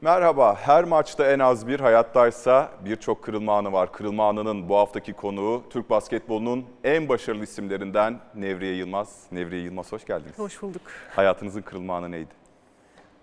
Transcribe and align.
Merhaba, 0.00 0.56
her 0.56 0.84
maçta 0.84 1.26
en 1.32 1.38
az 1.38 1.66
bir, 1.66 1.80
hayattaysa 1.80 2.70
birçok 2.84 3.22
kırılma 3.22 3.58
anı 3.58 3.72
var. 3.72 3.92
Kırılma 3.92 4.28
anının 4.28 4.68
bu 4.68 4.76
haftaki 4.76 5.12
konuğu 5.12 5.62
Türk 5.70 5.90
basketbolunun 5.90 6.66
en 6.84 7.08
başarılı 7.08 7.44
isimlerinden 7.44 8.20
Nevriye 8.34 8.74
Yılmaz. 8.74 9.22
Nevriye 9.32 9.62
Yılmaz 9.62 9.92
hoş 9.92 10.04
geldiniz. 10.04 10.38
Hoş 10.38 10.62
bulduk. 10.62 10.82
Hayatınızın 11.14 11.62
kırılma 11.62 11.96
anı 11.96 12.10
neydi? 12.10 12.28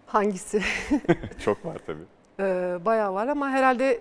Hangisi? 0.06 0.62
Çok 1.46 1.66
var 1.66 1.78
tabii. 1.88 2.04
Ee, 2.40 2.78
bayağı 2.86 3.14
var 3.14 3.28
ama 3.28 3.50
herhalde 3.50 4.00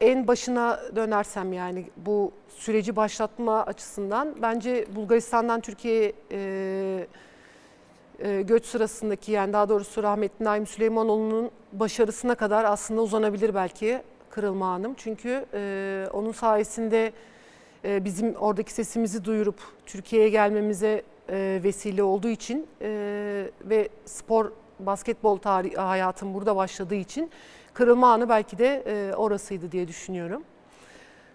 en 0.00 0.26
başına 0.26 0.80
dönersem 0.96 1.52
yani 1.52 1.90
bu 1.96 2.32
süreci 2.48 2.96
başlatma 2.96 3.62
açısından 3.66 4.34
bence 4.42 4.86
Bulgaristan'dan 4.94 5.60
Türkiye'ye 5.60 6.12
e, 6.32 7.06
göç 8.42 8.66
sırasındaki 8.66 9.32
yani 9.32 9.52
daha 9.52 9.68
doğrusu 9.68 10.02
rahmetli 10.02 10.44
Naim 10.44 10.66
Süleymanoğlu'nun 10.66 11.50
başarısına 11.72 12.34
kadar 12.34 12.64
aslında 12.64 13.02
uzanabilir 13.02 13.54
belki 13.54 14.02
kırılma 14.30 14.74
anım. 14.74 14.94
Çünkü 14.96 15.46
e, 15.54 16.06
onun 16.12 16.32
sayesinde 16.32 17.12
e, 17.84 18.04
bizim 18.04 18.34
oradaki 18.34 18.72
sesimizi 18.72 19.24
duyurup 19.24 19.60
Türkiye'ye 19.86 20.28
gelmemize 20.28 21.02
e, 21.28 21.60
vesile 21.64 22.02
olduğu 22.02 22.28
için 22.28 22.66
e, 22.82 22.88
ve 23.64 23.88
spor 24.04 24.52
basketbol 24.78 25.36
tarihi 25.36 25.76
hayatım 25.76 26.34
burada 26.34 26.56
başladığı 26.56 26.94
için 26.94 27.30
kırılma 27.74 28.12
anı 28.12 28.28
belki 28.28 28.58
de 28.58 28.82
e, 28.86 29.14
orasıydı 29.14 29.72
diye 29.72 29.88
düşünüyorum. 29.88 30.42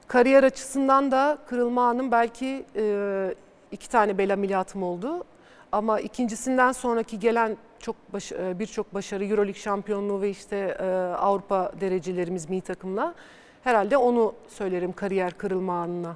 Kariyer 0.07 0.43
açısından 0.43 1.11
da 1.11 1.37
kırılma 1.47 1.87
anım 1.89 2.11
belki 2.11 2.65
e, 2.75 3.35
iki 3.71 3.89
tane 3.89 4.17
bel 4.17 4.33
ameliyatım 4.33 4.83
oldu. 4.83 5.23
Ama 5.71 5.99
ikincisinden 5.99 6.71
sonraki 6.71 7.19
gelen 7.19 7.57
çok 7.79 7.95
baş- 8.13 8.31
e, 8.31 8.59
birçok 8.59 8.93
başarı, 8.93 9.25
Euroleague 9.25 9.61
şampiyonluğu 9.61 10.21
ve 10.21 10.29
işte 10.29 10.77
e, 10.79 10.85
Avrupa 11.15 11.71
derecelerimiz 11.81 12.49
milli 12.49 12.61
takımla 12.61 13.15
herhalde 13.63 13.97
onu 13.97 14.33
söylerim 14.47 14.93
kariyer 14.93 15.37
kırılma 15.37 15.81
anına. 15.81 16.15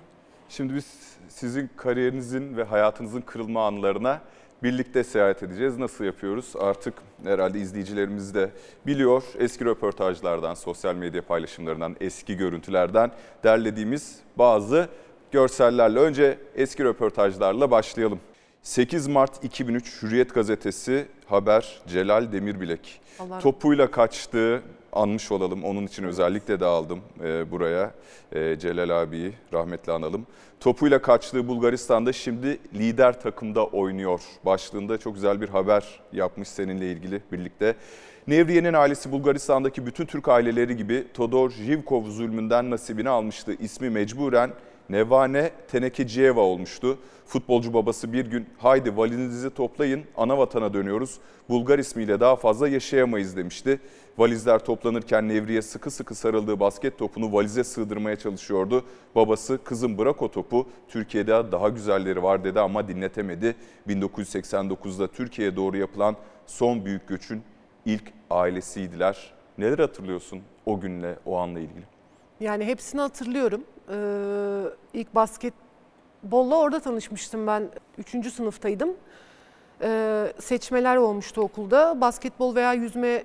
Şimdi 0.50 0.76
biz 0.76 1.18
sizin 1.30 1.70
kariyerinizin 1.78 2.58
ve 2.58 2.64
hayatınızın 2.64 3.22
kırılma 3.22 3.68
anlarına 3.68 4.22
birlikte 4.64 5.04
seyahat 5.04 5.44
edeceğiz. 5.44 5.78
Nasıl 5.78 6.04
yapıyoruz? 6.04 6.54
Artık 6.60 6.94
herhalde 7.24 7.60
izleyicilerimiz 7.60 8.36
de 8.36 8.50
biliyor. 8.88 9.24
Eski 9.38 9.66
röportajlardan, 9.66 10.54
sosyal 10.54 10.96
medya 10.96 11.22
paylaşımlarından, 11.22 11.96
eski 12.02 12.38
görüntülerden 12.38 13.12
derlediğimiz 13.44 14.20
bazı 14.38 14.88
görsellerle. 15.32 16.00
Önce 16.00 16.38
eski 16.56 16.84
röportajlarla 16.84 17.72
başlayalım. 17.72 18.20
8 18.64 19.08
Mart 19.08 19.44
2003 19.44 20.02
Hürriyet 20.02 20.34
Gazetesi 20.34 21.06
haber 21.26 21.82
Celal 21.88 22.32
Demirbilek. 22.32 23.02
Allah 23.20 23.40
Topuyla 23.40 23.92
kaçtığı 23.92 24.64
anmış 24.94 25.32
olalım. 25.32 25.64
Onun 25.64 25.88
için 25.88 26.04
özellikle 26.04 26.60
de 26.60 26.66
aldım 26.66 27.00
e, 27.24 27.52
buraya 27.52 27.92
e, 28.32 28.60
Celal 28.60 29.02
abiyi 29.02 29.34
rahmetli 29.54 29.92
analım. 29.92 30.28
Topuyla 30.60 31.02
kaçtığı 31.02 31.48
Bulgaristan'da 31.48 32.14
şimdi 32.14 32.60
lider 32.74 33.22
takımda 33.22 33.66
oynuyor. 33.66 34.22
Başlığında 34.46 34.98
çok 34.98 35.16
güzel 35.16 35.42
bir 35.42 35.50
haber 35.50 36.00
yapmış 36.14 36.48
seninle 36.48 36.92
ilgili 36.92 37.22
birlikte. 37.32 37.76
Nevriye'nin 38.28 38.74
ailesi 38.74 39.12
Bulgaristan'daki 39.12 39.86
bütün 39.86 40.06
Türk 40.06 40.28
aileleri 40.28 40.78
gibi 40.78 41.08
Todor 41.14 41.50
Zhivkov 41.50 42.06
zulmünden 42.06 42.70
nasibini 42.70 43.10
almıştı. 43.10 43.56
İsmi 43.60 43.90
mecburen 43.90 44.52
Nevane 44.90 45.52
Tenekeciyeva 45.72 46.42
olmuştu. 46.42 46.98
Futbolcu 47.32 47.74
babası 47.74 48.14
bir 48.14 48.26
gün 48.26 48.46
haydi 48.58 48.98
valizinizi 48.98 49.50
toplayın 49.50 50.04
ana 50.18 50.38
vatana 50.38 50.74
dönüyoruz. 50.74 51.20
Bulgar 51.50 51.80
ismiyle 51.80 52.20
daha 52.20 52.36
fazla 52.36 52.68
yaşayamayız 52.68 53.38
demişti. 53.38 53.80
Valizler 54.18 54.60
toplanırken 54.66 55.30
Nevriye 55.30 55.62
sıkı 55.62 55.92
sıkı 55.92 56.16
sarıldığı 56.16 56.60
basket 56.60 56.98
topunu 56.98 57.34
valize 57.34 57.64
sığdırmaya 57.64 58.16
çalışıyordu. 58.16 58.86
Babası 59.16 59.60
kızım 59.64 59.98
bırak 59.98 60.22
o 60.22 60.32
topu 60.32 60.68
Türkiye'de 60.88 61.52
daha 61.52 61.70
güzelleri 61.70 62.24
var 62.24 62.44
dedi 62.44 62.60
ama 62.60 62.88
dinletemedi. 62.88 63.56
1989'da 63.88 65.08
Türkiye'ye 65.08 65.56
doğru 65.56 65.78
yapılan 65.78 66.16
son 66.48 66.86
büyük 66.86 67.08
göçün 67.08 67.42
ilk 67.86 68.14
ailesiydiler. 68.30 69.34
Neler 69.58 69.80
hatırlıyorsun 69.80 70.42
o 70.66 70.80
günle 70.80 71.16
o 71.26 71.38
anla 71.38 71.60
ilgili? 71.60 71.84
Yani 72.40 72.66
hepsini 72.66 73.02
hatırlıyorum. 73.02 73.64
Ee, 73.90 74.64
ilk 74.94 75.16
basketbolla 76.24 76.56
orada 76.56 76.80
tanışmıştım 76.80 77.48
ben. 77.48 77.70
Üçüncü 77.98 78.32
sınıftaydım. 78.32 78.90
Ee, 79.82 80.34
seçmeler 80.40 80.96
olmuştu 80.96 81.42
okulda. 81.42 82.02
Basketbol 82.02 82.56
veya 82.56 82.74
yüzmeye 82.74 83.24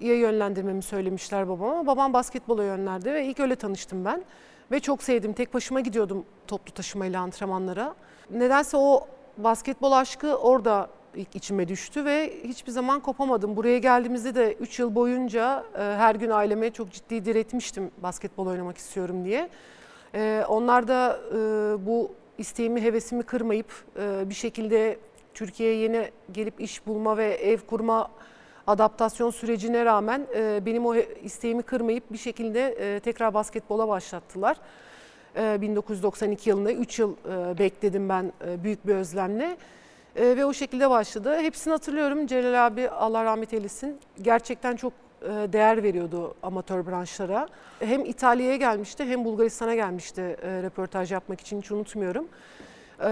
yönlendirmemi 0.00 0.82
söylemişler 0.82 1.48
babama. 1.48 1.86
Babam 1.86 2.12
basketbola 2.12 2.64
yönlerdi 2.64 3.12
ve 3.12 3.26
ilk 3.26 3.40
öyle 3.40 3.56
tanıştım 3.56 4.04
ben. 4.04 4.22
Ve 4.70 4.80
çok 4.80 5.02
sevdim. 5.02 5.32
Tek 5.32 5.54
başıma 5.54 5.80
gidiyordum 5.80 6.24
toplu 6.46 6.72
taşımayla 6.72 7.20
antrenmanlara. 7.20 7.94
Nedense 8.30 8.76
o 8.76 9.06
basketbol 9.38 9.92
aşkı 9.92 10.36
orada 10.36 10.88
ilk 11.14 11.36
içime 11.36 11.68
düştü 11.68 12.04
ve 12.04 12.32
hiçbir 12.44 12.72
zaman 12.72 13.00
kopamadım. 13.00 13.56
Buraya 13.56 13.78
geldiğimizde 13.78 14.34
de 14.34 14.54
3 14.54 14.78
yıl 14.78 14.94
boyunca 14.94 15.64
e, 15.74 15.78
her 15.78 16.14
gün 16.14 16.30
aileme 16.30 16.70
çok 16.70 16.92
ciddi 16.92 17.24
diretmiştim 17.24 17.90
basketbol 18.02 18.46
oynamak 18.46 18.78
istiyorum 18.78 19.24
diye. 19.24 19.48
E, 20.14 20.44
onlar 20.48 20.88
da 20.88 21.20
e, 21.30 21.36
bu 21.86 22.10
isteğimi, 22.38 22.82
hevesimi 22.82 23.22
kırmayıp 23.22 23.84
e, 23.98 24.28
bir 24.28 24.34
şekilde 24.34 24.98
Türkiye'ye 25.34 25.76
yeni 25.76 26.10
gelip 26.32 26.60
iş 26.60 26.86
bulma 26.86 27.16
ve 27.16 27.26
ev 27.34 27.58
kurma 27.58 28.10
adaptasyon 28.66 29.30
sürecine 29.30 29.84
rağmen 29.84 30.26
e, 30.36 30.66
benim 30.66 30.86
o 30.86 30.94
isteğimi 30.96 31.62
kırmayıp 31.62 32.12
bir 32.12 32.18
şekilde 32.18 32.68
e, 32.68 33.00
tekrar 33.00 33.34
basketbola 33.34 33.88
başlattılar. 33.88 34.56
E, 35.36 35.60
1992 35.60 36.50
yılında 36.50 36.72
3 36.72 36.98
yıl 36.98 37.14
e, 37.14 37.58
bekledim 37.58 38.08
ben 38.08 38.32
e, 38.46 38.64
büyük 38.64 38.86
bir 38.86 38.94
özlemle. 38.94 39.56
E, 40.16 40.36
ve 40.36 40.44
o 40.44 40.52
şekilde 40.52 40.90
başladı. 40.90 41.38
Hepsini 41.38 41.72
hatırlıyorum. 41.72 42.26
Celal 42.26 42.66
abi 42.66 42.90
Allah 42.90 43.24
rahmet 43.24 43.52
eylesin. 43.52 43.98
Gerçekten 44.22 44.76
çok 44.76 44.92
değer 45.52 45.82
veriyordu 45.82 46.34
amatör 46.42 46.86
branşlara. 46.86 47.48
Hem 47.80 48.04
İtalya'ya 48.04 48.56
gelmişti 48.56 49.04
hem 49.04 49.24
Bulgaristan'a 49.24 49.74
gelmişti 49.74 50.20
e, 50.42 50.62
röportaj 50.62 51.12
yapmak 51.12 51.40
için 51.40 51.60
hiç 51.60 51.70
unutmuyorum. 51.70 52.28
E, 53.04 53.10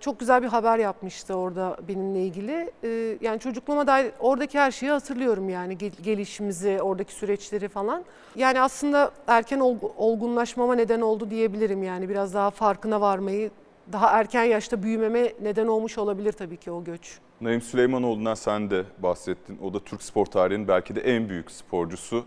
çok 0.00 0.20
güzel 0.20 0.42
bir 0.42 0.48
haber 0.48 0.78
yapmıştı 0.78 1.34
orada 1.34 1.76
benimle 1.88 2.22
ilgili. 2.24 2.70
E, 2.84 3.18
yani 3.20 3.40
çocukluğuma 3.40 3.86
dair 3.86 4.12
oradaki 4.20 4.58
her 4.58 4.70
şeyi 4.70 4.92
hatırlıyorum 4.92 5.48
yani 5.48 5.78
gel- 5.78 5.90
gelişimizi, 6.02 6.82
oradaki 6.82 7.14
süreçleri 7.14 7.68
falan. 7.68 8.04
Yani 8.36 8.60
aslında 8.60 9.10
erken 9.26 9.58
olgu- 9.58 9.92
olgunlaşmama 9.96 10.74
neden 10.74 11.00
oldu 11.00 11.30
diyebilirim 11.30 11.82
yani 11.82 12.08
biraz 12.08 12.34
daha 12.34 12.50
farkına 12.50 13.00
varmayı, 13.00 13.50
daha 13.92 14.10
erken 14.10 14.44
yaşta 14.44 14.82
büyümeme 14.82 15.32
neden 15.42 15.66
olmuş 15.66 15.98
olabilir 15.98 16.32
tabii 16.32 16.56
ki 16.56 16.70
o 16.70 16.84
göç. 16.84 17.18
Naim 17.40 17.60
Süleymanoğlu'ndan 17.60 18.34
sen 18.34 18.70
de 18.70 18.84
bahsettin. 18.98 19.58
O 19.62 19.74
da 19.74 19.84
Türk 19.84 20.02
spor 20.02 20.26
tarihinin 20.26 20.68
belki 20.68 20.96
de 20.96 21.00
en 21.00 21.28
büyük 21.28 21.50
sporcusu. 21.50 22.24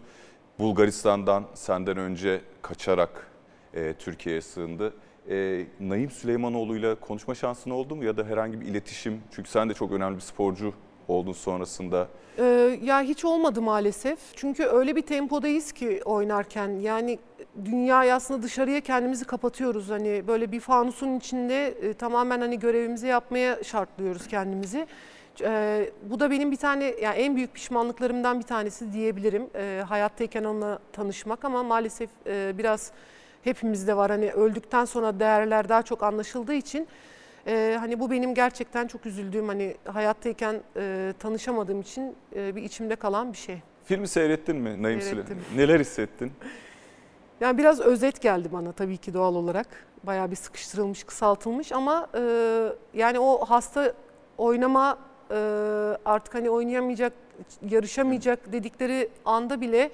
Bulgaristan'dan 0.59 1.46
senden 1.53 1.97
önce 1.97 2.41
kaçarak 2.62 3.28
e, 3.73 3.94
Türkiye'ye 3.94 4.41
sığındı. 4.41 4.94
E, 5.29 5.66
Naim 5.79 6.09
Süleymanoğlu'yla 6.09 6.96
konuşma 6.96 7.35
şansın 7.35 7.69
oldu 7.69 7.96
mu 7.96 8.03
ya 8.03 8.18
da 8.18 8.23
herhangi 8.23 8.62
bir 8.62 8.66
iletişim? 8.66 9.22
Çünkü 9.31 9.50
sen 9.50 9.69
de 9.69 9.73
çok 9.73 9.91
önemli 9.91 10.16
bir 10.16 10.22
sporcu 10.22 10.73
oldun 11.07 11.31
sonrasında. 11.34 12.07
Ee, 12.40 12.79
ya 12.84 13.02
hiç 13.02 13.25
olmadı 13.25 13.62
maalesef. 13.62 14.19
Çünkü 14.35 14.63
öyle 14.63 14.96
bir 14.96 15.02
tempodayız 15.02 15.72
ki 15.72 16.02
oynarken. 16.06 16.69
Yani 16.69 17.19
dünyayı 17.66 18.14
aslında 18.14 18.44
dışarıya 18.44 18.81
kendimizi 18.81 19.25
kapatıyoruz. 19.25 19.90
Hani 19.90 20.24
böyle 20.28 20.52
bir 20.52 20.59
fanusun 20.59 21.18
içinde 21.18 21.68
e, 21.68 21.94
tamamen 21.94 22.41
hani 22.41 22.59
görevimizi 22.59 23.08
yapmaya 23.08 23.64
şartlıyoruz 23.64 24.28
kendimizi. 24.28 24.88
Ee, 25.41 25.91
bu 26.09 26.19
da 26.19 26.31
benim 26.31 26.52
bir 26.52 26.58
tane 26.58 26.86
yani 27.02 27.16
en 27.16 27.36
büyük 27.36 27.53
pişmanlıklarımdan 27.53 28.40
bir 28.40 28.44
tanesi 28.44 28.94
diyebilirim. 28.94 29.47
Ee, 29.56 29.84
hayattayken 29.88 30.44
onunla 30.44 30.79
tanışmak 30.91 31.46
ama 31.46 31.64
maalesef 31.64 32.09
e, 32.28 32.58
biraz 32.58 32.91
hepimizde 33.44 33.97
var. 33.97 34.11
Hani 34.11 34.32
öldükten 34.32 34.85
sonra 34.85 35.20
değerler 35.20 35.70
daha 35.70 35.84
çok 35.84 36.03
anlaşıldığı 36.03 36.53
için 36.53 36.88
ee, 37.47 37.78
hani 37.79 37.99
bu 37.99 38.11
benim 38.11 38.34
gerçekten 38.34 38.88
çok 38.88 39.06
üzüldüğüm 39.06 39.47
hani 39.47 39.76
hayattayken 39.85 40.61
e, 40.78 41.14
tanışamadığım 41.20 41.82
için 41.82 42.16
e, 42.35 42.56
bir 42.56 42.64
içimde 42.64 42.96
kalan 42.96 43.34
bir 43.34 43.38
şey. 43.38 43.61
Filmi 43.85 44.08
seyrettin 44.08 44.56
mi 44.56 44.84
Naim. 44.84 45.02
Süleymanoğlu? 45.02 45.35
Neler 45.56 45.79
hissettin? 45.79 46.32
Yani 47.41 47.58
biraz 47.58 47.80
özet 47.80 48.22
geldi 48.22 48.50
bana 48.53 48.72
tabii 48.72 48.97
ki 48.97 49.14
doğal 49.14 49.35
olarak. 49.35 49.68
Bayağı 50.03 50.32
bir 50.32 50.35
sıkıştırılmış, 50.35 51.03
kısaltılmış 51.03 51.72
ama 51.72 52.08
e, 52.16 52.22
yani 52.94 53.20
o 53.20 53.46
hasta 53.46 53.94
oynama 54.38 54.97
e, 55.32 55.35
artık 56.06 56.35
hani 56.35 56.50
oynayamayacak, 56.50 57.14
yarışamayacak 57.70 58.52
dedikleri 58.52 59.09
anda 59.26 59.62
bile 59.62 59.91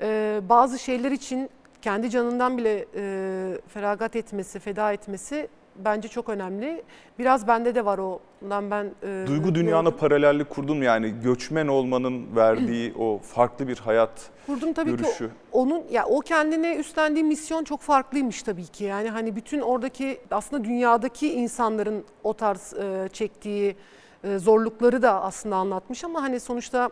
e, 0.00 0.40
bazı 0.48 0.78
şeyler 0.78 1.10
için 1.10 1.50
kendi 1.82 2.10
canından 2.10 2.58
bile 2.58 2.86
e, 2.94 3.60
feragat 3.68 4.16
etmesi, 4.16 4.58
feda 4.58 4.92
etmesi 4.92 5.48
bence 5.84 6.08
çok 6.08 6.28
önemli. 6.28 6.82
Biraz 7.18 7.48
bende 7.48 7.74
de 7.74 7.84
var 7.84 7.98
o. 7.98 8.20
Ondan 8.44 8.70
ben 8.70 8.90
e, 9.02 9.26
Duygu 9.26 9.54
dünyana 9.54 9.90
paralellik 9.90 10.50
kurdun 10.50 10.76
mu? 10.76 10.84
Yani 10.84 11.14
göçmen 11.22 11.68
olmanın 11.68 12.36
verdiği 12.36 12.94
o 12.98 13.18
farklı 13.18 13.68
bir 13.68 13.78
hayat 13.78 14.30
kurdum 14.46 14.72
tabii 14.72 14.90
ki. 14.90 14.96
görüşü. 14.96 15.30
Onun 15.52 15.82
ya 15.90 16.06
o 16.06 16.20
kendine 16.20 16.76
üstlendiği 16.76 17.24
misyon 17.24 17.64
çok 17.64 17.80
farklıymış 17.80 18.42
tabii 18.42 18.66
ki. 18.66 18.84
Yani 18.84 19.10
hani 19.10 19.36
bütün 19.36 19.60
oradaki 19.60 20.20
aslında 20.30 20.64
dünyadaki 20.64 21.32
insanların 21.32 22.04
o 22.24 22.34
tarz 22.34 22.74
e, 22.74 23.08
çektiği 23.12 23.76
e, 24.24 24.38
zorlukları 24.38 25.02
da 25.02 25.22
aslında 25.22 25.56
anlatmış 25.56 26.04
ama 26.04 26.22
hani 26.22 26.40
sonuçta 26.40 26.90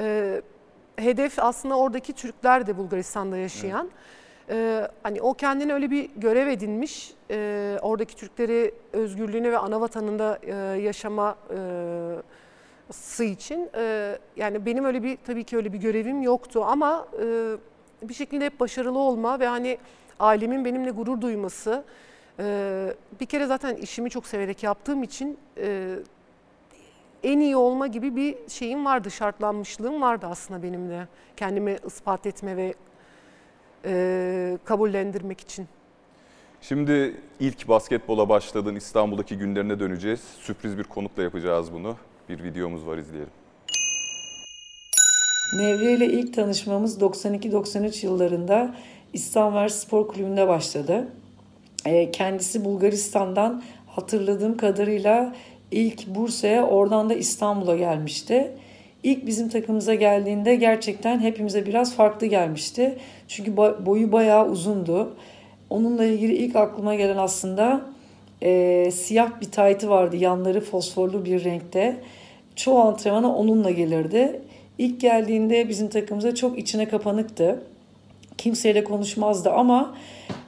e, 0.00 0.42
hedef 0.96 1.38
aslında 1.38 1.78
oradaki 1.78 2.12
Türkler 2.12 2.66
de 2.66 2.76
Bulgaristan'da 2.76 3.36
yaşayan. 3.36 3.90
E, 4.50 4.88
hani 5.02 5.22
o 5.22 5.34
kendine 5.34 5.74
öyle 5.74 5.90
bir 5.90 6.10
görev 6.16 6.46
edinmiş. 6.46 7.14
E, 7.30 7.78
oradaki 7.82 8.16
Türkleri 8.16 8.74
özgürlüğüne 8.92 9.52
ve 9.52 9.58
ana 9.58 9.80
vatanında 9.80 10.38
e, 10.42 10.54
yaşama 10.80 11.36
e, 11.50 11.58
sı 12.92 13.24
için 13.24 13.70
e, 13.76 14.18
yani 14.36 14.66
benim 14.66 14.84
öyle 14.84 15.02
bir 15.02 15.18
tabii 15.26 15.44
ki 15.44 15.56
öyle 15.56 15.72
bir 15.72 15.78
görevim 15.78 16.22
yoktu 16.22 16.64
ama 16.64 17.06
e, 17.22 17.56
bir 18.02 18.14
şekilde 18.14 18.44
hep 18.44 18.60
başarılı 18.60 18.98
olma 18.98 19.40
ve 19.40 19.46
hani 19.46 19.78
ailemin 20.20 20.64
benimle 20.64 20.90
gurur 20.90 21.20
duyması 21.20 21.84
e, 22.38 22.94
bir 23.20 23.26
kere 23.26 23.46
zaten 23.46 23.76
işimi 23.76 24.10
çok 24.10 24.26
severek 24.26 24.62
yaptığım 24.62 25.02
için 25.02 25.38
e, 25.58 25.96
en 27.22 27.40
iyi 27.40 27.56
olma 27.56 27.86
gibi 27.86 28.16
bir 28.16 28.36
şeyim 28.48 28.84
vardı 28.84 29.10
şartlanmışlığım 29.10 30.02
vardı 30.02 30.26
aslında 30.30 30.62
benim 30.62 30.88
de 30.88 31.08
kendimi 31.36 31.76
ispat 31.86 32.26
etme 32.26 32.56
ve 32.56 32.74
e, 33.84 34.58
kabullendirmek 34.64 35.40
için. 35.40 35.66
Şimdi 36.60 37.16
ilk 37.40 37.68
basketbola 37.68 38.28
başladığın 38.28 38.76
İstanbul'daki 38.76 39.38
günlerine 39.38 39.80
döneceğiz. 39.80 40.20
Sürpriz 40.20 40.78
bir 40.78 40.84
konukla 40.84 41.22
yapacağız 41.22 41.72
bunu. 41.72 41.96
Bir 42.28 42.42
videomuz 42.42 42.86
var 42.86 42.98
izleyelim. 42.98 43.30
Nevriye 45.58 45.92
ile 45.92 46.06
ilk 46.06 46.34
tanışmamız 46.34 46.98
92-93 46.98 48.06
yıllarında 48.06 48.74
İstanbul 49.12 49.68
Spor 49.68 50.08
Kulübü'nde 50.08 50.48
başladı. 50.48 51.08
Kendisi 52.12 52.64
Bulgaristan'dan 52.64 53.62
hatırladığım 53.86 54.56
kadarıyla 54.56 55.36
ilk 55.70 56.06
Bursa'ya 56.06 56.66
oradan 56.66 57.10
da 57.10 57.14
İstanbul'a 57.14 57.76
gelmişti. 57.76 58.52
İlk 59.02 59.26
bizim 59.26 59.48
takımımıza 59.48 59.94
geldiğinde 59.94 60.56
gerçekten 60.56 61.20
hepimize 61.20 61.66
biraz 61.66 61.94
farklı 61.94 62.26
gelmişti. 62.26 62.98
Çünkü 63.28 63.56
boyu 63.56 64.12
bayağı 64.12 64.48
uzundu. 64.48 65.16
Onunla 65.70 66.04
ilgili 66.04 66.36
ilk 66.36 66.56
aklıma 66.56 66.94
gelen 66.94 67.16
aslında 67.16 67.80
e, 68.42 68.90
siyah 68.90 69.40
bir 69.40 69.50
taytı 69.50 69.90
vardı. 69.90 70.16
Yanları 70.16 70.60
fosforlu 70.60 71.24
bir 71.24 71.44
renkte. 71.44 71.96
Çoğu 72.56 72.78
antrenmana 72.78 73.34
onunla 73.34 73.70
gelirdi. 73.70 74.42
İlk 74.78 75.00
geldiğinde 75.00 75.68
bizim 75.68 75.88
takımımıza 75.88 76.34
çok 76.34 76.58
içine 76.58 76.88
kapanıktı. 76.88 77.62
Kimseyle 78.38 78.84
konuşmazdı 78.84 79.50
ama 79.50 79.94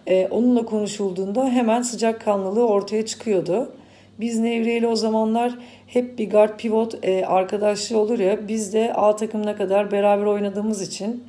e, 0.06 0.28
onunla 0.28 0.64
konuşulduğunda 0.64 1.50
hemen 1.50 1.82
sıcakkanlılığı 1.82 2.66
ortaya 2.66 3.06
çıkıyordu. 3.06 3.72
Biz 4.20 4.38
Nevriye 4.38 4.78
ile 4.78 4.86
o 4.86 4.96
zamanlar 4.96 5.58
hep 5.92 6.18
bir 6.18 6.30
guard 6.30 6.58
pivot 6.58 7.04
e, 7.04 7.26
arkadaşlığı 7.26 7.98
olur 7.98 8.18
ya 8.18 8.48
biz 8.48 8.72
de 8.72 8.92
A 8.94 9.16
takımına 9.16 9.56
kadar 9.56 9.90
beraber 9.90 10.24
oynadığımız 10.24 10.82
için 10.82 11.24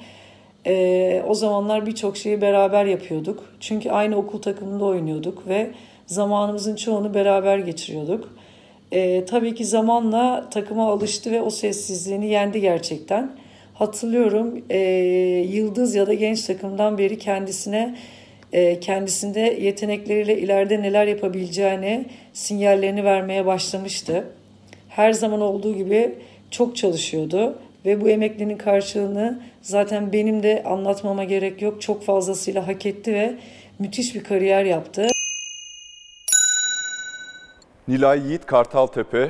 e, 0.67 1.23
o 1.27 1.33
zamanlar 1.33 1.85
birçok 1.85 2.17
şeyi 2.17 2.41
beraber 2.41 2.85
yapıyorduk. 2.85 3.53
Çünkü 3.59 3.89
aynı 3.89 4.15
okul 4.15 4.41
takımında 4.41 4.85
oynuyorduk 4.85 5.47
ve 5.47 5.71
zamanımızın 6.05 6.75
çoğunu 6.75 7.13
beraber 7.13 7.57
geçiriyorduk. 7.57 8.35
E, 8.91 9.25
tabii 9.25 9.55
ki 9.55 9.65
zamanla 9.65 10.49
takıma 10.49 10.91
alıştı 10.91 11.31
ve 11.31 11.41
o 11.41 11.49
sessizliğini 11.49 12.27
yendi 12.27 12.61
gerçekten. 12.61 13.31
Hatırlıyorum 13.73 14.63
e, 14.69 14.79
Yıldız 15.49 15.95
ya 15.95 16.07
da 16.07 16.13
genç 16.13 16.41
takımdan 16.41 16.97
beri 16.97 17.17
kendisine 17.17 17.95
e, 18.53 18.79
kendisinde 18.79 19.39
yetenekleriyle 19.39 20.37
ileride 20.37 20.81
neler 20.81 21.07
yapabileceğini 21.07 22.05
sinyallerini 22.33 23.03
vermeye 23.03 23.45
başlamıştı. 23.45 24.25
Her 24.95 25.13
zaman 25.13 25.41
olduğu 25.41 25.75
gibi 25.75 26.15
çok 26.51 26.75
çalışıyordu 26.75 27.59
ve 27.85 28.01
bu 28.01 28.09
emeklinin 28.09 28.57
karşılığını 28.57 29.41
zaten 29.61 30.13
benim 30.13 30.43
de 30.43 30.63
anlatmama 30.65 31.23
gerek 31.23 31.61
yok. 31.61 31.81
Çok 31.81 32.03
fazlasıyla 32.03 32.67
hak 32.67 32.85
etti 32.85 33.13
ve 33.13 33.35
müthiş 33.79 34.15
bir 34.15 34.23
kariyer 34.23 34.65
yaptı. 34.65 35.07
Nilay 37.87 38.19
Yiğit 38.19 38.45
Kartaltepe 38.45 39.29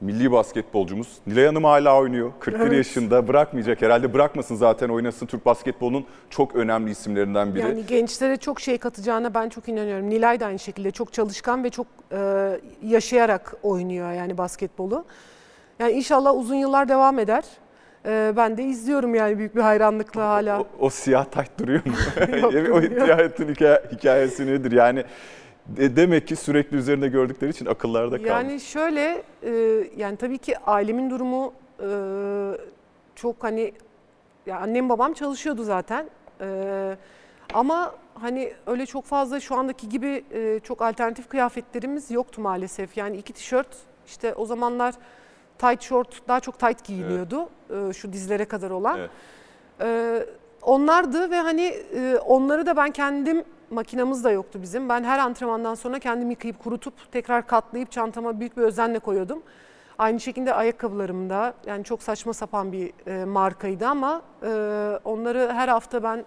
milli 0.00 0.32
basketbolcumuz. 0.32 1.08
Nilay 1.26 1.46
Hanım 1.46 1.64
hala 1.64 1.98
oynuyor. 2.00 2.32
41 2.40 2.60
Evet. 2.60 2.72
yaşında 2.72 3.28
bırakmayacak 3.28 3.82
herhalde. 3.82 4.14
Bırakmasın 4.14 4.54
zaten 4.54 4.88
oynasın. 4.88 5.26
Türk 5.26 5.46
basketbolunun 5.46 6.04
çok 6.30 6.56
önemli 6.56 6.90
isimlerinden 6.90 7.54
biri. 7.54 7.62
Yani 7.62 7.86
gençlere 7.86 8.36
çok 8.36 8.60
şey 8.60 8.78
katacağına 8.78 9.34
ben 9.34 9.48
çok 9.48 9.68
inanıyorum. 9.68 10.10
Nilay 10.10 10.40
da 10.40 10.46
aynı 10.46 10.58
şekilde 10.58 10.90
çok 10.90 11.12
çalışkan 11.12 11.64
ve 11.64 11.70
çok 11.70 11.86
e, 12.12 12.50
yaşayarak 12.82 13.54
oynuyor 13.62 14.12
yani 14.12 14.38
basketbolu. 14.38 15.04
Yani 15.78 15.92
inşallah 15.92 16.36
uzun 16.36 16.54
yıllar 16.54 16.88
devam 16.88 17.18
eder. 17.18 17.44
E, 18.06 18.32
ben 18.36 18.56
de 18.56 18.64
izliyorum 18.64 19.14
yani 19.14 19.38
büyük 19.38 19.56
bir 19.56 19.60
hayranlıkla 19.60 20.28
hala. 20.28 20.60
O, 20.60 20.66
o 20.78 20.90
siyah 20.90 21.24
tayt 21.24 21.58
duruyor 21.58 21.82
mu? 21.86 21.94
Yok, 22.42 22.54
o 22.76 22.82
hikayetin 22.82 23.48
hikaye, 23.48 23.82
hikayesi 23.92 24.46
nedir? 24.46 24.72
Yani 24.72 25.04
de- 25.68 25.96
demek 25.96 26.28
ki 26.28 26.36
sürekli 26.36 26.76
üzerinde 26.76 27.08
gördükleri 27.08 27.50
için 27.50 27.66
akıllarda 27.66 28.16
kalmış. 28.16 28.30
Yani 28.30 28.60
şöyle 28.60 29.22
e, 29.42 29.50
yani 29.96 30.16
tabii 30.16 30.38
ki 30.38 30.58
ailemin 30.58 31.10
durumu 31.10 31.52
e, 31.80 31.88
çok 33.14 33.44
hani 33.44 33.72
ya 34.46 34.58
annem 34.58 34.88
babam 34.88 35.12
çalışıyordu 35.12 35.64
zaten. 35.64 36.06
E, 36.40 36.96
ama 37.54 37.94
hani 38.14 38.52
öyle 38.66 38.86
çok 38.86 39.04
fazla 39.04 39.40
şu 39.40 39.54
andaki 39.56 39.88
gibi 39.88 40.24
e, 40.34 40.60
çok 40.62 40.82
alternatif 40.82 41.28
kıyafetlerimiz 41.28 42.10
yoktu 42.10 42.40
maalesef. 42.40 42.96
Yani 42.96 43.16
iki 43.16 43.32
tişört 43.32 43.68
işte 44.06 44.34
o 44.34 44.46
zamanlar 44.46 44.94
tight 45.58 45.82
short 45.82 46.28
daha 46.28 46.40
çok 46.40 46.58
tight 46.58 46.84
giyiliyordu. 46.84 47.48
E, 47.70 47.92
şu 47.92 48.12
dizlere 48.12 48.44
kadar 48.44 48.70
olan. 48.70 48.98
Evet. 49.80 50.28
Onlardı 50.62 51.30
ve 51.30 51.36
hani 51.36 51.62
e, 51.94 52.16
onları 52.26 52.66
da 52.66 52.76
ben 52.76 52.90
kendim 52.90 53.44
makinamız 53.70 54.24
da 54.24 54.30
yoktu 54.30 54.58
bizim. 54.62 54.88
Ben 54.88 55.04
her 55.04 55.18
antrenmandan 55.18 55.74
sonra 55.74 55.98
kendim 55.98 56.30
yıkayıp 56.30 56.58
kurutup 56.58 57.12
tekrar 57.12 57.46
katlayıp 57.46 57.90
çantama 57.90 58.40
büyük 58.40 58.56
bir 58.56 58.62
özenle 58.62 58.98
koyuyordum. 58.98 59.42
Aynı 59.98 60.20
şekilde 60.20 60.54
ayakkabılarım 60.54 61.30
da 61.30 61.54
yani 61.66 61.84
çok 61.84 62.02
saçma 62.02 62.32
sapan 62.32 62.72
bir 62.72 62.92
e, 63.06 63.24
markaydı 63.24 63.86
ama 63.86 64.22
e, 64.42 64.48
onları 65.04 65.52
her 65.52 65.68
hafta 65.68 66.02
ben 66.02 66.24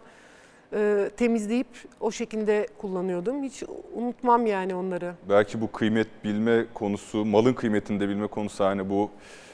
e, 0.74 1.10
temizleyip 1.18 1.68
o 2.00 2.12
şekilde 2.12 2.68
kullanıyordum. 2.78 3.44
Hiç 3.44 3.64
unutmam 3.96 4.46
yani 4.46 4.76
onları. 4.76 5.14
Belki 5.30 5.62
bu 5.62 5.72
kıymet 5.72 6.08
bilme 6.24 6.66
konusu, 6.74 7.26
malın 7.26 7.54
kıymetini 7.54 8.00
de 8.00 8.10
bilme 8.10 8.28
konusu 8.28 8.66
hani 8.66 8.90
bu 8.90 9.10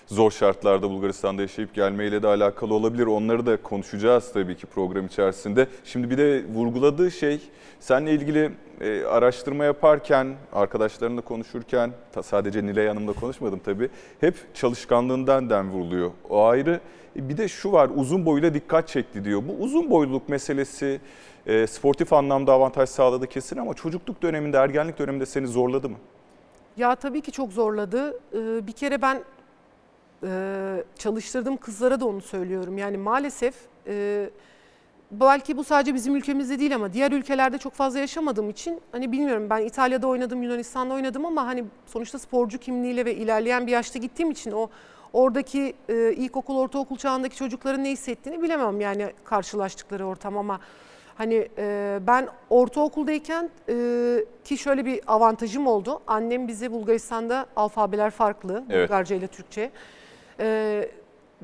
zor 0.07 0.31
şartlarda 0.31 0.89
Bulgaristan'da 0.89 1.41
yaşayıp 1.41 1.73
gelmeyle 1.73 2.23
de 2.23 2.27
alakalı 2.27 2.73
olabilir. 2.73 3.05
Onları 3.05 3.45
da 3.45 3.57
konuşacağız 3.61 4.33
tabii 4.33 4.57
ki 4.57 4.65
program 4.65 5.05
içerisinde. 5.05 5.67
Şimdi 5.83 6.09
bir 6.09 6.17
de 6.17 6.43
vurguladığı 6.53 7.11
şey 7.11 7.41
seninle 7.79 8.11
ilgili 8.13 8.51
e, 8.81 9.03
araştırma 9.03 9.65
yaparken, 9.65 10.35
arkadaşlarınla 10.53 11.21
konuşurken, 11.21 11.91
sadece 12.23 12.65
Nilay 12.65 12.87
Hanım'la 12.87 13.13
konuşmadım 13.13 13.59
tabii. 13.65 13.89
Hep 14.19 14.55
çalışkanlığından 14.55 15.49
den 15.49 15.69
vuruluyor. 15.71 16.11
O 16.29 16.45
ayrı. 16.45 16.79
E, 17.17 17.29
Bir 17.29 17.37
de 17.37 17.47
şu 17.47 17.71
var, 17.71 17.89
uzun 17.95 18.25
boyuyla 18.25 18.53
dikkat 18.53 18.87
çekti 18.87 19.25
diyor. 19.25 19.41
Bu 19.47 19.63
uzun 19.63 19.89
boyluluk 19.91 20.29
meselesi 20.29 20.99
e, 21.45 21.67
sportif 21.67 22.13
anlamda 22.13 22.53
avantaj 22.53 22.89
sağladı 22.89 23.27
kesin 23.27 23.57
ama 23.57 23.73
çocukluk 23.73 24.21
döneminde, 24.21 24.57
ergenlik 24.57 24.99
döneminde 24.99 25.25
seni 25.25 25.47
zorladı 25.47 25.89
mı? 25.89 25.97
Ya 26.77 26.95
tabii 26.95 27.21
ki 27.21 27.31
çok 27.31 27.51
zorladı. 27.53 28.19
Ee, 28.33 28.67
bir 28.67 28.71
kere 28.71 29.01
ben 29.01 29.23
e, 30.23 30.83
çalıştırdığım 30.97 31.57
kızlara 31.57 31.99
da 31.99 32.05
onu 32.05 32.21
söylüyorum. 32.21 32.77
Yani 32.77 32.97
maalesef 32.97 33.55
e, 33.87 34.29
belki 35.11 35.57
bu 35.57 35.63
sadece 35.63 35.93
bizim 35.93 36.15
ülkemizde 36.15 36.59
değil 36.59 36.75
ama 36.75 36.93
diğer 36.93 37.11
ülkelerde 37.11 37.57
çok 37.57 37.73
fazla 37.73 37.99
yaşamadığım 37.99 38.49
için 38.49 38.81
hani 38.91 39.11
bilmiyorum 39.11 39.49
ben 39.49 39.61
İtalya'da 39.61 40.07
oynadım, 40.07 40.43
Yunanistan'da 40.43 40.93
oynadım 40.93 41.25
ama 41.25 41.47
hani 41.47 41.63
sonuçta 41.85 42.19
sporcu 42.19 42.57
kimliğiyle 42.57 43.05
ve 43.05 43.15
ilerleyen 43.15 43.67
bir 43.67 43.71
yaşta 43.71 43.99
gittiğim 43.99 44.31
için 44.31 44.51
o 44.51 44.69
oradaki 45.13 45.73
e, 45.89 46.13
ilkokul, 46.13 46.57
ortaokul 46.57 46.97
çağındaki 46.97 47.35
çocukların 47.35 47.83
ne 47.83 47.91
hissettiğini 47.91 48.41
bilemem 48.41 48.81
yani 48.81 49.13
karşılaştıkları 49.23 50.05
ortam 50.07 50.37
ama 50.37 50.59
Hani 51.17 51.49
e, 51.57 51.99
ben 52.07 52.27
ortaokuldayken 52.49 53.49
e, 53.69 53.75
ki 54.43 54.57
şöyle 54.57 54.85
bir 54.85 55.01
avantajım 55.07 55.67
oldu. 55.67 56.01
Annem 56.07 56.47
bize 56.47 56.71
Bulgaristan'da 56.71 57.45
alfabeler 57.55 58.11
farklı, 58.11 58.63
Evet. 58.69 58.89
Bulgarca 58.89 59.15
ile 59.15 59.27
Türkçe. 59.27 59.71
E, 60.39 60.89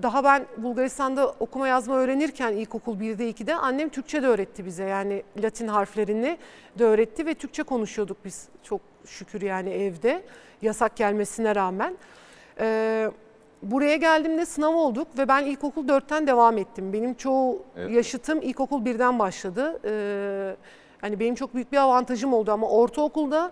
daha 0.02 0.24
ben 0.24 0.46
Bulgaristan'da 0.58 1.30
okuma 1.40 1.68
yazma 1.68 1.96
öğrenirken 1.98 2.54
ilkokul 2.54 3.00
1'de 3.00 3.30
2'de 3.30 3.56
annem 3.56 3.90
Türkçe 3.90 4.24
de 4.24 4.28
öğretti 4.28 4.66
bize. 4.66 4.84
Yani 4.84 5.24
Latin 5.44 5.68
harflerini 5.68 6.38
de 6.80 6.86
öğretti 6.86 7.26
ve 7.26 7.34
Türkçe 7.34 7.64
konuşuyorduk 7.64 8.18
biz 8.26 8.48
çok 8.64 8.82
şükür 9.06 9.42
yani 9.42 9.70
evde 9.70 10.24
yasak 10.62 10.96
gelmesine 10.96 11.56
rağmen. 11.56 11.96
Ee, 12.60 13.12
buraya 13.64 13.96
geldiğimde 13.96 14.46
sınav 14.46 14.74
olduk 14.74 15.08
ve 15.18 15.28
ben 15.28 15.46
ilkokul 15.46 15.88
4'ten 15.88 16.28
devam 16.28 16.58
ettim. 16.58 16.94
Benim 16.94 17.14
çoğu 17.14 17.62
Evet. 17.78 17.92
yaşıtım 17.92 18.42
ilkokul 18.42 18.86
1'den 18.86 19.20
başladı. 19.20 19.80
Ee, 19.86 20.56
hani 21.02 21.20
benim 21.20 21.36
çok 21.36 21.54
büyük 21.54 21.72
bir 21.72 21.78
avantajım 21.78 22.34
oldu 22.34 22.52
ama 22.52 22.70
ortaokulda 22.70 23.52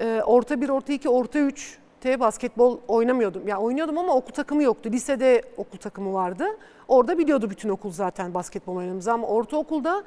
e, 0.00 0.22
orta 0.26 0.60
1, 0.60 0.68
orta 0.68 0.92
2, 0.92 1.08
orta 1.08 1.38
3 1.38 1.78
te 2.02 2.20
basketbol 2.20 2.78
oynamıyordum. 2.88 3.48
Yani 3.48 3.60
oynuyordum 3.60 3.98
ama 3.98 4.14
okul 4.14 4.32
takımı 4.32 4.62
yoktu. 4.62 4.90
Lisede 4.92 5.42
okul 5.56 5.78
takımı 5.78 6.12
vardı. 6.12 6.44
Orada 6.88 7.18
biliyordu 7.18 7.50
bütün 7.50 7.68
okul 7.68 7.90
zaten 7.92 8.34
basketbol 8.34 8.76
oynadığımızı 8.76 9.12
ama 9.12 9.26
ortaokulda 9.26 10.02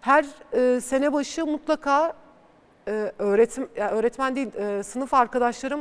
her 0.00 0.26
e, 0.52 0.80
sene 0.80 1.12
başı 1.12 1.46
mutlaka 1.46 2.12
e, 2.88 3.12
öğretim 3.18 3.68
ya 3.76 3.90
öğretmen 3.90 4.36
değil 4.36 4.54
e, 4.56 4.82
sınıf 4.82 5.14
arkadaşlarım 5.14 5.80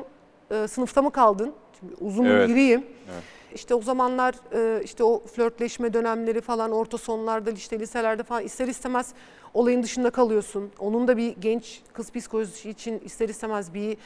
e, 0.51 0.67
sınıfta 0.67 1.01
mı 1.01 1.11
kaldın? 1.11 1.53
Çünkü 1.79 1.95
uzun 2.05 2.25
Evet. 2.25 2.49
biriyim. 2.49 2.85
Evet. 3.13 3.23
İşte 3.55 3.75
o 3.75 3.81
zamanlar 3.81 4.35
e, 4.53 4.83
işte 4.83 5.03
o 5.03 5.19
flörtleşme 5.25 5.93
dönemleri 5.93 6.41
falan 6.41 6.71
orta 6.71 6.97
sonlarda 6.97 7.51
işte 7.51 7.79
liselerde 7.79 8.23
falan 8.23 8.43
ister 8.43 8.67
istemez 8.67 9.13
olayın 9.53 9.83
dışında 9.83 10.09
kalıyorsun. 10.09 10.71
Onun 10.79 11.07
da 11.07 11.17
bir 11.17 11.35
genç 11.35 11.81
kız 11.93 12.11
psikolojisi 12.11 12.69
için 12.69 12.99
ister 12.99 13.29
istemez 13.29 13.73
bir 13.73 13.97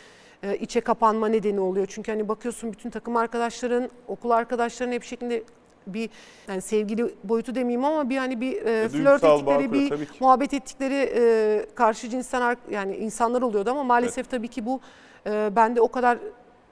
e, 0.43 0.57
içe 0.57 0.81
kapanma 0.81 1.27
nedeni 1.27 1.59
oluyor. 1.59 1.87
Çünkü 1.89 2.11
hani 2.11 2.29
bakıyorsun 2.29 2.71
bütün 2.71 2.89
takım 2.89 3.17
arkadaşların, 3.17 3.89
okul 4.07 4.29
arkadaşların 4.29 4.91
hep 4.91 5.03
şeklinde 5.03 5.43
bir 5.87 6.09
yani 6.47 6.61
sevgili 6.61 7.15
boyutu 7.23 7.55
demeyeyim 7.55 7.85
ama 7.85 8.09
bir 8.09 8.17
hani 8.17 8.41
bir 8.41 8.65
e, 8.65 8.89
flört 8.89 9.21
duygusal 9.23 9.45
bağ 9.45 9.53
ettikleri 9.53 9.87
kuruyor 9.87 9.99
bir 9.99 10.07
muhabbet 10.19 10.53
ettikleri 10.53 11.11
e, 11.15 11.65
karşı 11.75 12.09
cinsten 12.09 12.57
yani 12.71 12.95
insanlar 12.95 13.41
oluyordu 13.41 13.71
ama 13.71 13.83
maalesef 13.83 14.29
tabii 14.29 14.47
ki 14.47 14.65
bu 14.65 14.79
e, 15.27 15.49
bende 15.55 15.81
o 15.81 15.87
kadar 15.87 16.17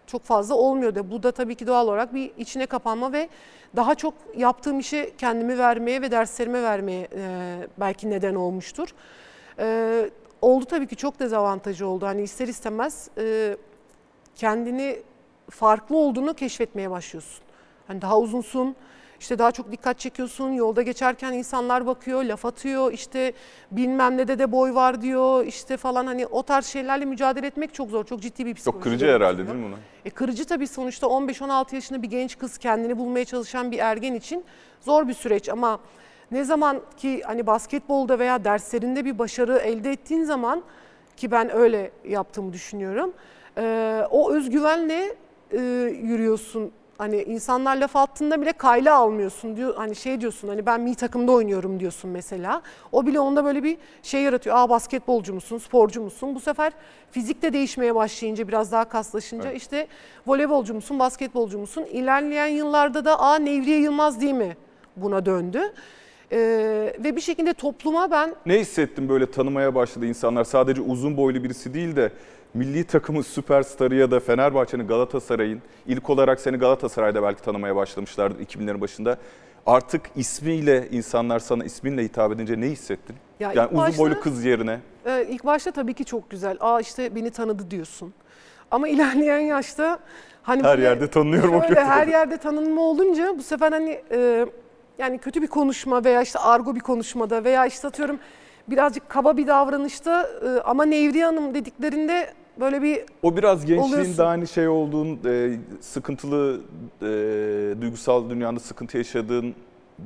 çok 0.08 0.24
fazla 0.24 0.56
olmuyordu. 0.56 1.06
Bu 1.12 1.24
da 1.24 1.32
tabii 1.32 1.56
ki 1.56 1.68
doğal 1.68 1.88
olarak 1.88 2.14
bir 2.14 2.32
içine 2.38 2.66
kapanma 2.66 3.14
ve 3.14 3.30
daha 3.76 3.96
çok 3.96 4.14
yaptığım 4.38 4.80
işi 4.80 5.14
kendimi 5.18 5.58
vermeye 5.58 6.02
ve 6.02 6.12
derslerime 6.12 6.64
vermeye 6.64 7.08
e, 7.16 7.58
belki 7.78 8.10
neden 8.10 8.36
olmuştur. 8.36 8.90
E, 9.60 10.10
oldu 10.42 10.66
tabii 10.66 10.88
ki 10.88 10.96
çok 10.96 11.20
dezavantajı 11.20 11.88
oldu. 11.88 12.06
Hani 12.06 12.22
ister 12.22 12.48
istemez 12.48 13.10
e, 13.18 13.58
kendini 14.36 15.00
farklı 15.50 15.98
olduğunu 15.98 16.34
keşfetmeye 16.34 16.92
başlıyorsun. 16.92 17.44
Hani 17.88 18.02
daha 18.02 18.20
uzunsun, 18.20 18.76
işte 19.20 19.40
daha 19.40 19.52
çok 19.52 19.72
dikkat 19.72 20.00
çekiyorsun. 20.00 20.52
Yolda 20.52 20.82
geçerken 20.82 21.34
insanlar 21.34 21.86
bakıyor, 21.86 22.24
laf 22.24 22.46
atıyor. 22.46 22.94
işte 22.94 23.34
bilmem 23.72 24.18
ne 24.18 24.28
de 24.28 24.40
de 24.40 24.52
boy 24.52 24.74
var 24.74 25.02
diyor. 25.02 25.46
işte 25.46 25.78
falan 25.78 26.06
hani 26.08 26.28
o 26.28 26.44
tarz 26.44 26.66
şeylerle 26.66 27.06
mücadele 27.06 27.48
etmek 27.48 27.74
çok 27.74 27.90
zor. 27.90 28.06
Çok 28.06 28.22
ciddi 28.22 28.46
bir 28.46 28.54
psikoloji. 28.54 28.76
Çok 28.76 28.84
kırıcı 28.84 29.06
herhalde 29.06 29.48
değil 29.48 29.58
mi 29.58 29.66
buna? 29.66 29.76
E 30.06 30.10
kırıcı 30.10 30.46
tabii 30.46 30.68
sonuçta 30.68 31.08
15-16 31.08 31.76
yaşında 31.76 32.02
bir 32.02 32.10
genç 32.10 32.38
kız 32.38 32.58
kendini 32.58 32.98
bulmaya 32.98 33.26
çalışan 33.26 33.72
bir 33.72 33.80
ergen 33.80 34.14
için 34.14 34.46
zor 34.82 35.08
bir 35.08 35.14
süreç 35.14 35.50
ama 35.50 35.80
ne 36.32 36.44
zaman 36.44 36.82
ki 36.98 37.22
hani 37.26 37.48
basketbolda 37.48 38.20
veya 38.20 38.44
derslerinde 38.44 39.06
bir 39.06 39.20
başarı 39.20 39.58
elde 39.58 39.92
ettiğin 39.92 40.24
zaman 40.24 40.64
ki 41.18 41.32
ben 41.32 41.56
öyle 41.56 41.92
yaptığımı 42.08 42.54
düşünüyorum. 42.54 43.14
e, 43.58 44.04
o 44.12 44.32
özgüvenle 44.32 45.16
e, 45.52 45.60
yürüyorsun. 46.04 46.72
Hani 46.98 47.22
insanlar 47.22 47.76
laf 47.76 47.96
attığında 47.96 48.42
bile 48.42 48.52
kayla 48.54 48.96
almıyorsun 48.96 49.56
diyor. 49.56 49.76
Hani 49.76 49.96
şey 49.96 50.22
diyorsun 50.22 50.48
hani 50.48 50.66
ben 50.66 50.82
mi 50.82 50.96
takımda 50.96 51.32
oynuyorum 51.32 51.80
diyorsun 51.80 52.12
mesela. 52.12 52.62
O 52.92 53.06
bile 53.06 53.20
onda 53.20 53.46
böyle 53.46 53.64
bir 53.64 53.78
şey 54.04 54.22
yaratıyor. 54.22 54.56
Aa 54.56 54.70
basketbolcu 54.70 55.34
musun, 55.34 55.58
sporcu 55.58 56.02
musun? 56.02 56.36
Bu 56.36 56.40
sefer 56.40 56.74
fizik 57.12 57.42
de 57.42 57.54
değişmeye 57.54 57.96
başlayınca 57.96 58.48
biraz 58.48 58.72
daha 58.72 58.86
kaslaşınca 58.86 59.50
Evet. 59.50 59.62
işte 59.62 59.88
voleybolcu 60.28 60.74
musun, 60.74 61.00
basketbolcu 61.00 61.60
musun? 61.60 61.86
İlerleyen 61.92 62.48
yıllarda 62.48 63.06
da 63.06 63.20
aa 63.20 63.36
Nevriye 63.36 63.80
Yılmaz 63.80 64.22
değil 64.22 64.34
mi 64.34 64.58
buna 64.96 65.26
döndü. 65.26 65.62
Ee, 66.32 66.94
ve 67.04 67.16
bir 67.16 67.22
şekilde 67.22 67.54
topluma 67.54 68.12
ben 68.12 68.36
Ne 68.46 68.60
hissettin 68.60 69.10
böyle 69.10 69.32
tanımaya 69.32 69.76
başladı 69.76 70.06
insanlar? 70.06 70.44
Sadece 70.44 70.82
uzun 70.82 71.18
boylu 71.18 71.44
birisi 71.44 71.74
değil 71.74 71.96
de 71.96 72.12
milli 72.54 72.84
takımın 72.84 73.22
süperstarı 73.22 73.96
ya 73.96 74.12
da 74.12 74.20
Fenerbahçe'nin 74.20 74.88
Galatasaray'ın 74.88 75.62
ilk 75.88 76.10
olarak 76.10 76.40
seni 76.40 76.58
Galatasaray'da 76.58 77.24
belki 77.24 77.42
tanımaya 77.42 77.76
başlamışlardı 77.76 78.44
2000'lerin 78.44 78.82
başında. 78.82 79.18
Artık 79.66 80.02
ismiyle 80.16 80.88
insanlar 80.92 81.40
sana 81.40 81.64
isminle 81.66 82.04
hitap 82.04 82.32
edince 82.32 82.62
ne 82.62 82.66
hissettin? 82.68 83.16
Ya 83.40 83.52
yani 83.56 83.68
uzun 83.68 83.78
başta- 83.78 84.00
boylu 84.04 84.20
kız 84.22 84.46
yerine. 84.46 84.80
e, 85.06 85.26
ilk 85.30 85.46
başta 85.46 85.72
tabii 85.72 85.94
ki 85.94 86.06
çok 86.06 86.30
güzel. 86.30 86.58
Aa 86.60 86.80
işte 86.80 87.16
beni 87.16 87.32
tanıdı 87.32 87.72
diyorsun. 87.72 88.14
Ama 88.72 88.88
ilerleyen 88.94 89.40
yaşta 89.40 90.00
hani 90.44 90.64
Her 90.64 90.70
böyle 90.78 90.84
yerde 90.88 91.08
tanınıyorum 91.10 91.56
o 91.56 91.62
kötü. 91.62 91.76
her 91.76 92.08
yerde 92.08 92.38
tanınma 92.38 92.82
olunca 92.82 93.38
bu 93.38 93.44
sefer 93.44 93.72
hani 93.72 94.02
e, 94.12 94.46
yani 95.00 95.18
kötü 95.18 95.42
bir 95.42 95.48
konuşma 95.48 96.04
veya 96.04 96.22
işte 96.22 96.40
argo 96.40 96.76
bir 96.76 96.80
konuşmada 96.80 97.44
veya 97.44 97.66
işte 97.66 97.88
atıyorum 97.88 98.20
birazcık 98.68 99.10
kaba 99.10 99.38
bir 99.38 99.48
davranışta 99.48 100.24
e, 100.46 100.62
ama 100.62 100.86
Nevriye 100.86 101.26
Hanım 101.26 101.54
dediklerinde 101.54 102.34
böyle 102.60 102.82
bir 102.82 103.00
O 103.24 103.38
biraz 103.38 103.66
gençliğinde 103.66 103.96
Oluyorsun. 103.96 104.26
hani 104.26 104.48
şey 104.48 104.68
olduğun, 104.68 105.20
e, 105.26 105.58
sıkıntılı, 105.82 106.62
e, 107.02 107.06
duygusal 107.82 108.30
dünyanda 108.30 108.60
sıkıntı 108.60 108.98
yaşadığın 108.98 109.56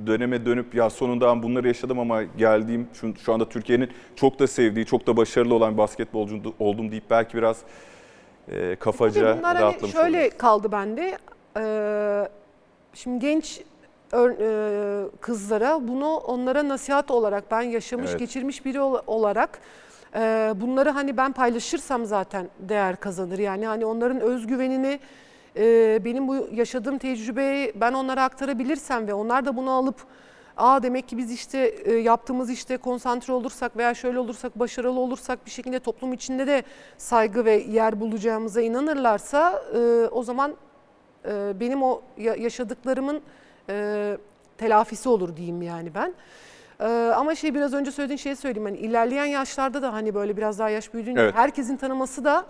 döneme 0.07 0.45
dönüp 0.45 0.75
ya 0.75 0.89
sonunda 0.89 1.27
ben 1.27 1.43
bunları 1.43 1.67
yaşadım 1.67 1.99
ama 1.99 2.23
geldiğim 2.23 2.87
şu, 2.93 3.15
şu 3.15 3.33
anda 3.33 3.49
Türkiye'nin 3.49 3.89
çok 4.15 4.39
da 4.39 4.47
sevdiği, 4.47 4.85
çok 4.85 5.07
da 5.07 5.17
başarılı 5.17 5.55
olan 5.55 5.73
bir 5.73 5.77
basketbolcu 5.77 6.41
oldum 6.59 6.91
deyip 6.91 7.09
belki 7.09 7.37
biraz 7.37 7.57
e, 8.51 8.75
kafaca 8.75 9.21
Tabii 9.21 9.37
bunlar 9.39 9.55
hani 9.55 9.63
rahatlamış 9.63 9.91
şöyle 9.95 10.17
olabilirsin. 10.17 10.37
kaldı 10.37 10.71
bende. 10.71 11.17
Ee, 11.57 12.27
şimdi 12.93 13.19
genç 13.19 13.61
kızlara 15.21 15.87
bunu 15.87 16.15
onlara 16.17 16.67
nasihat 16.67 17.11
olarak 17.11 17.51
ben 17.51 17.61
yaşamış 17.61 18.09
Evet. 18.09 18.19
geçirmiş 18.19 18.65
biri 18.65 18.81
ol- 18.81 19.01
olarak 19.07 19.59
e, 20.15 20.53
bunları 20.55 20.89
hani 20.89 21.17
ben 21.17 21.31
paylaşırsam 21.31 22.05
zaten 22.05 22.47
değer 22.59 22.95
kazanır. 22.95 23.39
Yani 23.39 23.65
hani 23.67 23.85
onların 23.85 24.19
özgüvenini 24.19 24.99
e, 25.57 25.99
benim 26.05 26.27
bu 26.27 26.35
yaşadığım 26.51 26.97
tecrübeyi 26.97 27.71
ben 27.75 27.93
onlara 27.93 28.23
aktarabilirsem 28.23 29.07
ve 29.07 29.13
onlar 29.13 29.45
da 29.45 29.57
bunu 29.57 29.71
alıp 29.71 29.95
Aa 30.57 30.83
demek 30.83 31.07
ki 31.07 31.17
biz 31.17 31.31
işte 31.31 31.59
e, 31.59 31.93
yaptığımız 31.93 32.49
işte 32.49 32.77
konsantre 32.77 33.33
olursak 33.33 33.77
veya 33.77 33.93
şöyle 33.93 34.19
olursak 34.19 34.59
başarılı 34.59 34.99
olursak 34.99 35.45
bir 35.45 35.51
şekilde 35.51 35.79
toplum 35.79 36.13
içinde 36.13 36.47
de 36.47 36.63
saygı 36.97 37.45
ve 37.45 37.51
yer 37.53 37.99
bulacağımıza 37.99 38.61
inanırlarsa 38.61 39.63
e, 39.75 40.07
o 40.11 40.23
zaman 40.23 40.53
e, 41.25 41.59
benim 41.59 41.83
o 41.83 42.01
ya- 42.17 42.35
yaşadıklarımın 42.35 43.21
e, 43.69 44.17
telafisi 44.57 45.09
olur 45.09 45.35
diyeyim 45.35 45.61
yani 45.61 45.91
ben. 45.95 46.13
E, 46.79 46.85
ama 47.15 47.35
şey 47.35 47.55
biraz 47.55 47.73
önce 47.73 47.91
söylediğin 47.91 48.17
şeyi 48.17 48.35
söyleyeyim. 48.35 48.65
Hani 48.65 48.77
ilerleyen 48.77 49.25
yaşlarda 49.25 49.81
da 49.81 49.93
hani 49.93 50.15
böyle 50.15 50.37
biraz 50.37 50.59
daha 50.59 50.69
yaş 50.69 50.93
büyüdüğünce 50.93 51.21
Evet. 51.21 51.35
herkesin 51.35 51.77
tanıması 51.77 52.23
da 52.23 52.45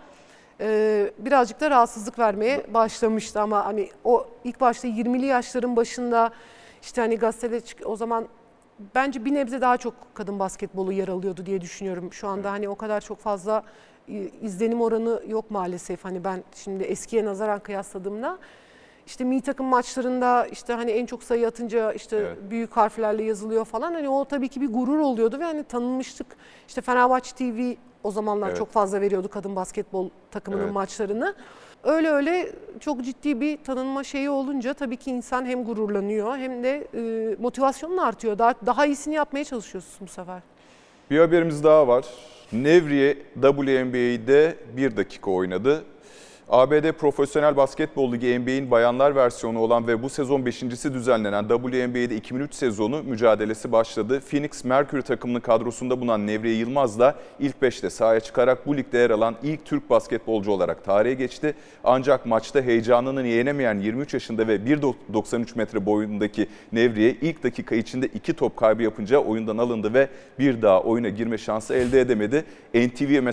e, 0.62 1.12
birazcık 1.18 1.62
da 1.62 1.70
rahatsızlık 1.70 2.20
vermeye 2.20 2.74
başlamıştı 2.74 3.42
ama 3.42 3.66
hani 3.66 3.90
o 4.04 4.28
ilk 4.44 4.62
başta 4.62 4.88
20'li 4.88 5.26
yaşların 5.26 5.76
başında 5.76 6.32
işte 6.82 7.02
hani 7.02 7.16
gazetede 7.18 7.60
çık 7.62 7.80
o 7.86 7.96
zaman 7.96 8.28
bence 8.96 9.26
bir 9.26 9.34
nebze 9.34 9.62
daha 9.62 9.78
çok 9.78 9.94
kadın 10.14 10.40
basketbolu 10.40 10.92
yer 10.94 11.08
alıyordu 11.08 11.46
diye 11.46 11.62
düşünüyorum. 11.62 12.14
Şu 12.14 12.28
anda 12.28 12.52
hani 12.52 12.70
o 12.70 12.76
kadar 12.76 13.02
çok 13.02 13.20
fazla 13.20 13.64
izlenim 14.42 14.82
oranı 14.82 15.22
yok 15.28 15.52
maalesef. 15.52 16.06
Hani 16.06 16.24
ben 16.24 16.44
şimdi 16.56 16.84
eskiye 16.84 17.26
nazaran 17.26 17.60
kıyasladığımda 17.60 18.38
işte 19.08 19.24
milli 19.24 19.42
takım 19.42 19.66
maçlarında 19.66 20.48
işte 20.48 20.74
hani 20.74 20.92
en 20.92 21.06
çok 21.06 21.24
sayı 21.24 21.48
atınca 21.48 21.94
işte 21.94 22.18
Evet. 22.18 22.38
büyük 22.50 22.78
harflerle 22.78 23.24
yazılıyor 23.24 23.66
falan. 23.66 23.94
Hani 23.94 24.10
o 24.10 24.26
tabii 24.26 24.48
ki 24.48 24.62
bir 24.62 24.74
gurur 24.74 25.00
oluyordu 25.00 25.40
ve 25.40 25.44
hani 25.44 25.64
tanınmıştık. 25.64 26.28
İşte 26.68 26.82
Fenerbahçe 26.82 27.36
TV 27.36 27.74
o 28.04 28.12
zamanlar 28.12 28.48
Evet. 28.48 28.58
çok 28.58 28.72
fazla 28.72 29.02
veriyordu 29.02 29.28
kadın 29.30 29.56
basketbol 29.56 30.10
takımının 30.32 30.64
Evet. 30.64 30.74
maçlarını. 30.74 31.34
Öyle 31.84 32.10
öyle 32.10 32.52
çok 32.80 33.04
ciddi 33.04 33.42
bir 33.42 33.64
tanınma 33.64 34.04
şeyi 34.04 34.30
olunca 34.30 34.74
tabii 34.74 34.98
ki 34.98 35.12
insan 35.12 35.46
hem 35.46 35.64
gururlanıyor 35.64 36.38
hem 36.38 36.64
de 36.64 36.88
e, 36.94 37.36
motivasyonun 37.42 37.98
artıyor. 37.98 38.38
Daha 38.38 38.54
daha 38.66 38.86
iyisini 38.86 39.14
yapmaya 39.14 39.44
çalışıyorsun 39.44 40.08
bu 40.08 40.12
sefer. 40.12 40.40
Bir 41.12 41.20
haberimiz 41.20 41.64
daha 41.64 41.88
var. 41.88 42.06
Nevriye 42.54 43.18
WNBA'de 43.34 44.56
bir 44.78 44.98
dakika 44.98 45.32
oynadı. 45.32 45.84
ABD 46.54 46.92
Profesyonel 46.92 47.58
Basketbol 47.58 48.12
Ligi 48.14 48.40
NBA'in 48.40 48.72
bayanlar 48.72 49.16
versiyonu 49.16 49.60
olan 49.60 49.88
ve 49.88 50.04
bu 50.04 50.10
sezon 50.10 50.42
5.si 50.42 50.94
düzenlenen 50.94 51.48
WNBA'de 51.48 52.16
2003 52.16 52.54
sezonu 52.54 53.04
mücadelesi 53.04 53.72
başladı. 53.72 54.22
Phoenix 54.30 54.64
Mercury 54.64 55.02
takımının 55.02 55.40
kadrosunda 55.40 56.02
bulunan 56.02 56.28
Nevriye 56.28 56.56
Yılmaz 56.56 57.00
da 57.00 57.16
ilk 57.40 57.56
5'te 57.62 57.90
sahaya 57.90 58.20
çıkarak 58.20 58.68
bu 58.68 58.78
ligde 58.78 58.98
yer 58.98 59.10
alan 59.10 59.36
ilk 59.44 59.66
Türk 59.66 59.90
basketbolcu 59.90 60.52
olarak 60.52 60.86
tarihe 60.86 61.14
geçti. 61.14 61.54
Ancak 61.84 62.26
maçta 62.26 62.62
heyecanını 62.62 63.28
yenemeyen 63.28 63.80
23 63.80 64.14
yaşında 64.14 64.48
ve 64.48 64.56
1.93 64.56 65.58
metre 65.58 65.86
boyundaki 65.86 66.48
Nevriye 66.72 67.12
ilk 67.22 67.44
dakika 67.44 67.76
içinde 67.76 68.06
iki 68.06 68.34
top 68.34 68.58
kaybı 68.58 68.84
yapınca 68.84 69.18
oyundan 69.18 69.58
alındı 69.58 69.94
ve 69.94 70.08
bir 70.40 70.62
daha 70.62 70.82
oyuna 70.82 71.10
girme 71.10 71.38
şansı 71.38 71.74
elde 71.74 72.02
edemedi. 72.02 72.46
NTV 72.74 73.24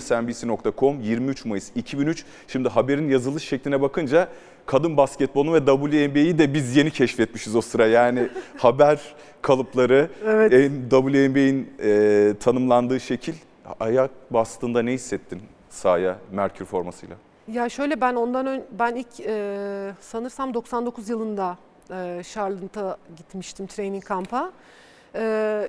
.com 0.77 1.01
23 1.01 1.45
Mayıs 1.45 1.71
2003. 1.75 2.25
Şimdi 2.47 2.69
haberin 2.69 3.10
yazılış 3.11 3.43
şekline 3.43 3.81
bakınca 3.81 4.27
kadın 4.65 4.97
basketbolu 4.97 5.53
ve 5.53 5.59
WNBA'yi 5.59 6.39
de 6.39 6.53
biz 6.53 6.75
yeni 6.75 6.91
keşfetmişiz 6.91 7.55
o 7.55 7.61
sıra. 7.61 7.87
Yani 7.87 8.29
haber 8.57 9.15
kalıpları, 9.41 10.09
Evet. 10.25 10.51
WNBA'in 10.89 11.73
e, 11.83 12.33
tanımlandığı 12.39 12.99
şekil. 12.99 13.33
Ayak 13.79 14.11
bastığında 14.29 14.81
ne 14.81 14.91
hissettin 14.91 15.41
sahaya 15.69 16.17
Merkür 16.31 16.65
formasıyla? 16.65 17.15
Ya 17.47 17.69
şöyle 17.69 18.01
ben 18.01 18.15
ondan 18.15 18.45
ön, 18.45 18.63
ben 18.79 18.95
ilk 18.95 19.19
e, 19.19 19.91
sanırsam 19.99 20.53
99 20.53 21.09
yılında 21.09 21.57
e, 21.91 22.21
Charlotte'a 22.33 22.97
gitmiştim 23.17 23.67
training 23.67 24.03
kampa. 24.03 24.51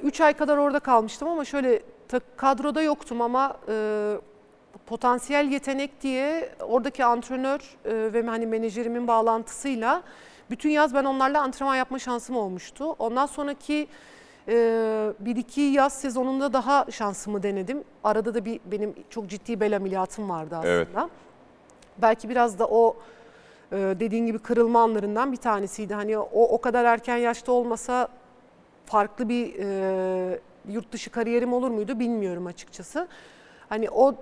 3 0.03 0.21
ay 0.21 0.33
kadar 0.33 0.57
orada 0.57 0.81
kalmıştım 0.81 1.29
ama 1.29 1.45
şöyle 1.45 1.83
kadroda 2.37 2.83
yoktum 2.83 3.21
ama 3.21 3.57
e, 3.69 3.75
potansiyel 4.93 5.53
yetenek 5.53 6.03
diye 6.03 6.49
oradaki 6.61 7.05
antrenör 7.05 7.61
e, 7.85 8.13
ve 8.13 8.27
hani 8.27 8.47
menajerimin 8.47 9.09
bağlantısıyla 9.09 10.03
bütün 10.51 10.71
yaz 10.71 10.95
ben 10.95 11.05
onlarla 11.05 11.43
antrenman 11.43 11.77
yapma 11.77 11.99
şansım 11.99 12.37
olmuştu. 12.37 12.91
Ondan 12.99 13.27
sonraki 13.27 13.89
e, 14.49 14.55
bir 15.21 15.37
iki 15.37 15.61
yaz 15.61 15.93
sezonunda 15.93 16.53
daha 16.53 16.87
şansımı 16.91 17.43
denedim. 17.43 17.85
Arada 18.05 18.35
da 18.35 18.45
bir 18.45 18.61
benim 18.65 18.95
çok 19.11 19.29
ciddi 19.29 19.61
bel 19.61 19.77
ameliyatım 19.77 20.31
vardı 20.31 20.57
aslında. 20.57 20.75
Evet. 20.75 21.11
Belki 21.99 22.29
biraz 22.29 22.59
da 22.59 22.67
o 22.67 22.97
e, 23.73 23.77
dediğin 23.77 24.27
gibi 24.27 24.39
kırılma 24.39 24.83
anlarından 24.83 25.33
bir 25.33 25.37
tanesiydi. 25.37 25.95
Hani 25.95 26.19
o 26.19 26.43
o 26.43 26.61
kadar 26.61 26.85
erken 26.85 27.17
yaşta 27.17 27.53
olmasa 27.53 28.09
farklı 28.87 29.29
bir 29.29 29.55
e, 29.59 30.41
yurt 30.69 30.93
dışı 30.93 31.11
kariyerim 31.11 31.53
olur 31.53 31.71
muydu 31.71 31.99
bilmiyorum 31.99 32.47
açıkçası. 32.47 33.09
Hani 33.69 33.91
o 33.91 34.15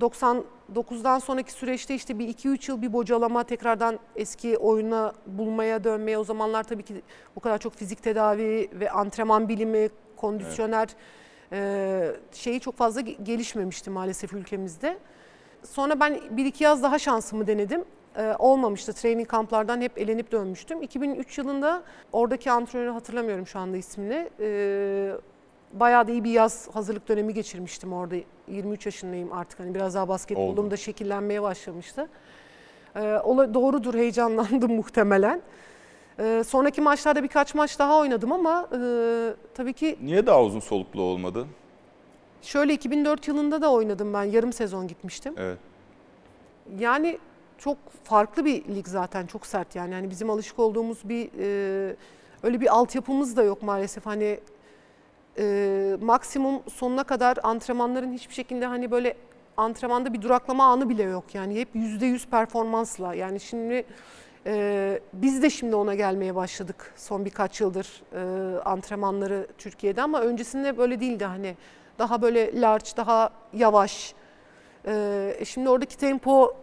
99'dan 0.00 1.18
sonraki 1.18 1.52
süreçte 1.52 1.94
işte 1.94 2.18
bir 2.18 2.28
2-3 2.28 2.70
yıl 2.70 2.82
bir 2.82 2.92
bocalama 2.92 3.44
tekrardan 3.44 3.98
eski 4.16 4.58
oyuna 4.58 5.12
bulmaya 5.26 5.84
dönmeye 5.84 6.18
o 6.18 6.24
zamanlar 6.24 6.62
tabii 6.64 6.82
ki 6.82 7.02
o 7.36 7.40
kadar 7.40 7.58
çok 7.58 7.74
fizik 7.74 8.02
tedavi 8.02 8.70
ve 8.72 8.90
antrenman 8.90 9.48
bilimi, 9.48 9.88
kondisyoner 10.16 10.88
e, 11.52 12.12
şeyi 12.32 12.60
çok 12.60 12.76
fazla 12.76 13.00
ge- 13.00 13.22
gelişmemişti 13.22 13.90
maalesef 13.90 14.32
ülkemizde. 14.32 14.98
Sonra 15.62 16.00
ben 16.00 16.20
bir 16.30 16.44
iki 16.46 16.64
yaz 16.64 16.82
daha 16.82 16.98
şansımı 16.98 17.46
denedim. 17.46 17.84
Ee, 18.16 18.34
olmamıştı. 18.38 18.92
Training 18.92 19.28
kamplardan 19.28 19.80
hep 19.80 19.98
elenip 19.98 20.32
dönmüştüm. 20.32 20.82
2003 20.82 21.38
yılında 21.38 21.82
oradaki 22.12 22.50
antrenörü 22.50 22.90
hatırlamıyorum 22.90 23.46
şu 23.46 23.58
anda 23.58 23.76
ismini. 23.76 24.28
Ee, 24.40 25.12
bayağı 25.80 26.08
da 26.08 26.12
iyi 26.12 26.24
bir 26.24 26.30
yaz 26.30 26.68
hazırlık 26.72 27.08
dönemi 27.08 27.34
geçirmiştim 27.34 27.92
orada. 27.92 28.16
23 28.48 28.86
yaşındayım 28.86 29.32
artık. 29.32 29.60
Hani 29.60 29.74
biraz 29.74 29.94
daha 29.94 30.08
basketbolum 30.08 30.58
Oldu. 30.64 30.70
da 30.70 30.76
şekillenmeye 30.76 31.42
başlamıştı. 31.42 32.08
Ee, 32.96 33.00
ola- 33.24 33.54
doğrudur 33.54 33.94
heyecanlandım 33.94 34.72
muhtemelen. 34.76 35.42
Ee, 36.18 36.42
sonraki 36.46 36.80
maçlarda 36.80 37.22
birkaç 37.22 37.54
maç 37.54 37.78
daha 37.78 37.98
oynadım 37.98 38.32
ama 38.32 38.68
e, 38.72 38.78
tabii 39.54 39.72
ki 39.72 39.98
Niye 40.02 40.26
daha 40.26 40.42
uzun 40.42 40.60
soluklu 40.60 41.02
olmadı? 41.02 41.46
şöyle 42.42 42.72
2004 42.74 43.28
yılında 43.28 43.62
da 43.62 43.72
oynadım 43.72 44.14
ben. 44.14 44.22
Yarım 44.22 44.52
sezon 44.52 44.88
gitmiştim. 44.88 45.34
Evet. 45.36 45.58
Yani 46.78 47.18
çok 47.58 47.76
farklı 48.04 48.44
bir 48.44 48.64
lig 48.74 48.86
zaten 48.88 49.26
çok 49.26 49.46
sert 49.46 49.76
yani. 49.76 49.94
yani 49.94 50.10
bizim 50.10 50.30
alışık 50.30 50.58
olduğumuz 50.58 51.08
bir 51.08 51.30
e, 51.38 51.96
öyle 52.42 52.60
bir 52.60 52.74
altyapımız 52.74 53.36
da 53.36 53.42
yok 53.42 53.62
maalesef. 53.62 54.06
Hani 54.06 54.40
e, 55.38 55.96
maksimum 56.00 56.62
sonuna 56.74 57.04
kadar 57.04 57.38
antrenmanların 57.42 58.12
hiçbir 58.12 58.34
şekilde 58.34 58.66
hani 58.66 58.90
böyle 58.90 59.16
antrenmanda 59.56 60.12
bir 60.12 60.22
duraklama 60.22 60.64
anı 60.64 60.88
bile 60.88 61.02
yok. 61.02 61.34
Yani 61.34 61.60
hep 61.60 61.68
yüzde 61.74 62.06
yüz 62.06 62.26
performansla. 62.26 63.14
Yani 63.14 63.40
şimdi 63.40 63.84
e, 64.46 65.00
biz 65.12 65.42
de 65.42 65.50
şimdi 65.50 65.76
ona 65.76 65.94
gelmeye 65.94 66.34
başladık 66.34 66.92
son 66.96 67.24
birkaç 67.24 67.60
yıldır 67.60 68.02
e, 68.12 68.60
antrenmanları 68.60 69.46
Türkiye'de 69.58 70.02
ama 70.02 70.20
öncesinde 70.20 70.78
böyle 70.78 71.00
değildi 71.00 71.24
hani 71.24 71.56
daha 71.98 72.22
böyle 72.22 72.60
large, 72.60 72.90
daha 72.96 73.30
yavaş. 73.52 74.14
E, 74.86 75.44
şimdi 75.46 75.68
oradaki 75.68 75.98
tempo 75.98 76.56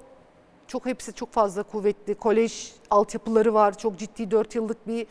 çok 0.67 0.85
hepsi 0.85 1.13
çok 1.13 1.31
fazla 1.31 1.63
kuvvetli. 1.63 2.15
Kolej 2.15 2.73
altyapıları 2.89 3.53
var. 3.53 3.77
Çok 3.77 3.97
ciddi 3.97 4.31
4 4.31 4.55
yıllık 4.55 4.87
bir 4.87 5.07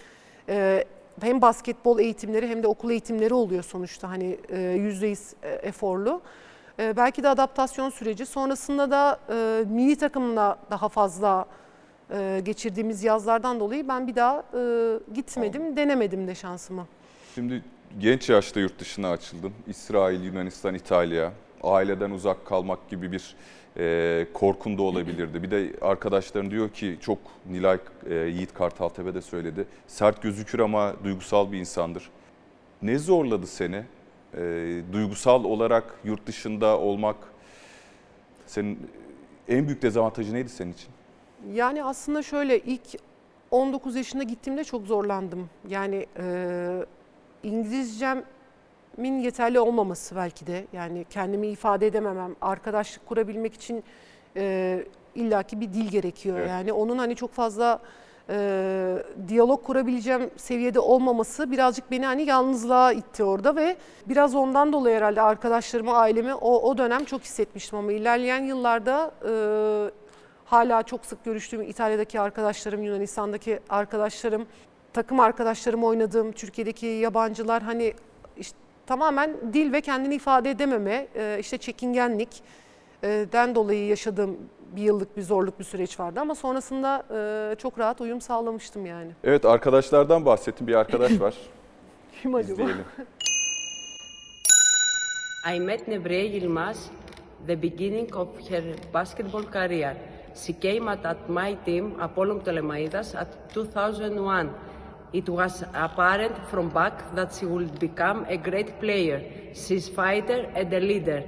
e, 0.49 0.85
hem 1.21 1.43
basketbol 1.43 1.99
eğitimleri 1.99 2.49
hem 2.49 2.63
de 2.63 2.67
okul 2.67 2.91
eğitimleri 2.91 3.35
oluyor 3.35 3.63
sonuçta. 3.63 4.09
Hani 4.09 4.39
e, 4.49 4.61
yüzde 4.61 5.07
yüz 5.07 5.21
e, 5.43 5.49
eforlu. 5.49 6.21
E, 6.79 6.97
belki 6.97 7.23
de 7.23 7.29
adaptasyon 7.29 7.91
süreci. 7.91 8.27
Sonrasında 8.27 8.91
da 8.91 9.19
e, 9.31 9.65
mini 9.69 9.97
takımla 9.97 10.59
daha 10.71 10.89
fazla 10.89 11.47
e, 12.11 12.41
geçirdiğimiz 12.45 13.05
yazlardan 13.05 13.61
dolayı 13.61 13.89
ben 13.89 14.07
bir 14.07 14.15
daha 14.15 14.45
e, 14.55 14.99
gitmedim, 15.15 15.77
denemedim 15.77 16.29
de 16.29 16.35
şansımı. 16.35 16.87
Şimdi 17.35 17.65
genç 17.99 18.29
yaşta 18.29 18.61
yurt 18.61 18.79
dışına 18.79 19.11
açıldın. 19.11 19.53
İsrail, 19.67 20.23
Yunanistan, 20.23 20.75
İtalya. 20.75 21.33
Aileden 21.63 22.11
uzak 22.11 22.47
kalmak 22.47 22.89
gibi 22.91 23.13
bir 23.13 23.37
e, 23.79 24.27
korkun 24.33 24.79
da 24.79 24.83
olabilirdi. 24.83 25.43
Bir 25.43 25.51
de 25.51 25.73
arkadaşların 25.81 26.51
diyor 26.51 26.71
ki 26.71 26.99
çok 27.01 27.19
Nilay 27.51 27.79
e, 28.11 28.15
Yiğit 28.15 28.55
Kartaltepe 28.55 29.15
de 29.15 29.21
söyledi. 29.21 29.67
Sert 29.87 30.23
gözükür 30.23 30.59
ama 30.59 30.95
duygusal 31.05 31.53
bir 31.53 31.59
insandır. 31.59 32.11
Ne 32.83 32.99
zorladı 32.99 33.47
seni? 33.47 33.85
E, 34.35 34.41
duygusal 34.93 35.45
olarak 35.45 35.95
yurt 36.05 36.27
dışında 36.27 36.79
olmak 36.79 37.17
senin 38.47 38.91
en 39.49 39.67
büyük 39.67 39.83
dezavantajı 39.83 40.35
neydi 40.35 40.49
senin 40.49 40.73
için? 40.73 40.89
Yani 41.53 41.85
aslında 41.85 42.23
şöyle 42.23 42.59
ilk 42.59 42.83
19 43.51 43.97
yaşında 43.97 44.23
gittiğimde 44.23 44.65
çok 44.65 44.87
zorlandım. 44.87 45.51
Yani 45.69 46.07
e, 46.19 46.87
İngilizcemin 48.99 49.23
yeterli 49.23 49.61
olmaması 49.61 50.17
belki 50.17 50.47
de. 50.47 50.67
Yani 50.73 51.05
kendimi 51.11 51.47
ifade 51.49 51.87
edememem, 51.87 52.37
arkadaşlık 52.41 53.07
kurabilmek 53.07 53.55
için 53.55 53.85
e, 54.37 54.85
illaki 55.15 55.61
bir 55.61 55.73
dil 55.73 55.89
gerekiyor. 55.89 56.39
Evet. 56.39 56.49
Yani 56.49 56.73
onun 56.73 56.99
hani 56.99 57.17
çok 57.17 57.33
fazla 57.33 57.79
e, 58.31 58.99
diyalog 59.29 59.65
kurabileceğim 59.65 60.31
seviyede 60.37 60.81
olmaması 60.81 61.51
birazcık 61.51 61.91
beni 61.91 62.07
hani 62.07 62.23
yalnızlığa 62.23 62.93
itti 62.93 63.25
orada 63.25 63.57
ve 63.57 63.77
biraz 64.07 64.35
ondan 64.35 64.73
dolayı 64.73 64.97
herhalde 64.97 65.23
arkadaşlarımı, 65.23 65.93
ailemi 65.95 66.35
o, 66.35 66.71
o 66.71 66.79
dönem 66.79 67.05
çok 67.05 67.21
hissetmiştim 67.23 67.79
ama 67.79 67.93
ilerleyen 67.93 68.43
yıllarda 68.43 69.11
e, 69.29 69.33
hala 70.45 70.83
çok 70.83 71.07
sık 71.07 71.25
görüştüğüm 71.25 71.63
İtalya'daki 71.63 72.21
arkadaşlarım, 72.21 72.83
Yunanistan'daki 72.83 73.61
arkadaşlarım, 73.69 74.47
takım 74.93 75.21
arkadaşlarım 75.21 75.85
oynadığım 75.85 76.33
Türkiye'deki 76.33 76.87
yabancılar 76.87 77.63
hani 77.63 77.95
işte 78.37 78.62
tamamen 78.87 79.37
dil 79.53 79.73
ve 79.73 79.81
kendini 79.81 80.15
ifade 80.15 80.51
edememe, 80.51 81.07
e, 81.17 81.37
işte 81.41 81.59
çekingenlik 81.59 82.29
e, 83.03 83.27
den 83.33 83.55
dolayı 83.55 83.87
yaşadığım 83.87 84.37
bir 84.77 84.83
yıllık 84.83 85.17
bir 85.17 85.23
zorluk 85.23 85.59
bir 85.59 85.65
süreç 85.65 86.01
vardı 86.01 86.21
ama 86.21 86.35
sonrasında 86.35 87.03
e, 87.11 87.55
çok 87.57 87.79
rahat 87.79 88.01
uyum 88.01 88.21
sağlamıştım 88.21 88.87
yani. 88.87 89.11
Evet 89.25 89.45
arkadaşlardan 89.45 90.27
bahsettim. 90.27 90.67
Bir 90.67 90.75
arkadaş 90.75 91.21
var. 91.21 91.35
Kim 92.23 92.35
acaba? 92.35 92.53
İzleyelim. 92.53 92.85
I 95.57 95.61
met 95.61 95.89
Nevriye 95.89 96.25
Yilmaz 96.25 96.91
the 97.47 97.63
beginning 97.63 98.17
of 98.17 98.29
her 98.49 98.63
basketball 98.93 99.43
career. 99.53 99.97
She 100.35 100.53
came 100.53 100.89
at, 100.89 101.05
at 101.05 101.29
my 101.29 101.57
team, 101.65 102.01
Apollon 102.01 102.41
Ptolemaidas, 102.41 103.15
at 103.15 103.29
2001. 103.51 104.49
It 105.13 105.29
was 105.29 105.63
apparent 105.75 106.37
from 106.49 106.71
back 106.71 107.15
that 107.15 107.35
she 107.35 107.45
would 107.45 107.79
become 107.79 108.25
a 108.29 108.37
great 108.37 108.81
player. 108.81 109.23
She's 109.55 109.89
fighter 109.89 110.51
and 110.55 110.73
a 110.73 110.81
leader, 110.81 111.23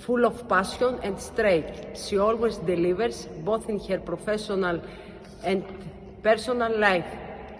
full 0.00 0.26
of 0.26 0.46
passion 0.48 0.98
and 1.02 1.18
strength. 1.18 1.98
She 1.98 2.18
always 2.18 2.58
delivers, 2.58 3.26
both 3.44 3.70
in 3.70 3.78
her 3.88 3.98
professional 3.98 4.82
and 5.42 5.64
personal 6.22 6.78
life. 6.78 7.06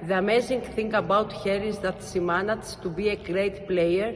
The 0.07 0.18
amazing 0.18 0.61
thing 0.61 0.92
about 0.92 1.33
her 1.44 1.57
is 1.70 1.79
that 1.79 2.03
she 2.03 2.20
managed 2.20 2.83
to 2.83 2.90
be 2.90 3.09
a 3.09 3.16
great 3.16 3.66
player 3.66 4.14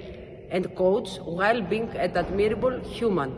and 0.50 0.74
coach 0.76 1.16
while 1.18 1.62
being 1.62 1.88
an 1.96 2.14
admirable 2.14 2.78
human. 2.80 3.32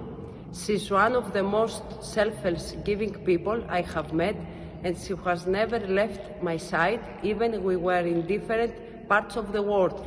She's 0.53 0.91
one 0.91 1.15
of 1.15 1.33
the 1.33 1.45
most 1.45 1.85
selfless 2.03 2.75
giving 2.85 3.15
people 3.25 3.63
I 3.69 3.83
have 3.83 4.13
met, 4.13 4.35
and 4.83 4.97
she 4.97 5.15
has 5.25 5.47
never 5.47 5.79
left 5.81 6.43
my 6.43 6.57
side, 6.57 7.01
even 7.23 7.63
we 7.63 7.77
were 7.77 8.01
in 8.01 8.27
different 8.27 9.09
parts 9.09 9.37
of 9.37 9.53
the 9.53 9.63
world. 9.63 10.07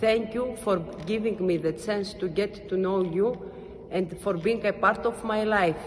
Thank 0.00 0.34
you 0.34 0.56
for 0.62 0.78
giving 1.06 1.46
me 1.46 1.56
the 1.56 1.72
chance 1.72 2.14
to 2.14 2.28
get 2.28 2.68
to 2.68 2.76
know 2.76 3.02
you 3.02 3.38
and 3.90 4.18
for 4.20 4.34
being 4.34 4.64
a 4.66 4.72
part 4.72 5.06
of 5.06 5.22
my 5.24 5.44
life. 5.44 5.78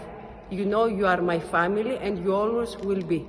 You 0.50 0.64
know 0.64 0.86
you 0.86 1.06
are 1.06 1.20
my 1.22 1.38
family 1.38 1.96
and 1.96 2.24
you 2.24 2.34
always 2.34 2.76
will 2.76 3.02
be. 3.02 3.26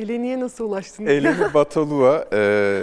Eleni'ye 0.00 0.40
nasıl 0.40 0.64
ulaştın? 0.64 1.06
Eleni 1.06 1.54
Batalua, 1.54 2.26
e, 2.32 2.82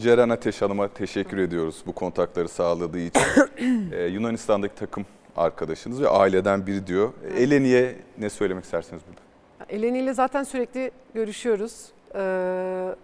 Ceren 0.00 0.28
Ateş 0.28 0.62
Hanım'a 0.62 0.88
teşekkür 0.88 1.38
ediyoruz 1.38 1.82
bu 1.86 1.92
kontakları 1.92 2.48
sağladığı 2.48 2.98
için. 2.98 3.22
E, 3.92 4.06
Yunanistan'daki 4.06 4.74
takım 4.74 5.06
arkadaşınız 5.36 6.02
ve 6.02 6.08
aileden 6.08 6.66
biri 6.66 6.86
diyor. 6.86 7.12
Eleni'ye 7.36 7.96
ne 8.18 8.30
söylemek 8.30 8.64
istersiniz 8.64 9.02
burada? 9.08 9.20
Eleni 9.68 9.98
ile 9.98 10.14
zaten 10.14 10.42
sürekli 10.42 10.90
görüşüyoruz. 11.14 11.86
Ee, 12.14 12.94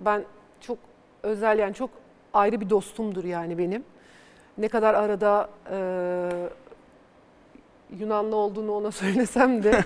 ben 0.00 0.24
çok 0.60 0.78
özel 1.22 1.58
yani 1.58 1.74
çok 1.74 1.90
ayrı 2.32 2.60
bir 2.60 2.70
dostumdur 2.70 3.24
yani 3.24 3.58
benim. 3.58 3.84
Ne 4.58 4.68
kadar 4.68 4.94
arada 4.94 5.48
e, 5.70 5.78
Yunanlı 7.98 8.36
olduğunu 8.36 8.72
ona 8.72 8.90
söylesem 9.02 9.62
de 9.62 9.72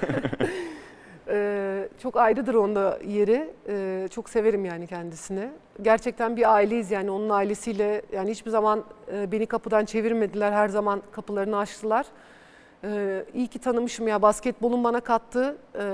e, 1.32 1.88
çok 2.02 2.16
ayrıdır 2.16 2.54
onda 2.54 2.98
yeri. 3.06 3.50
E, 3.68 4.08
çok 4.10 4.28
severim 4.30 4.64
yani 4.64 4.86
kendisini. 4.86 5.48
Gerçekten 5.82 6.36
bir 6.36 6.54
aileyiz 6.54 6.90
yani 6.90 7.10
onun 7.10 7.28
ailesiyle 7.28 8.02
yani 8.12 8.30
hiçbir 8.30 8.50
zaman 8.50 8.84
e, 9.12 9.32
beni 9.32 9.46
kapıdan 9.46 9.84
çevirmediler. 9.84 10.52
Her 10.52 10.68
zaman 10.68 11.02
kapılarını 11.12 11.58
açtılar. 11.58 12.06
Ee, 12.84 13.24
iyi 13.34 13.46
ki 13.48 13.58
tanımışım 13.58 14.08
ya 14.08 14.22
basketbolun 14.22 14.84
bana 14.84 15.00
kattığı 15.00 15.56
e, 15.78 15.84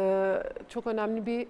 çok 0.68 0.86
önemli 0.86 1.26
bir 1.26 1.46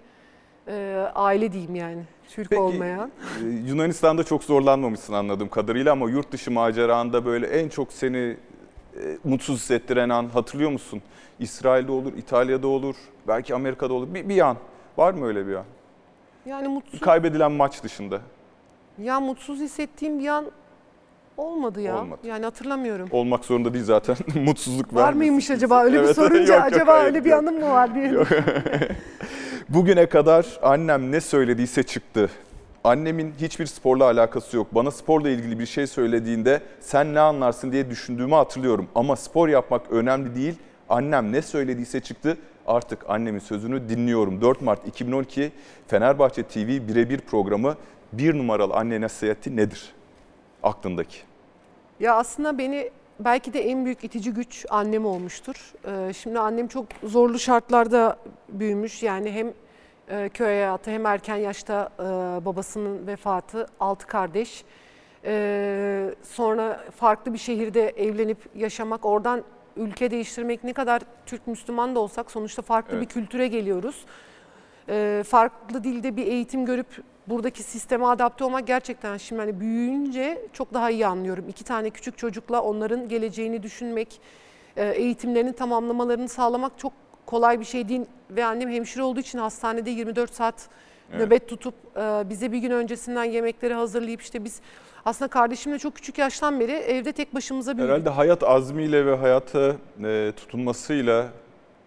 e, 0.69 1.07
aile 1.15 1.53
diyeyim 1.53 1.75
yani 1.75 2.03
Türk 2.29 2.51
Peki, 2.51 2.63
olmayan. 2.63 3.13
e, 3.45 3.49
Yunanistan'da 3.49 4.25
çok 4.25 4.45
zorlanmamışsın 4.45 5.13
anladığım 5.13 5.49
kadarıyla 5.49 5.93
ama 5.93 6.11
yurt 6.11 6.33
dışı 6.33 6.51
maceranda 6.51 7.25
böyle 7.25 7.47
en 7.47 7.69
çok 7.69 7.93
seni 7.93 8.37
mutsuz 9.25 9.57
hissettiren 9.57 10.09
an 10.09 10.27
hatırlıyor 10.29 10.71
musun? 10.71 11.03
İsrail'de 11.39 11.93
olur, 11.93 12.13
İtalya'da 12.17 12.69
olur, 12.69 12.95
belki 13.29 13.55
Amerika'da 13.55 13.95
olur. 13.95 14.15
Bir, 14.15 14.29
bir 14.29 14.41
an. 14.41 14.57
Var 14.97 15.13
mı 15.13 15.27
öyle 15.27 15.47
bir 15.47 15.55
an? 15.55 15.65
Yani 16.47 16.69
mutsuz, 16.69 17.01
Kaybedilen 17.01 17.53
maç 17.53 17.83
dışında. 17.83 18.21
ya 19.03 19.21
mutsuz 19.21 19.61
hissettiğim 19.61 20.19
bir 20.19 20.29
an 20.29 20.45
olmadı 21.37 21.81
ya. 21.81 21.99
Olmadı. 22.03 22.21
Yani 22.27 22.45
hatırlamıyorum. 22.45 23.09
Olmak 23.13 23.45
zorunda 23.45 23.75
değil 23.75 23.85
zaten. 23.85 24.17
Mutsuzluk 24.45 24.95
Var 24.95 25.03
vermesin. 25.03 25.19
mıymış 25.19 25.51
acaba 25.51 25.83
öyle 25.85 25.99
bir 25.99 26.05
Evet, 26.05 26.17
sorunca 26.17 26.55
yok, 26.55 26.65
yok, 26.65 26.73
acaba 26.73 26.93
hayır, 26.95 27.05
öyle 27.07 27.25
bir 27.25 27.31
yok. 27.31 27.39
anım 27.43 27.61
mı 27.61 27.71
var 27.71 27.95
diye. 27.95 28.13
Bugüne 29.69 30.07
kadar 30.07 30.47
annem 30.63 31.13
ne 31.13 31.21
söylediyse 31.21 31.83
çıktı. 31.83 32.31
Annemin 32.89 33.35
hiçbir 33.41 33.67
sporla 33.67 34.05
alakası 34.05 34.57
yok. 34.57 34.67
Bana 34.75 34.91
sporla 34.91 35.31
ilgili 35.31 35.59
bir 35.59 35.67
şey 35.67 35.87
söylediğinde 35.87 36.63
sen 36.81 37.15
ne 37.15 37.21
anlarsın 37.21 37.73
diye 37.73 37.91
düşündüğümü 37.91 38.35
hatırlıyorum. 38.35 38.89
Ama 38.95 39.17
spor 39.17 39.49
yapmak 39.49 39.91
önemli 39.93 40.35
değil. 40.35 40.55
Annem 40.89 41.33
ne 41.33 41.43
söylediyse 41.43 42.01
çıktı. 42.01 42.39
Artık 42.67 43.11
annemin 43.11 43.39
sözünü 43.39 43.89
dinliyorum. 43.89 44.41
4 44.41 44.63
Mart 44.63 44.87
2012 44.89 45.53
Fenerbahçe 45.87 46.43
TV 46.43 46.69
birebir 46.89 47.19
programı 47.19 47.77
bir 48.13 48.39
numaralı 48.39 48.75
anne 48.75 49.01
nasihati 49.01 49.57
nedir? 49.57 49.93
Aklındaki. 50.63 51.19
Ya 52.01 52.15
aslında 52.15 52.59
beni 52.59 52.91
belki 53.21 53.53
de 53.53 53.61
en 53.61 53.85
büyük 53.85 54.05
itici 54.05 54.35
güç 54.35 54.67
annem 54.71 55.07
olmuştur. 55.07 55.73
Ee, 55.87 56.13
Şimdi 56.13 56.39
annem 56.39 56.69
çok 56.69 56.87
zorlu 57.05 57.39
şartlarda 57.39 58.17
büyümüş. 58.49 59.03
Yani 59.03 59.31
hem 59.33 59.53
e, 60.11 60.29
köy 60.29 60.47
hayatı 60.47 60.91
hem 60.91 61.07
erken 61.07 61.37
yaşta 61.37 61.89
e, 61.99 62.03
babasının 62.45 63.07
vefatı, 63.07 63.67
altı 63.81 64.07
kardeş. 64.07 64.65
Ee, 65.25 66.15
Sonra 66.23 66.85
farklı 66.97 67.33
bir 67.33 67.39
şehirde 67.39 67.89
evlenip 67.89 68.39
yaşamak, 68.55 69.05
oradan 69.05 69.43
ülke 69.77 70.11
değiştirmek 70.11 70.65
ne 70.65 70.73
kadar 70.73 71.03
Türk 71.27 71.47
Müslüman 71.47 71.95
da 71.95 72.01
olsak 72.01 72.31
sonuçta 72.31 72.63
farklı 72.63 72.93
Evet. 72.97 73.03
bir 73.03 73.09
kültüre 73.15 73.47
geliyoruz. 73.49 74.05
Ee, 74.89 75.23
farklı 75.27 75.85
dilde 75.85 76.17
bir 76.17 76.27
eğitim 76.27 76.67
görüp 76.67 76.87
buradaki 77.27 77.63
sisteme 77.63 78.07
adapte 78.07 78.45
olmak 78.45 78.67
gerçekten 78.67 79.17
şimdi 79.17 79.41
hani 79.41 79.61
büyüyünce 79.61 80.47
çok 80.53 80.75
daha 80.75 80.91
iyi 80.91 81.07
anlıyorum. 81.07 81.45
İki 81.49 81.65
tane 81.65 81.91
küçük 81.91 82.19
çocukla 82.19 82.63
onların 82.63 83.09
geleceğini 83.09 83.63
düşünmek, 83.63 84.21
e, 84.77 84.89
eğitimlerini 84.89 85.53
tamamlamalarını 85.53 86.29
sağlamak 86.29 86.79
çok 86.79 86.93
kolay 87.29 87.61
bir 87.61 87.65
şey 87.65 87.89
değil. 87.89 88.01
Ve 88.31 88.45
annem 88.45 88.71
hemşire 88.71 89.03
olduğu 89.03 89.21
için 89.21 89.39
hastanede 89.39 89.91
24 89.91 90.35
saat 90.35 90.69
Evet. 91.11 91.21
nöbet 91.21 91.49
tutup 91.49 91.75
e, 91.97 92.31
bize 92.31 92.53
bir 92.53 92.59
gün 92.59 92.71
öncesinden 92.71 93.25
yemekleri 93.25 93.75
hazırlayıp 93.75 94.23
işte 94.23 94.45
biz 94.45 94.61
aslında 95.05 95.29
kardeşimle 95.29 95.79
çok 95.79 95.95
küçük 95.95 96.19
yaştan 96.19 96.61
beri 96.61 96.73
evde 96.73 97.13
tek 97.13 97.35
başımıza 97.35 97.77
büyüdük. 97.77 97.91
Herhalde 97.93 98.11
hayat 98.11 98.43
azmiyle 98.43 99.07
ve 99.07 99.17
hayata 99.17 99.77
e, 100.05 100.33
tutunmasıyla 100.37 101.27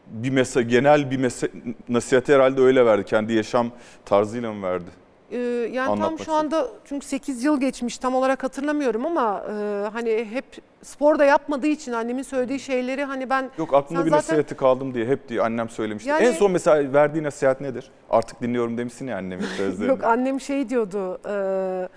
bir 0.08 0.30
mesaj, 0.30 0.70
genel 0.70 1.12
bir 1.12 1.18
mesaj, 1.18 1.50
nasihati 1.90 2.34
herhalde 2.34 2.62
öyle 2.62 2.86
verdi. 2.86 3.04
Kendi 3.06 3.34
yaşam 3.34 3.72
tarzıyla 4.06 4.54
mı 4.54 4.68
verdi? 4.68 4.90
Ee, 5.32 5.38
yani 5.38 5.88
tam 5.88 5.92
Anlatmak 5.92 6.20
şu 6.26 6.34
anda 6.34 6.68
çünkü 6.86 7.06
8 7.08 7.44
yıl 7.44 7.60
geçmiş 7.60 7.98
tam 7.98 8.16
olarak 8.16 8.44
hatırlamıyorum 8.44 9.06
ama 9.06 9.44
e, 9.50 9.90
hani 9.94 10.28
hep 10.32 10.46
spor 10.82 11.20
da 11.20 11.26
yapmadığı 11.26 11.68
için 11.68 11.92
annemin 11.92 12.24
söylediği 12.24 12.60
şeyleri 12.60 13.04
hani 13.04 13.30
ben 13.30 13.50
Yok 13.58 13.74
aklımda 13.74 14.06
bir 14.06 14.10
zaten- 14.12 14.18
nasihati 14.18 14.56
kaldım 14.56 14.94
diye 14.94 15.06
hep 15.06 15.30
diye 15.30 15.42
annem 15.42 15.70
söylemişti. 15.70 16.10
Yani- 16.10 16.26
En 16.26 16.32
son 16.32 16.52
mesela 16.52 16.94
verdiği 16.94 17.24
nasihat 17.24 17.62
nedir? 17.62 17.92
Artık 18.10 18.42
dinliyorum 18.42 18.78
demişsin 18.78 19.08
ya 19.08 19.18
annemin 19.18 19.46
sözlerini. 19.58 19.90
yok 19.90 20.04
annem 20.04 20.42
şey 20.42 20.70
diyordu 20.70 21.20
e, 21.28 21.88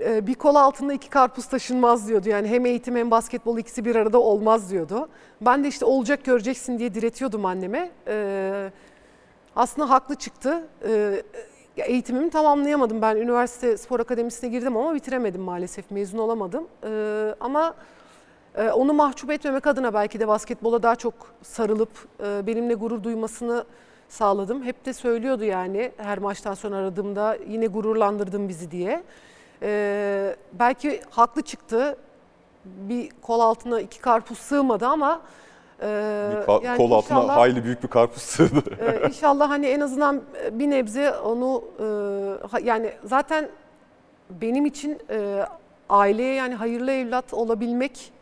e, 0.10 0.26
bir 0.26 0.34
kol 0.34 0.54
altında 0.54 0.92
iki 0.92 1.10
karpuz 1.10 1.46
taşınmaz 1.46 2.08
diyordu. 2.08 2.28
Yani 2.28 2.48
hem 2.48 2.66
eğitim 2.66 2.96
hem 2.96 3.10
basketbol 3.10 3.58
ikisi 3.58 3.84
bir 3.84 3.96
arada 3.96 4.18
olmaz 4.18 4.70
diyordu. 4.70 5.08
Ben 5.40 5.64
de 5.64 5.68
işte 5.68 5.84
olacak 5.84 6.24
göreceksin 6.24 6.78
diye 6.78 6.94
diretiyordum 6.94 7.44
anneme. 7.44 7.90
E, 8.08 8.70
aslında 9.56 9.90
haklı 9.90 10.14
çıktı. 10.14 10.62
E, 10.88 11.22
eğitimimi 11.76 12.30
tamamlayamadım. 12.30 13.02
Ben 13.02 13.16
üniversite 13.16 13.76
spor 13.76 14.00
akademisine 14.00 14.50
girdim 14.50 14.76
ama 14.76 14.94
bitiremedim 14.94 15.42
maalesef. 15.42 15.90
Mezun 15.90 16.18
olamadım. 16.18 16.68
E, 16.84 17.34
ama 17.40 17.74
e, 18.54 18.70
onu 18.70 18.92
mahcup 18.92 19.30
etmemek 19.30 19.66
adına 19.66 19.94
belki 19.94 20.20
de 20.20 20.28
basketbola 20.28 20.82
daha 20.82 20.96
çok 20.96 21.14
sarılıp 21.42 21.90
e, 22.24 22.46
benimle 22.46 22.74
gurur 22.74 23.02
duymasını 23.02 23.64
sağladım. 24.08 24.62
Hep 24.62 24.84
de 24.86 24.92
söylüyordu 24.92 25.44
yani 25.44 25.92
her 25.96 26.18
maçtan 26.18 26.54
sonra 26.54 26.76
aradığımda 26.76 27.38
yine 27.48 27.66
gururlandırdın 27.66 28.48
bizi 28.48 28.70
diye. 28.70 29.02
E, 29.62 30.36
belki 30.52 31.00
haklı 31.10 31.42
çıktı. 31.42 31.96
Bir 32.64 33.10
kol 33.22 33.40
altına 33.40 33.80
iki 33.80 34.00
karpuz 34.00 34.38
sığmadı 34.38 34.86
ama 34.86 35.20
e, 35.82 35.86
bir 36.48 36.64
yani 36.64 36.76
kol 36.78 36.90
altına 36.92 37.18
inşallah- 37.18 37.36
hayli 37.36 37.64
büyük 37.64 37.82
bir 37.82 37.88
karpuz 37.88 38.22
sığdı. 38.32 38.62
ee, 38.80 39.08
inşallah 39.08 39.50
hani 39.50 39.66
en 39.66 39.80
azından 39.80 40.22
bir 40.52 40.70
nebze 40.70 41.12
onu 41.12 41.64
e, 41.78 42.60
yani 42.62 42.92
zaten 43.04 43.48
benim 44.30 44.66
için 44.66 44.98
e, 45.10 45.44
aileye 45.88 46.34
yani 46.34 46.54
hayırlı 46.54 46.92
evlat 46.92 47.34
olabilmek 47.34 48.12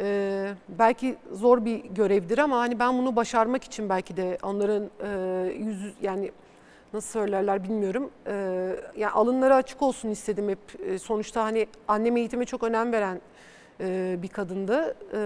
e, 0.00 0.48
belki 0.68 1.16
zor 1.32 1.64
bir 1.64 1.84
görevdir 1.84 2.38
ama 2.38 2.58
hani 2.58 2.78
ben 2.78 2.98
bunu 2.98 3.16
başarmak 3.16 3.64
için 3.64 3.88
belki 3.88 4.16
de 4.16 4.38
onların 4.42 4.90
e, 5.04 5.52
yüz 5.58 5.94
yani 6.02 6.30
nasıl 6.92 7.10
söylerler 7.20 7.64
bilmiyorum. 7.64 8.10
E, 8.26 8.32
yani 8.96 9.12
alınları 9.12 9.54
açık 9.54 9.82
olsun 9.82 10.08
istedim 10.10 10.48
hep. 10.48 10.58
E, 10.90 10.98
sonuçta 10.98 11.44
hani 11.44 11.66
annem 11.88 12.16
eğitime 12.16 12.44
çok 12.44 12.62
önem 12.62 12.92
veren 12.92 13.20
e, 13.80 14.16
bir 14.22 14.28
kadındı. 14.28 14.96
E, 15.14 15.20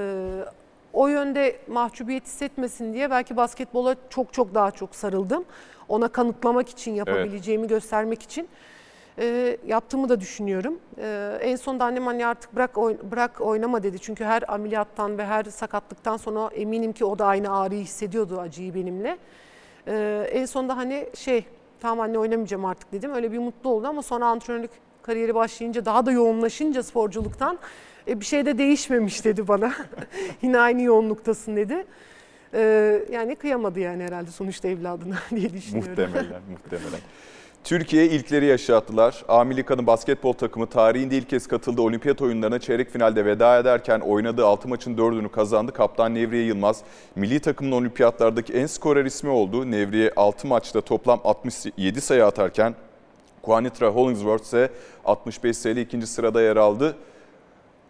o 0.95 1.07
yönde 1.09 1.57
mahcubiyet 1.69 2.25
hissetmesin 2.25 2.93
diye 2.95 3.11
belki 3.11 3.37
basketbola 3.37 3.97
çok 4.11 4.33
çok 4.33 4.55
daha 4.55 4.71
çok 4.71 4.95
sarıldım. 4.95 5.45
Ona 5.89 6.09
kanıtlamak 6.09 6.69
için, 6.69 6.95
yapabileceğimi 6.95 7.67
göstermek 7.67 8.23
için 8.23 8.49
e, 9.19 9.57
yaptığımı 9.67 10.09
da 10.09 10.21
düşünüyorum. 10.21 10.79
E, 10.99 11.39
en 11.43 11.57
sonunda 11.57 11.85
annem 11.85 12.09
anne 12.09 12.27
artık 12.27 12.55
bırak 12.57 12.77
oyn- 12.77 13.11
bırak 13.11 13.41
oynama 13.41 13.83
dedi. 13.83 13.99
Çünkü 14.01 14.25
her 14.25 14.53
ameliyattan 14.55 15.19
ve 15.19 15.25
her 15.27 15.45
sakatlıktan 15.45 16.17
sonra 16.17 16.49
eminim 16.55 16.93
ki 16.93 17.05
o 17.05 17.19
da 17.19 17.27
aynı 17.27 17.59
ağrıyı 17.59 17.83
hissediyordu 17.83 18.41
acıyı 18.41 18.75
benimle. 18.75 19.19
E, 19.89 20.27
en 20.33 20.45
sonunda 20.47 20.77
hani 20.77 21.07
şey 21.15 21.45
tamam 21.81 22.01
anne 22.01 22.19
oynamayacağım 22.19 22.65
artık 22.65 22.93
dedim. 22.93 23.15
Öyle 23.15 23.33
bir 23.33 23.39
mutlu 23.39 23.71
oldu 23.71 23.87
ama 23.89 24.03
sonra 24.03 24.27
antrenörlük 24.27 24.71
kariyeri 25.03 25.35
başlayınca 25.35 25.85
daha 25.85 26.07
da 26.07 26.13
yoğunlaşınca 26.13 26.83
sporculuktan 26.83 27.59
e, 28.09 28.21
bir 28.21 28.25
şey 28.25 28.47
de 28.47 28.59
değişmemiş 28.59 29.25
dedi 29.25 29.49
bana. 29.49 29.73
Yine 30.43 30.59
aynı 30.59 30.83
yoğunluktasın 30.83 31.57
dedi. 31.57 31.87
E, 32.55 32.61
yani 33.13 33.37
kıyamadı 33.37 33.81
yani 33.81 34.05
herhalde 34.05 34.31
sonuçta 34.31 34.69
evladına 34.69 35.19
diye 35.31 35.53
düşünüyorum. 35.53 35.91
muhtemelen, 35.91 36.43
muhtemelen. 36.51 37.01
Türkiye 37.65 38.07
ilkleri 38.07 38.47
yaşattılar. 38.47 39.25
A 39.29 39.45
Milli 39.45 39.63
Kadın 39.63 39.87
Basketbol 39.87 40.33
takımı 40.33 40.67
tarihinde 40.67 41.17
ilk 41.17 41.31
kez 41.31 41.47
katıldığı 41.47 41.83
olimpiyat 41.83 42.23
oyunlarına 42.23 42.59
çeyrek 42.59 42.91
finalde 42.91 43.25
veda 43.25 43.59
ederken 43.59 44.01
oynadığı 44.01 44.47
6 44.47 44.69
maçın 44.69 44.97
4'ünü 44.97 45.29
kazandı. 45.29 45.73
Kaptan 45.73 46.15
Nevriye 46.15 46.45
Yılmaz 46.45 46.83
milli 47.17 47.41
takımın 47.41 47.73
olimpiyatlardaki 47.73 48.53
en 48.53 48.67
skorer 48.67 49.05
ismi 49.05 49.31
oldu. 49.31 49.71
Nevriye 49.71 50.13
6 50.17 50.47
maçta 50.47 50.81
toplam 50.81 51.21
67 51.25 52.01
sayı 52.01 52.27
atarken 52.27 52.75
Juanitra 53.47 53.89
Hollingsworth 53.89 54.43
ise 54.43 54.71
65 55.05 55.57
sayıyla 55.57 55.83
ikinci 55.83 56.07
sırada 56.07 56.43
yer 56.43 56.57
aldı. 56.57 56.97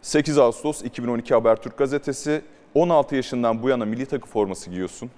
8 0.04 0.38
Ağustos 0.38 0.82
2012 0.82 1.34
Habertürk 1.34 1.78
gazetesi 1.78 2.42
16 2.74 3.16
yaşından 3.16 3.62
bu 3.62 3.68
yana 3.68 3.84
milli 3.84 4.06
takım 4.06 4.30
forması 4.30 4.70
giyiyorsun 4.70 5.10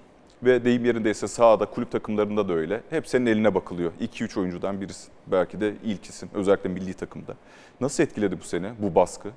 ve 0.43 0.65
deyim 0.65 0.85
yerindeyse 0.85 1.27
sahada 1.27 1.65
kulüp 1.65 1.91
takımlarında 1.91 2.49
da 2.49 2.53
öyle. 2.53 2.81
Hep 2.89 3.07
senin 3.07 3.25
eline 3.25 3.55
bakılıyor. 3.55 3.91
2-3 4.01 4.39
oyuncudan 4.39 4.81
birisi. 4.81 5.07
Belki 5.27 5.61
de 5.61 5.73
ilkisin. 5.83 6.29
Özellikle 6.33 6.69
milli 6.69 6.93
takımda. 6.93 7.35
Nasıl 7.81 8.03
etkiledi 8.03 8.39
bu 8.39 8.43
seni 8.43 8.69
bu 8.79 8.95
baskı? 8.95 9.29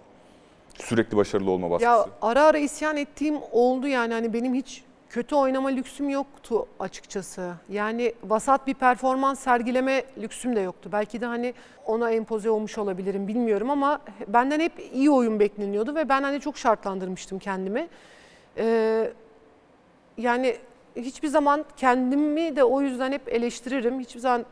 Sürekli 0.78 1.16
başarılı 1.16 1.50
olma 1.50 1.70
baskısı. 1.70 1.90
Ya 1.90 2.06
ara 2.22 2.44
ara 2.44 2.58
isyan 2.58 2.96
ettiğim 2.96 3.36
oldu 3.52 3.88
yani 3.88 4.14
hani 4.14 4.32
benim 4.32 4.54
hiç 4.54 4.84
kötü 5.10 5.34
oynama 5.34 5.68
lüksüm 5.68 6.08
yoktu 6.08 6.66
açıkçası. 6.80 7.52
Yani 7.68 8.14
vasat 8.24 8.66
bir 8.66 8.74
performans 8.74 9.40
sergileme 9.40 10.04
lüksüm 10.18 10.56
de 10.56 10.60
yoktu. 10.60 10.88
Belki 10.92 11.20
de 11.20 11.26
hani 11.26 11.54
ona 11.86 12.10
empoze 12.10 12.50
olmuş 12.50 12.78
olabilirim 12.78 13.28
bilmiyorum 13.28 13.70
ama 13.70 14.00
benden 14.28 14.60
hep 14.60 14.72
iyi 14.92 15.10
oyun 15.10 15.40
bekleniyordu 15.40 15.94
ve 15.94 16.08
ben 16.08 16.22
hani 16.22 16.40
çok 16.40 16.58
şartlandırmıştım 16.58 17.38
kendimi. 17.38 17.88
Ee, 18.56 19.12
yani 20.18 20.56
hiçbir 20.96 21.28
zaman 21.28 21.64
kendimi 21.76 22.56
de 22.56 22.64
o 22.64 22.80
yüzden 22.80 23.12
hep 23.12 23.28
eleştiririm. 23.28 24.00
Hiçbir 24.00 24.20
zaman 24.20 24.44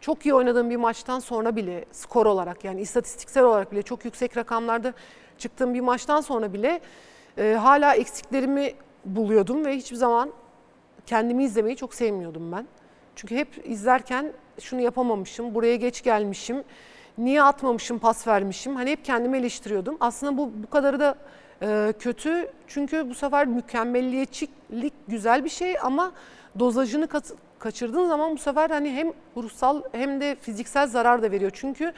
çok 0.00 0.26
iyi 0.26 0.34
oynadığım 0.34 0.70
bir 0.70 0.76
maçtan 0.76 1.18
sonra 1.18 1.56
bile 1.56 1.84
skor 1.92 2.26
olarak 2.26 2.64
yani 2.64 2.80
istatistiksel 2.80 3.44
olarak 3.44 3.72
bile 3.72 3.82
çok 3.82 4.04
yüksek 4.04 4.36
rakamlarda 4.36 4.92
çıktığım 5.38 5.74
bir 5.74 5.80
maçtan 5.80 6.20
sonra 6.20 6.52
bile 6.52 6.80
e, 7.38 7.56
hala 7.60 7.94
eksiklerimi 7.94 8.74
buluyordum 9.04 9.64
ve 9.64 9.76
hiçbir 9.76 9.96
zaman 9.96 10.30
kendimi 11.06 11.44
izlemeyi 11.44 11.76
çok 11.76 11.94
sevmiyordum 11.94 12.52
ben. 12.52 12.66
Çünkü 13.16 13.36
hep 13.36 13.48
izlerken 13.64 14.32
şunu 14.60 14.80
yapamamışım, 14.80 15.54
buraya 15.54 15.76
geç 15.76 16.02
gelmişim, 16.02 16.64
niye 17.18 17.42
atmamışım, 17.42 17.98
pas 17.98 18.26
vermişim. 18.26 18.76
Hani 18.76 18.90
hep 18.90 19.04
kendimi 19.04 19.38
eleştiriyordum. 19.38 19.96
Aslında 20.00 20.36
bu 20.36 20.52
bu 20.62 20.70
kadarı 20.70 21.00
da 21.00 21.14
e, 21.62 21.92
kötü 21.98 22.50
çünkü 22.66 23.08
bu 23.10 23.14
sefer 23.14 23.46
mükemmelliyetçilik 23.46 24.92
güzel 25.08 25.44
bir 25.44 25.48
şey 25.48 25.76
ama 25.82 26.12
dozajını 26.58 27.08
kaçırdığın 27.58 28.08
zaman 28.08 28.32
bu 28.32 28.38
sefer 28.38 28.70
hani 28.70 28.90
hem 28.90 29.12
ruhsal 29.36 29.82
hem 29.92 30.20
de 30.20 30.36
fiziksel 30.40 30.86
zarar 30.86 31.22
da 31.22 31.30
veriyor. 31.30 31.50
Çünkü 31.54 31.92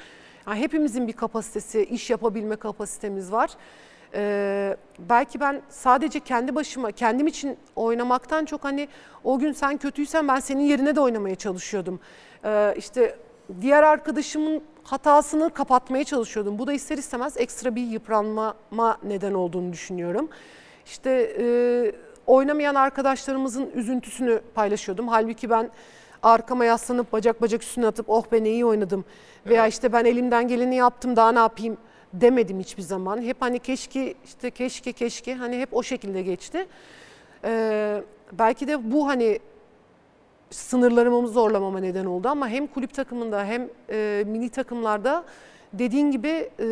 yani 0.46 0.60
hepimizin 0.60 1.08
bir 1.08 1.12
kapasitesi, 1.12 1.82
iş 1.84 2.10
yapabilme 2.10 2.56
kapasitemiz 2.56 3.32
var. 3.32 3.50
Ee, 4.14 4.76
belki 4.98 5.40
ben 5.40 5.62
sadece 5.68 6.20
kendi 6.20 6.54
başıma, 6.54 6.92
kendim 6.92 7.26
için 7.26 7.58
oynamaktan 7.76 8.44
çok 8.44 8.64
hani 8.64 8.88
o 9.24 9.38
gün 9.38 9.52
sen 9.52 9.76
kötüysen 9.76 10.28
ben 10.28 10.40
senin 10.40 10.62
yerine 10.62 10.96
de 10.96 11.00
oynamaya 11.00 11.34
çalışıyordum. 11.34 12.00
Ee, 12.44 12.74
işte 12.76 13.16
diğer 13.60 13.82
arkadaşımın 13.82 14.62
hatasını 14.82 15.50
kapatmaya 15.50 16.04
çalışıyordum. 16.04 16.58
Bu 16.58 16.66
da 16.66 16.72
ister 16.72 16.98
istemez 16.98 17.36
ekstra 17.36 17.74
bir 17.74 17.82
yıpranmama 17.82 18.98
neden 19.02 19.34
olduğunu 19.34 19.72
düşünüyorum. 19.72 20.28
İşte 20.86 21.36
e, 21.40 21.46
oynamayan 22.26 22.74
arkadaşlarımızın 22.74 23.70
üzüntüsünü 23.74 24.40
paylaşıyordum. 24.54 25.08
Halbuki 25.08 25.50
ben 25.50 25.70
arkama 26.22 26.64
yaslanıp 26.64 27.12
bacak 27.12 27.42
bacak 27.42 27.62
üstüne 27.62 27.86
atıp 27.86 28.10
oh 28.10 28.24
ben 28.32 28.44
iyi 28.44 28.64
oynadım. 28.64 29.04
Veya 29.46 29.66
işte 29.66 29.92
ben 29.92 30.04
elimden 30.04 30.48
geleni 30.48 30.76
yaptım 30.76 31.16
daha 31.16 31.32
ne 31.32 31.38
yapayım 31.38 31.76
demedim 32.12 32.60
hiçbir 32.60 32.82
zaman. 32.82 33.22
Hep 33.22 33.36
hani 33.40 33.58
keşke 33.58 34.14
işte 34.24 34.50
keşke 34.50 34.92
keşke 34.92 35.34
hani 35.34 35.58
hep 35.58 35.74
o 35.74 35.82
şekilde 35.82 36.22
geçti. 36.22 36.66
Ee, 37.44 38.02
belki 38.32 38.68
de 38.68 38.92
bu 38.92 39.08
hani 39.08 39.38
sınırlarımı 40.50 41.28
zorlamama 41.28 41.78
neden 41.78 42.04
oldu 42.04 42.28
ama 42.28 42.48
hem 42.48 42.66
kulüp 42.66 42.94
takımında 42.94 43.44
hem 43.44 43.68
e, 43.90 44.24
milli 44.26 44.48
takımlarda 44.48 45.24
dediğin 45.72 46.10
gibi 46.10 46.50
e, 46.60 46.66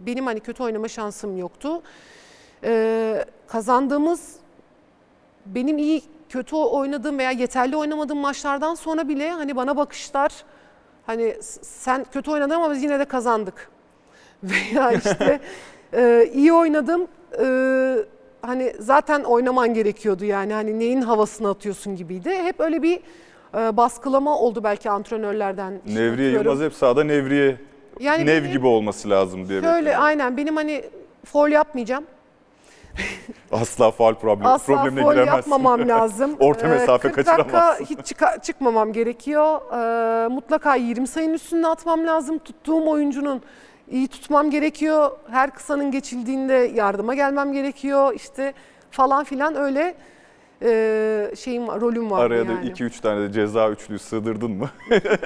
benim 0.00 0.26
hani 0.26 0.40
kötü 0.40 0.62
oynama 0.62 0.88
şansım 0.88 1.36
yoktu. 1.36 1.82
E, 2.64 3.24
kazandığımız 3.46 4.36
benim 5.46 5.78
iyi 5.78 6.02
kötü 6.28 6.56
oynadığım 6.56 7.18
veya 7.18 7.30
yeterli 7.30 7.76
oynamadığım 7.76 8.18
maçlardan 8.18 8.74
sonra 8.74 9.08
bile 9.08 9.30
hani 9.30 9.56
bana 9.56 9.76
bakışlar 9.76 10.44
hani 11.06 11.36
sen 11.62 12.04
kötü 12.12 12.30
oynadın 12.30 12.54
ama 12.54 12.72
biz 12.72 12.82
yine 12.82 12.98
de 12.98 13.04
kazandık. 13.04 13.73
Veya 14.42 14.92
işte 14.92 15.40
e, 15.94 16.30
iyi 16.34 16.52
oynadım 16.52 17.06
e, 17.40 17.46
hani 18.42 18.72
zaten 18.78 19.22
oynaman 19.22 19.74
gerekiyordu 19.74 20.24
yani 20.24 20.52
hani 20.52 20.78
neyin 20.78 21.02
havasını 21.02 21.48
atıyorsun 21.48 21.96
gibiydi. 21.96 22.30
Hep 22.44 22.60
öyle 22.60 22.82
bir 22.82 23.00
e, 23.58 23.76
baskılama 23.76 24.38
oldu 24.38 24.64
belki 24.64 24.90
antrenörlerden. 24.90 25.80
Nevriye. 25.86 26.30
Yılmaz 26.30 26.60
hep 26.60 26.74
sahada 26.74 27.04
Nevriye 27.04 27.56
Yani 28.00 28.26
Nev 28.26 28.42
benim- 28.42 28.52
gibi 28.52 28.66
olması 28.66 29.10
lazım 29.10 29.48
diye 29.48 29.60
Şöyle 29.60 29.76
bekliyorum. 29.76 30.02
aynen 30.04 30.36
benim 30.36 30.56
hani 30.56 30.84
foul 31.24 31.48
yapmayacağım. 31.52 32.04
Asla 33.52 33.90
faal 33.90 34.14
problem, 34.14 34.46
Asla 34.46 34.74
problemine 34.74 35.02
foul 35.02 35.12
giremezsin. 35.12 35.36
yapmamam 35.50 35.88
lazım. 35.88 36.36
Orta 36.40 36.66
Ee, 36.66 36.70
mesafe 36.70 37.12
40 37.12 37.26
dakika 37.26 37.78
hiç 37.80 37.98
çıka- 37.98 38.42
çıkmamam 38.42 38.92
gerekiyor. 38.92 39.60
Ee, 39.72 40.28
mutlaka 40.28 40.74
20 40.76 41.06
sayının 41.06 41.34
üstünde 41.34 41.66
atmam 41.68 42.06
lazım. 42.06 42.38
Tuttuğum 42.38 42.86
oyuncunun 42.90 43.42
iyi 43.90 44.08
tutmam 44.08 44.50
gerekiyor. 44.50 45.10
Her 45.30 45.50
kısanın 45.50 45.90
geçildiğinde 45.90 46.54
yardıma 46.54 47.14
gelmem 47.14 47.52
gerekiyor. 47.52 48.14
İşte 48.14 48.54
falan 48.90 49.24
filan 49.24 49.54
öyle 49.56 49.94
e, 50.62 51.30
şeyim 51.36 51.66
rolüm 51.66 52.10
var 52.10 52.24
Araya 52.26 52.48
da 52.48 52.52
yani. 52.52 52.70
2-3 52.70 53.00
tane 53.00 53.28
de 53.28 53.32
ceza 53.32 53.70
üçlüyü 53.70 53.98
sığdırdın 53.98 54.50
mı? 54.50 54.70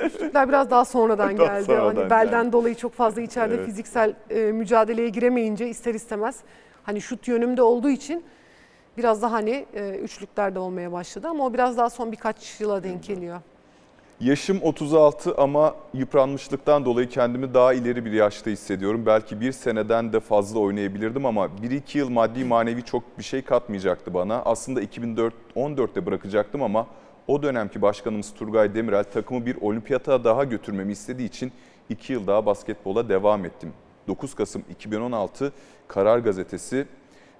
Üçlükler 0.06 0.48
biraz 0.48 0.70
daha 0.70 0.84
sonradan 0.84 1.38
Daha 1.38 1.46
geldi. 1.46 1.64
sonradan 1.64 1.96
hani 2.00 2.10
belden 2.10 2.42
geldi. 2.44 2.52
dolayı 2.52 2.74
çok 2.74 2.92
fazla 2.94 3.20
içeride 3.20 3.54
Evet. 3.54 3.66
fiziksel 3.66 4.14
e, 4.30 4.40
mücadeleye 4.52 5.08
giremeyince 5.08 5.68
ister 5.68 5.94
istemez 5.94 6.36
hani 6.82 7.00
şut 7.00 7.28
yönümde 7.28 7.62
olduğu 7.62 7.90
için 7.90 8.24
biraz 8.96 9.22
daha 9.22 9.32
hani 9.32 9.66
e, 9.74 9.90
üçlüklerde 9.90 10.58
olmaya 10.58 10.92
başladı 10.92 11.28
ama 11.28 11.46
o 11.46 11.54
biraz 11.54 11.76
daha 11.78 11.90
son 11.90 12.12
birkaç 12.12 12.60
yıla 12.60 12.82
denk 12.82 13.02
geliyor. 13.04 13.40
Yaşım 14.20 14.62
36 14.62 15.34
ama 15.34 15.74
yıpranmışlıktan 15.94 16.84
dolayı 16.84 17.08
kendimi 17.08 17.54
daha 17.54 17.72
ileri 17.72 18.04
bir 18.04 18.12
yaşta 18.12 18.50
hissediyorum. 18.50 19.06
Belki 19.06 19.40
bir 19.40 19.52
seneden 19.52 20.12
de 20.12 20.20
fazla 20.20 20.58
oynayabilirdim 20.58 21.26
ama 21.26 21.46
1-2 21.46 21.98
yıl 21.98 22.08
maddi 22.08 22.44
manevi 22.44 22.82
çok 22.84 23.18
bir 23.18 23.22
şey 23.22 23.42
katmayacaktı 23.42 24.14
bana. 24.14 24.42
Aslında 24.42 24.82
2014'te 24.82 26.06
bırakacaktım 26.06 26.62
ama 26.62 26.86
o 27.26 27.42
dönemki 27.42 27.82
başkanımız 27.82 28.34
Turgay 28.34 28.74
Demirel 28.74 29.04
takımı 29.04 29.46
bir 29.46 29.56
olimpiyata 29.60 30.24
daha 30.24 30.44
götürmemi 30.44 30.92
istediği 30.92 31.26
için 31.28 31.52
2 31.88 32.12
yıl 32.12 32.26
daha 32.26 32.46
basketbola 32.46 33.08
devam 33.08 33.44
ettim. 33.44 33.72
9 34.08 34.34
Kasım 34.34 34.64
2016 34.70 35.52
Karar 35.88 36.18
Gazetesi 36.18 36.86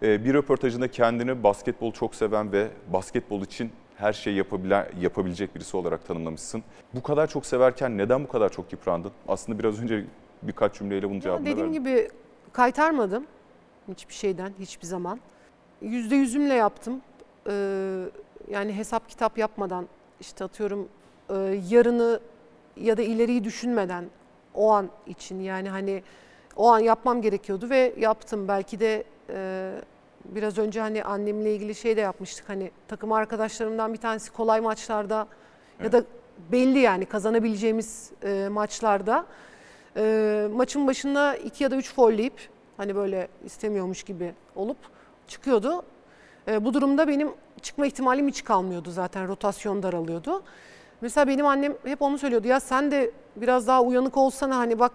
e, 0.02 0.24
bir 0.24 0.34
röportajında 0.34 0.90
kendini 0.90 1.42
basketbol 1.42 1.92
çok 1.92 2.14
seven 2.14 2.52
ve 2.52 2.68
basketbol 2.92 3.42
için 3.42 3.70
her 3.98 4.12
şeyi 4.12 4.36
yapabilen, 4.36 4.86
yapabilecek 5.00 5.54
birisi 5.54 5.76
olarak 5.76 6.06
tanımlamışsın. 6.06 6.62
Bu 6.94 7.02
kadar 7.02 7.26
çok 7.26 7.46
severken 7.46 7.98
neden 7.98 8.24
bu 8.24 8.28
kadar 8.28 8.48
çok 8.48 8.72
yıprandın? 8.72 9.12
Aslında 9.28 9.58
biraz 9.58 9.82
önce 9.82 10.04
birkaç 10.42 10.74
cümleyle 10.74 11.10
bunun 11.10 11.20
cevabını 11.20 11.46
dediğim 11.46 11.58
verdin. 11.58 11.72
gibi 11.72 12.08
kaytarmadım 12.52 13.26
hiçbir 13.88 14.14
şeyden 14.14 14.52
hiçbir 14.58 14.86
zaman. 14.86 15.20
Yüzde 15.82 16.16
yüzümle 16.16 16.54
yaptım. 16.54 17.00
Ee, 17.46 18.04
yani 18.50 18.76
hesap 18.76 19.08
kitap 19.08 19.38
yapmadan 19.38 19.88
işte 20.20 20.44
atıyorum 20.44 20.88
e, 21.30 21.34
yarını 21.68 22.20
ya 22.76 22.96
da 22.96 23.02
ileriyi 23.02 23.44
düşünmeden 23.44 24.04
o 24.54 24.72
an 24.72 24.88
için 25.06 25.40
yani 25.40 25.68
hani 25.68 26.02
o 26.56 26.68
an 26.68 26.78
yapmam 26.78 27.22
gerekiyordu 27.22 27.70
ve 27.70 27.94
yaptım. 27.98 28.48
Belki 28.48 28.80
de 28.80 29.04
e, 29.30 29.72
biraz 30.28 30.58
önce 30.58 30.80
hani 30.80 31.04
annemle 31.04 31.54
ilgili 31.54 31.74
şey 31.74 31.96
de 31.96 32.00
yapmıştık. 32.00 32.48
Hani 32.48 32.70
takım 32.88 33.12
arkadaşlarımdan 33.12 33.92
bir 33.92 33.98
tanesi 33.98 34.32
kolay 34.32 34.60
maçlarda 34.60 35.26
ya 35.84 35.92
da 35.92 36.04
belli 36.52 36.78
yani 36.78 37.06
kazanabileceğimiz 37.06 38.10
e, 38.24 38.48
maçlarda 38.48 39.26
e, 39.96 40.46
maçın 40.52 40.86
başında 40.86 41.36
iki 41.36 41.64
ya 41.64 41.70
da 41.70 41.76
üç 41.76 41.94
folleyip 41.94 42.48
hani 42.76 42.96
böyle 42.96 43.28
istemiyormuş 43.44 44.02
gibi 44.02 44.34
olup 44.56 44.76
çıkıyordu. 45.28 45.82
E, 46.48 46.64
bu 46.64 46.74
durumda 46.74 47.08
benim 47.08 47.32
çıkma 47.62 47.86
ihtimalim 47.86 48.28
hiç 48.28 48.44
kalmıyordu 48.44 48.90
zaten 48.90 49.28
rotasyon 49.28 49.82
daralıyordu. 49.82 50.42
Mesela 51.00 51.28
benim 51.28 51.46
annem 51.46 51.74
hep 51.84 52.02
onu 52.02 52.18
söylüyordu 52.18 52.48
ya 52.48 52.60
sen 52.60 52.90
de 52.90 53.10
biraz 53.36 53.66
daha 53.66 53.82
uyanık 53.82 54.16
olsana 54.16 54.56
hani 54.56 54.78
bak 54.78 54.92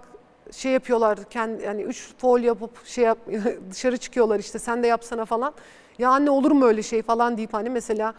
şey 0.51 0.71
yapıyorlar 0.71 1.23
kendi 1.23 1.63
yani 1.63 1.81
üç 1.81 2.13
foul 2.17 2.39
yapıp 2.39 2.85
şey 2.85 3.03
yap, 3.03 3.17
dışarı 3.71 3.97
çıkıyorlar 3.97 4.39
işte 4.39 4.59
sen 4.59 4.83
de 4.83 4.87
yapsana 4.87 5.25
falan. 5.25 5.53
Ya 5.97 6.09
anne 6.09 6.29
olur 6.29 6.51
mu 6.51 6.65
öyle 6.65 6.83
şey 6.83 7.01
falan 7.01 7.37
deyip 7.37 7.53
hani 7.53 7.69
mesela 7.69 8.13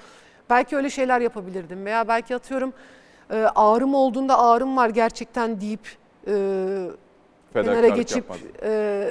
belki 0.50 0.76
öyle 0.76 0.90
şeyler 0.90 1.20
yapabilirdim 1.20 1.84
veya 1.84 2.08
belki 2.08 2.36
atıyorum 2.36 2.72
e, 3.30 3.36
ağrım 3.54 3.94
olduğunda 3.94 4.38
ağrım 4.38 4.76
var 4.76 4.88
gerçekten 4.88 5.60
deyip 5.60 5.96
e, 6.26 6.32
kenara 7.52 7.88
geçip 7.88 8.24
e, 8.62 9.08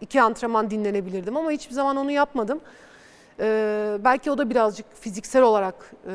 iki 0.00 0.22
antrenman 0.22 0.70
dinlenebilirdim 0.70 1.36
ama 1.36 1.50
hiçbir 1.50 1.74
zaman 1.74 1.96
onu 1.96 2.10
yapmadım. 2.10 2.60
E, 3.40 3.98
belki 4.04 4.30
o 4.30 4.38
da 4.38 4.50
birazcık 4.50 4.86
fiziksel 5.00 5.42
olarak 5.42 5.92
e, 6.06 6.12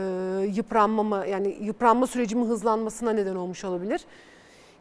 yıpranmama 0.54 1.26
yani 1.26 1.58
yıpranma 1.62 2.08
sürecimin 2.08 2.46
hızlanmasına 2.46 3.12
neden 3.12 3.36
olmuş 3.36 3.65
olabilir. 3.65 4.02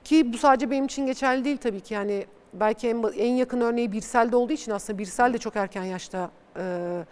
Ki 0.04 0.32
bu 0.32 0.38
sadece 0.38 0.70
benim 0.70 0.84
için 0.84 1.06
geçerli 1.06 1.44
değil 1.44 1.56
tabii 1.56 1.80
ki 1.80 1.94
yani 1.94 2.26
belki 2.52 2.88
en, 2.88 3.02
en 3.02 3.32
yakın 3.32 3.60
örneği 3.60 3.92
Birsel'de 3.92 4.36
olduğu 4.36 4.52
için 4.52 4.72
aslında 4.72 4.98
Birsel 4.98 5.32
de 5.32 5.38
çok 5.38 5.56
erken 5.56 5.84
yaşta 5.84 6.30
e, 6.56 7.04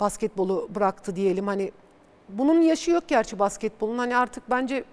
basketbolu 0.00 0.68
bıraktı 0.74 1.16
diyelim. 1.16 1.46
Hani 1.46 1.72
bunun 2.28 2.60
yaşı 2.60 2.90
yok 2.90 3.04
gerçi 3.08 3.38
basketbolun. 3.38 3.98
Hani 3.98 4.16
artık 4.16 4.50
bence 4.50 4.84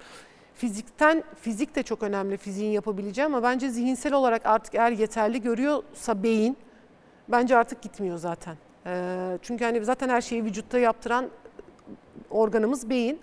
fizikten 0.56 1.24
fizik 1.42 1.76
de 1.76 1.84
çok 1.84 2.04
önemli 2.04 2.38
fiziğin 2.38 2.72
yapabileceği 2.72 3.26
ama 3.26 3.44
bence 3.44 3.70
zihinsel 3.70 4.14
olarak 4.14 4.46
artık 4.46 4.76
eğer 4.76 4.92
yeterli 4.92 5.42
görüyorsa 5.42 6.24
beyin 6.24 6.58
bence 7.28 7.58
artık 7.58 7.82
gitmiyor 7.82 8.18
zaten. 8.18 8.58
Ee, 8.86 9.38
çünkü 9.42 9.66
hani 9.66 9.86
zaten 9.86 10.10
her 10.10 10.22
şeyi 10.22 10.44
vücutta 10.44 10.80
yaptıran 10.80 11.30
organımız 12.30 12.90
beyin. 12.90 13.20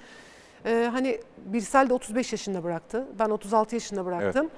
Ee, 0.64 0.88
hani 0.92 1.20
Birsel 1.44 1.88
de 1.88 1.94
35 1.94 2.32
yaşında 2.32 2.64
bıraktı. 2.64 3.06
Ben 3.18 3.30
36 3.30 3.74
yaşında 3.74 4.04
bıraktım. 4.06 4.50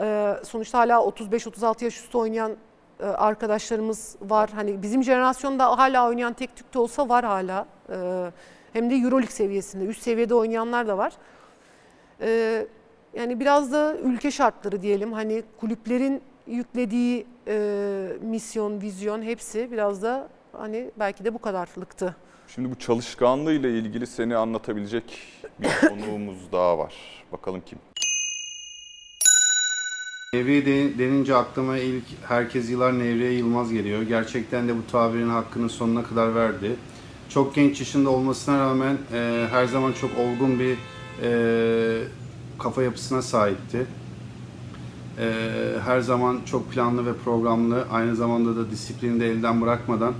Ee, 0.00 0.34
sonuçta 0.44 0.78
hala 0.78 0.94
35-36 0.94 1.84
yaş 1.84 1.98
üstü 1.98 2.18
oynayan 2.18 2.56
e, 3.00 3.04
arkadaşlarımız 3.04 4.16
var. 4.20 4.50
Hani 4.54 4.82
bizim 4.82 5.04
jenerasyonda 5.04 5.78
hala 5.78 6.08
oynayan 6.08 6.32
tek 6.32 6.56
tük 6.56 6.74
de 6.74 6.78
olsa 6.78 7.08
var 7.08 7.24
hala. 7.24 7.66
Ee, 7.90 8.30
hem 8.72 8.90
de 8.90 8.94
Euroleague 8.94 9.30
seviyesinde, 9.30 9.84
üst 9.84 10.02
seviyede 10.02 10.34
oynayanlar 10.34 10.88
da 10.88 10.98
var. 10.98 11.12
Ee, 12.20 12.66
yani 13.14 13.40
biraz 13.40 13.72
da 13.72 13.96
ülke 13.96 14.30
şartları 14.30 14.82
diyelim. 14.82 15.12
Hani 15.12 15.42
kulüplerin 15.60 16.22
yüklediği 16.46 17.26
e, 17.48 18.08
misyon, 18.20 18.80
vizyon 18.80 19.22
hepsi 19.22 19.72
biraz 19.72 20.02
da 20.02 20.28
hani 20.52 20.90
belki 20.96 21.24
de 21.24 21.34
bu 21.34 21.38
kadarlıktı. 21.38 22.16
Şimdi 22.54 22.70
bu 22.70 22.78
çalışkanlığıyla 22.78 23.68
ilgili 23.68 24.06
seni 24.06 24.36
anlatabilecek 24.36 25.18
bir 25.58 25.88
konuğumuz 25.88 26.52
daha 26.52 26.78
var. 26.78 26.94
Bakalım 27.32 27.62
kim? 27.66 27.78
Nevriye 30.34 30.66
de- 30.66 30.98
denince 30.98 31.34
aklıma 31.34 31.78
ilk 31.78 32.04
herkes 32.28 32.70
yılar 32.70 32.98
Nevriye 32.98 33.32
Yılmaz 33.32 33.72
geliyor. 33.72 34.02
Gerçekten 34.02 34.68
de 34.68 34.76
bu 34.76 34.86
tabirin 34.92 35.28
hakkını 35.28 35.68
sonuna 35.70 36.02
kadar 36.02 36.34
verdi. 36.34 36.76
Çok 37.28 37.54
genç 37.54 37.80
yaşında 37.80 38.10
olmasına 38.10 38.58
rağmen 38.58 38.98
e, 39.12 39.46
her 39.50 39.64
zaman 39.64 39.92
çok 39.92 40.10
olgun 40.18 40.58
bir 40.58 40.76
e, 41.22 42.08
kafa 42.58 42.82
yapısına 42.82 43.22
sahipti. 43.22 43.86
E, 45.18 45.26
her 45.84 46.00
zaman 46.00 46.40
çok 46.46 46.72
planlı 46.72 47.06
ve 47.06 47.16
programlı, 47.24 47.86
aynı 47.92 48.16
zamanda 48.16 48.56
da 48.56 48.70
disiplini 48.70 49.20
de 49.20 49.30
elden 49.30 49.60
bırakmadan 49.60 50.14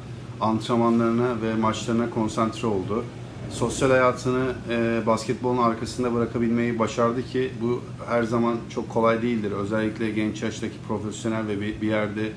antrenmanlarına 0.45 1.43
ve 1.43 1.55
maçlarına 1.55 2.11
konsantre 2.11 2.67
oldu. 2.67 3.05
Sosyal 3.51 3.91
hayatını 3.91 4.53
e, 4.71 5.03
basketbolun 5.07 5.59
arkasında 5.59 6.15
bırakabilmeyi 6.15 6.79
başardı 6.79 7.23
ki 7.23 7.51
bu 7.63 7.81
her 8.09 8.23
zaman 8.23 8.57
çok 8.71 8.91
kolay 8.91 9.23
değildir. 9.23 9.53
Özellikle 9.53 10.11
genç 10.11 10.43
yaştaki 10.43 10.75
profesyonel 10.89 11.47
ve 11.47 11.61
bir, 11.61 11.81
bir 11.81 11.89
yerde 11.89 12.33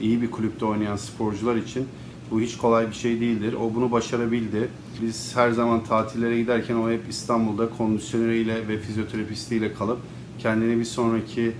iyi 0.00 0.22
bir 0.22 0.30
kulüpte 0.30 0.64
oynayan 0.64 0.96
sporcular 0.96 1.56
için 1.56 1.88
bu 2.30 2.40
hiç 2.40 2.56
kolay 2.56 2.88
bir 2.88 2.94
şey 2.94 3.20
değildir. 3.20 3.54
O 3.60 3.74
bunu 3.74 3.92
başarabildi. 3.92 4.68
Biz 5.02 5.36
her 5.36 5.50
zaman 5.50 5.84
tatillere 5.84 6.38
giderken 6.38 6.74
o 6.74 6.90
hep 6.90 7.08
İstanbul'da 7.10 7.70
kondisyoneriyle 7.70 8.68
ve 8.68 8.78
fizyoterapistiyle 8.78 9.74
kalıp 9.74 9.98
kendini 10.38 10.78
bir 10.78 10.84
sonraki 10.84 11.52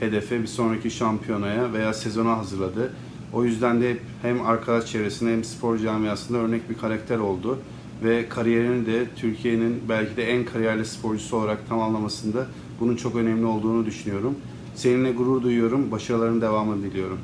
hedefe, 0.00 0.42
bir 0.42 0.46
sonraki 0.46 0.90
şampiyonaya 0.90 1.72
veya 1.72 1.94
sezona 1.94 2.38
hazırladı. 2.38 2.92
O 3.32 3.44
yüzden 3.44 3.80
de 3.80 3.90
hep 3.90 4.00
hem 4.22 4.46
arkadaş 4.46 4.86
çevresinde 4.86 5.32
hem 5.32 5.44
spor 5.44 5.78
camiasında 5.78 6.38
örnek 6.38 6.70
bir 6.70 6.78
karakter 6.78 7.18
oldu. 7.18 7.58
Ve 8.04 8.28
kariyerini 8.28 8.86
de 8.86 9.06
Türkiye'nin 9.16 9.82
belki 9.88 10.16
de 10.16 10.32
en 10.32 10.44
kariyerli 10.44 10.84
sporcusu 10.84 11.36
olarak 11.36 11.68
tamamlamasında 11.68 12.46
bunun 12.80 12.96
çok 12.96 13.16
önemli 13.16 13.46
olduğunu 13.46 13.86
düşünüyorum. 13.86 14.34
Seninle 14.74 15.12
gurur 15.12 15.42
duyuyorum, 15.42 15.90
başarıların 15.90 16.40
devamını 16.40 16.82
diliyorum. 16.82 17.18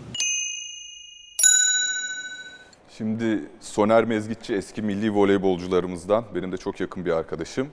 Şimdi 2.98 3.44
Soner 3.60 4.04
Mezgitçi 4.04 4.54
eski 4.54 4.82
milli 4.82 5.14
voleybolcularımızdan, 5.14 6.24
benim 6.34 6.52
de 6.52 6.56
çok 6.56 6.80
yakın 6.80 7.04
bir 7.04 7.10
arkadaşım. 7.10 7.68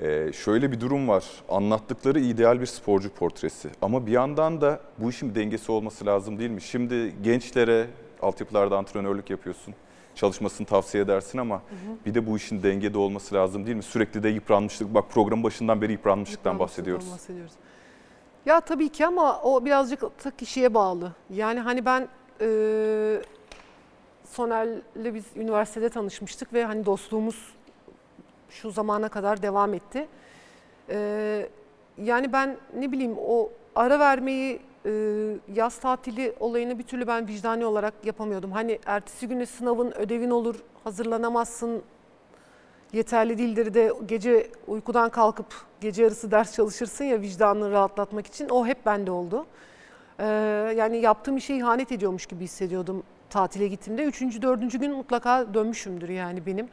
Ee, 0.00 0.32
şöyle 0.32 0.72
bir 0.72 0.80
durum 0.80 1.08
var, 1.08 1.24
anlattıkları 1.48 2.20
ideal 2.20 2.60
bir 2.60 2.66
sporcu 2.66 3.10
portresi. 3.10 3.70
Ama 3.82 4.06
bir 4.06 4.12
yandan 4.12 4.60
da 4.60 4.80
bu 4.98 5.10
işin 5.10 5.34
dengesi 5.34 5.72
olması 5.72 6.06
lazım 6.06 6.38
değil 6.38 6.50
mi? 6.50 6.62
Şimdi 6.62 7.14
gençlere 7.22 7.86
altyapılarda 8.22 8.76
antrenörlük 8.78 9.30
yapıyorsun, 9.30 9.74
çalışmasını 10.14 10.66
tavsiye 10.66 11.02
edersin 11.04 11.38
ama 11.38 11.62
bir 12.06 12.14
de 12.14 12.26
bu 12.26 12.36
işin 12.36 12.62
dengede 12.62 12.98
olması 12.98 13.34
lazım 13.34 13.66
değil 13.66 13.76
mi? 13.76 13.82
Sürekli 13.82 14.22
de 14.22 14.28
yıpranmışlık, 14.28 14.94
bak 14.94 15.10
programın 15.10 15.44
başından 15.44 15.82
beri 15.82 15.92
yıpranmışlıktan 15.92 16.52
Yıpranmışlıktan 16.52 16.58
bahsediyoruz. 16.58 17.10
bahsediyoruz. 17.12 17.52
Ya 18.46 18.60
tabii 18.60 18.88
ki 18.88 19.06
ama 19.06 19.40
o 19.42 19.64
birazcık 19.64 20.02
da 20.02 20.30
kişiye 20.38 20.74
bağlı. 20.74 21.12
Yani 21.30 21.60
hani 21.60 21.84
ben 21.84 22.08
e, 22.40 22.46
Soner'le 24.24 25.14
biz 25.14 25.24
üniversitede 25.36 25.88
tanışmıştık 25.88 26.52
ve 26.52 26.64
hani 26.64 26.86
dostluğumuz 26.86 27.55
şu 28.50 28.70
zamana 28.70 29.08
kadar 29.08 29.42
devam 29.42 29.74
etti. 29.74 30.06
E, 30.90 31.48
yani 31.98 32.32
ben 32.32 32.56
ne 32.78 32.92
bileyim 32.92 33.16
o 33.18 33.50
ara 33.74 33.98
vermeyi 33.98 34.60
e, 34.86 34.90
yaz 35.54 35.78
tatili 35.78 36.34
olayını 36.40 36.78
bir 36.78 36.82
türlü 36.82 37.06
ben 37.06 37.28
vicdani 37.28 37.66
olarak 37.66 37.94
yapamıyordum. 38.04 38.52
Hani 38.52 38.78
ertesi 38.86 39.28
güne 39.28 39.46
sınavın, 39.46 39.92
ödevin 39.92 40.30
olur, 40.30 40.56
hazırlanamazsın, 40.84 41.82
yeterli 42.92 43.38
değildir 43.38 43.74
de 43.74 43.92
gece 44.06 44.50
uykudan 44.66 45.10
kalkıp 45.10 45.46
gece 45.80 46.02
yarısı 46.02 46.30
ders 46.30 46.54
çalışırsın 46.54 47.04
ya 47.04 47.20
vicdanını 47.20 47.70
rahatlatmak 47.70 48.26
için 48.26 48.48
o 48.48 48.66
hep 48.66 48.86
bende 48.86 49.10
oldu. 49.10 49.46
Ee, 50.18 50.24
yani 50.76 50.96
yaptığım 50.96 51.36
işe 51.36 51.56
ihanet 51.56 51.92
ediyormuş 51.92 52.26
gibi 52.26 52.44
hissediyordum 52.44 53.02
tatile 53.30 53.68
gittiğimde. 53.68 54.04
Üçüncü, 54.04 54.42
dördüncü 54.42 54.78
gün 54.78 54.92
mutlaka 54.92 55.54
dönmüşümdür 55.54 56.08
yani 56.08 56.46
benim. 56.46 56.68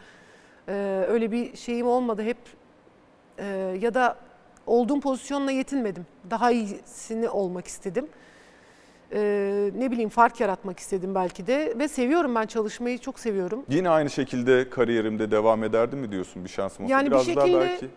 Ee, 0.68 1.06
öyle 1.08 1.32
bir 1.32 1.56
şeyim 1.58 1.88
olmadı 1.88 2.24
hep 2.24 2.38
e, 3.38 3.46
ya 3.82 3.94
da 3.94 4.16
olduğum 4.68 5.00
pozisyonla 5.00 5.52
yetinmedim. 5.52 6.06
Daha 6.30 6.52
iyisini 6.52 7.30
olmak 7.30 7.68
istedim. 7.68 8.08
Ee, 9.16 9.70
ne 9.76 9.92
bileyim 9.92 10.10
fark 10.10 10.40
yaratmak 10.40 10.80
istedim 10.80 11.16
belki 11.16 11.48
de 11.48 11.74
ve 11.80 11.88
seviyorum 11.88 12.36
ben 12.36 12.46
çalışmayı 12.46 12.98
çok 12.98 13.20
seviyorum. 13.20 13.66
Yine 13.70 13.90
aynı 13.90 14.10
şekilde 14.10 14.70
kariyerimde 14.70 15.32
devam 15.32 15.64
ederdim 15.64 16.00
mi 16.00 16.12
diyorsun 16.12 16.44
bir 16.44 16.50
şansım 16.50 16.86
olsa? 16.86 16.94
Yani 16.94 17.06
bir 17.06 17.12
Biraz 17.12 17.28
daha 17.36 17.46
şekilde- 17.46 17.60
belki. 17.60 17.88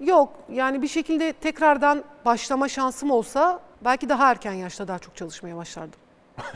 Yok 0.00 0.32
yani 0.52 0.82
bir 0.82 0.88
şekilde 0.88 1.32
tekrardan 1.32 2.04
başlama 2.24 2.68
şansım 2.68 3.10
olsa 3.10 3.60
belki 3.84 4.08
daha 4.08 4.30
erken 4.30 4.52
yaşta 4.52 4.88
daha 4.88 4.98
çok 4.98 5.16
çalışmaya 5.16 5.56
başlardım 5.56 6.00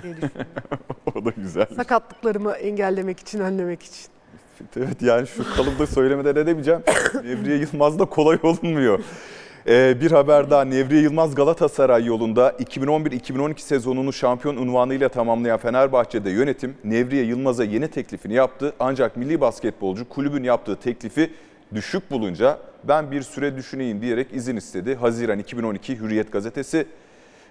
diye 0.03 0.13
düşünüyorum. 0.17 0.47
o 1.15 1.25
da 1.25 1.31
güzel. 1.31 1.67
Sakatlıklarımı 1.77 2.53
engellemek 2.53 3.21
için, 3.21 3.41
önlemek 3.41 3.83
için. 3.83 4.14
Evet 4.77 5.03
yani 5.03 5.27
şu 5.27 5.55
kalıpta 5.57 5.87
söylemeden 5.87 6.37
edemeyeceğim. 6.37 6.81
Nevriye 7.25 7.57
Yılmaz 7.57 7.99
da 7.99 8.05
kolay 8.05 8.39
olunmuyor. 8.43 9.01
Ee, 9.67 10.01
bir 10.01 10.11
haber 10.11 10.51
daha 10.51 10.65
Nevriye 10.65 11.03
Yılmaz 11.03 11.35
Galatasaray 11.35 12.05
yolunda 12.05 12.51
2011-2012 12.51 13.59
sezonunu 13.59 14.13
şampiyon 14.13 14.57
unvanıyla 14.57 15.09
tamamlayan 15.09 15.59
Fenerbahçe'de 15.59 16.31
yönetim 16.31 16.75
Nevriye 16.85 17.25
Yılmaz'a 17.25 17.65
yeni 17.65 17.89
teklifini 17.89 18.35
yaptı. 18.35 18.73
Ancak 18.81 19.17
milli 19.17 19.41
basketbolcu 19.41 20.09
kulübün 20.09 20.45
yaptığı 20.45 20.77
teklifi 20.77 21.31
düşük 21.75 22.11
bulunca 22.11 22.59
ben 22.85 23.11
bir 23.11 23.23
süre 23.23 23.57
düşüneyim 23.57 24.03
diyerek 24.03 24.33
izin 24.33 24.57
istedi. 24.57 24.95
Haziran 24.95 25.39
2012 25.39 25.99
Hürriyet 25.99 26.33
gazetesi 26.33 26.87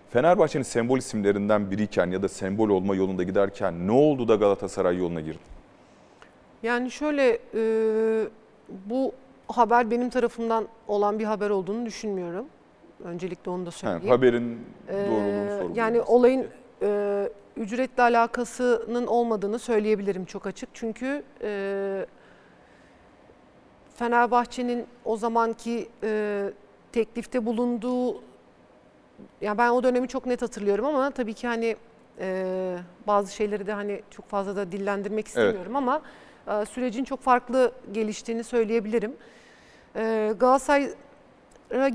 Fenerbahçe'nin 0.10 0.64
sembol 0.64 0.98
isimlerinden 0.98 1.72
biriyken 1.72 2.12
ya 2.12 2.22
da 2.22 2.30
sembol 2.30 2.70
olma 2.70 2.96
yolunda 2.96 3.24
giderken 3.24 3.88
ne 3.88 3.92
oldu 3.92 4.28
da 4.28 4.36
Galatasaray 4.36 4.98
yoluna 4.98 5.22
girdi? 5.22 5.63
Yani 6.64 6.92
şöyle 6.92 7.40
e, 7.56 8.28
bu 8.90 9.12
haber 9.48 9.92
benim 9.92 10.10
tarafımdan 10.10 10.68
olan 10.88 11.20
bir 11.20 11.26
haber 11.26 11.50
olduğunu 11.50 11.86
düşünmüyorum. 11.86 12.46
Öncelikle 13.04 13.52
onu 13.52 13.66
da 13.66 13.68
Ha, 13.68 13.72
söyleyeyim. 13.72 14.08
haberin 14.10 14.60
Ee, 14.90 14.94
doğruluğunu 14.94 15.50
sorguluyoruz. 15.50 15.78
Yani 15.78 16.02
olayın 16.02 16.48
e, 16.82 17.30
ücretle 17.58 18.04
alakasının 18.04 19.08
olmadığını 19.08 19.60
söyleyebilirim 19.60 20.26
çok 20.26 20.48
açık. 20.48 20.70
Çünkü 20.74 21.24
e, 21.42 22.06
Fenerbahçe'nin 23.96 24.86
o 25.06 25.18
zamanki 25.18 25.90
e, 26.04 26.44
teklifte 26.92 27.46
bulunduğu, 27.46 28.22
ya 29.42 29.58
ben 29.58 29.70
o 29.70 29.84
dönemi 29.84 30.08
çok 30.08 30.26
net 30.26 30.42
hatırlıyorum 30.42 30.86
ama 30.86 31.12
tabii 31.12 31.34
ki 31.34 31.48
hani 31.48 31.76
e, 32.20 32.78
bazı 33.08 33.34
şeyleri 33.34 33.68
de 33.68 33.74
hani 33.74 34.02
çok 34.10 34.30
fazla 34.30 34.56
da 34.56 34.72
dillendirmek 34.72 35.28
istemiyorum 35.28 35.76
ama 35.76 35.98
e, 35.98 36.02
sürecin 36.70 37.04
çok 37.04 37.22
farklı 37.22 37.72
geliştiğini 37.92 38.44
söyleyebilirim. 38.44 39.16
E, 39.96 40.34
Galatasaray 40.40 40.96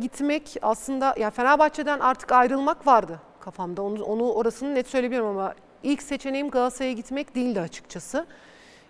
gitmek 0.01 0.57
aslında 0.63 1.15
ya 1.19 1.31
Fenerbahçe'den 1.31 1.99
artık 1.99 2.33
ayrılmak 2.33 2.87
vardı 2.87 3.21
kafamda. 3.41 3.83
Onu, 3.83 4.05
onu 4.05 4.33
orasını 4.33 4.75
net 4.75 4.87
söyleyebilirim 4.87 5.27
ama 5.27 5.55
ilk 5.83 6.03
seçeneğim 6.03 6.51
Galatasaray'a 6.51 6.93
gitmek 6.93 7.35
değildi 7.35 7.61
açıkçası. 7.61 8.27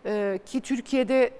Ee, 0.06 0.38
ki 0.46 0.60
Türkiye'de 0.60 1.30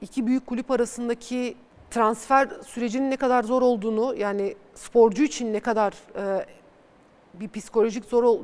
iki 0.00 0.26
büyük 0.26 0.46
kulüp 0.46 0.70
arasındaki 0.70 1.56
transfer 1.90 2.48
sürecinin 2.66 3.10
ne 3.10 3.16
kadar 3.16 3.42
zor 3.42 3.62
olduğunu 3.62 4.14
yani 4.14 4.56
sporcu 4.74 5.22
için 5.22 5.52
ne 5.52 5.60
kadar 5.60 5.92
e, 6.16 6.46
bir 7.34 7.48
psikolojik 7.48 8.04
zor 8.04 8.40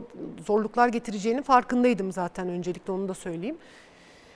zorluklar 0.47 0.89
getireceğinin 0.89 1.43
farkındaydım 1.43 2.13
zaten 2.13 2.49
öncelikle 2.49 2.93
onu 2.93 3.09
da 3.09 3.15
söyleyeyim. 3.15 3.59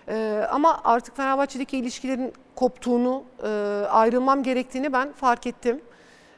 Ee, 0.09 0.47
ama 0.51 0.81
artık 0.85 1.17
Fenerbahçe'deki 1.17 1.79
ilişkilerin 1.79 2.33
koptuğunu, 2.55 3.25
e, 3.43 3.49
ayrılmam 3.91 4.43
gerektiğini 4.43 4.93
ben 4.93 5.13
fark 5.13 5.47
ettim. 5.47 5.81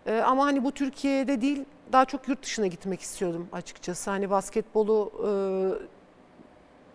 Ee, 0.06 0.20
ama 0.26 0.44
hani 0.44 0.64
bu 0.64 0.72
Türkiye'de 0.72 1.40
değil, 1.40 1.64
daha 1.92 2.04
çok 2.04 2.28
yurt 2.28 2.42
dışına 2.42 2.66
gitmek 2.66 3.00
istiyordum 3.00 3.48
açıkçası. 3.52 4.10
Hani 4.10 4.30
basketbolu 4.30 5.12
e, 5.18 5.30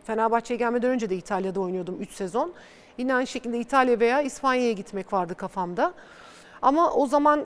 Fenerbahçe'ye 0.03 0.57
gelmeden 0.57 0.89
önce 0.89 1.09
de 1.09 1.15
İtalya'da 1.15 1.59
oynuyordum 1.59 2.01
3 2.01 2.11
sezon. 2.11 2.53
Yine 2.97 3.13
aynı 3.13 3.27
şekilde 3.27 3.59
İtalya 3.59 3.99
veya 3.99 4.21
İspanya'ya 4.21 4.71
gitmek 4.71 5.13
vardı 5.13 5.35
kafamda. 5.35 5.93
Ama 6.61 6.93
o 6.93 7.07
zaman 7.07 7.45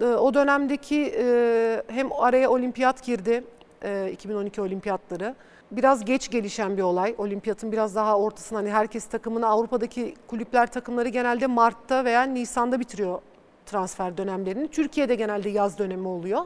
e, 0.00 0.04
o 0.04 0.34
dönemdeki 0.34 1.14
e, 1.18 1.82
hem 1.88 2.12
araya 2.12 2.50
olimpiyat 2.50 3.04
girdi, 3.04 3.44
e, 3.82 4.10
2012 4.12 4.60
olimpiyatları. 4.60 5.34
Biraz 5.70 6.04
geç 6.04 6.30
gelişen 6.30 6.76
bir 6.76 6.82
olay. 6.82 7.14
Olimpiyatın 7.18 7.72
biraz 7.72 7.94
daha 7.94 8.18
ortasında 8.18 8.58
hani 8.58 8.70
herkes 8.70 9.06
takımını 9.06 9.46
Avrupa'daki 9.46 10.14
kulüpler 10.26 10.66
takımları 10.66 11.08
genelde 11.08 11.46
Mart'ta 11.46 12.04
veya 12.04 12.22
Nisan'da 12.22 12.80
bitiriyor 12.80 13.20
transfer 13.66 14.16
dönemlerini. 14.16 14.68
Türkiye'de 14.68 15.14
genelde 15.14 15.48
yaz 15.48 15.78
dönemi 15.78 16.08
oluyor. 16.08 16.40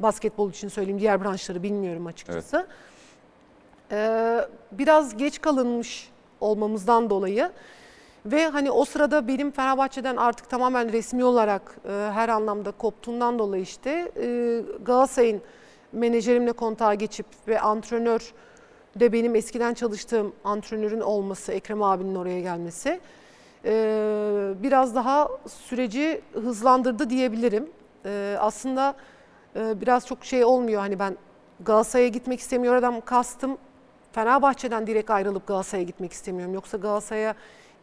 Basketbol 0.00 0.50
için 0.50 0.68
söyleyeyim 0.68 1.00
diğer 1.00 1.24
branşları 1.24 1.62
bilmiyorum 1.62 2.06
açıkçası. 2.06 2.66
Ee, 3.92 4.40
biraz 4.72 5.16
geç 5.16 5.40
kalınmış 5.40 6.10
olmamızdan 6.40 7.10
dolayı 7.10 7.50
ve 8.26 8.48
hani 8.48 8.70
o 8.70 8.84
sırada 8.84 9.28
benim 9.28 9.50
Fenerbahçe'den 9.50 10.16
artık 10.16 10.50
tamamen 10.50 10.92
resmi 10.92 11.24
olarak 11.24 11.76
e, 11.84 11.90
her 11.90 12.28
anlamda 12.28 12.70
koptuğundan 12.70 13.38
dolayı 13.38 13.62
işte 13.62 14.12
e, 14.16 14.62
Galatasaray'ın 14.84 15.40
menajerimle 15.92 16.52
kontağa 16.52 16.94
geçip 16.94 17.26
ve 17.48 17.60
antrenör 17.60 18.32
de 19.00 19.12
benim 19.12 19.34
eskiden 19.34 19.74
çalıştığım 19.74 20.32
antrenörün 20.44 21.00
olması, 21.00 21.52
Ekrem 21.52 21.82
abinin 21.82 22.14
oraya 22.14 22.40
gelmesi 22.40 23.00
biraz 24.62 24.94
daha 24.94 25.28
süreci 25.48 26.20
hızlandırdı 26.32 27.10
diyebilirim. 27.10 27.70
Aslında 28.38 28.94
biraz 29.54 30.06
çok 30.06 30.24
şey 30.24 30.44
olmuyor 30.44 30.80
hani 30.80 30.98
ben 30.98 31.16
Galatasaray'a 31.60 32.08
gitmek 32.08 32.40
istemiyor 32.40 32.74
adam 32.74 33.00
kastım 33.00 33.58
Fenerbahçe'den 34.12 34.86
direkt 34.86 35.10
ayrılıp 35.10 35.46
Galatasaray'a 35.46 35.86
gitmek 35.86 36.12
istemiyorum. 36.12 36.54
Yoksa 36.54 36.78
Galatasaray'a 36.78 37.34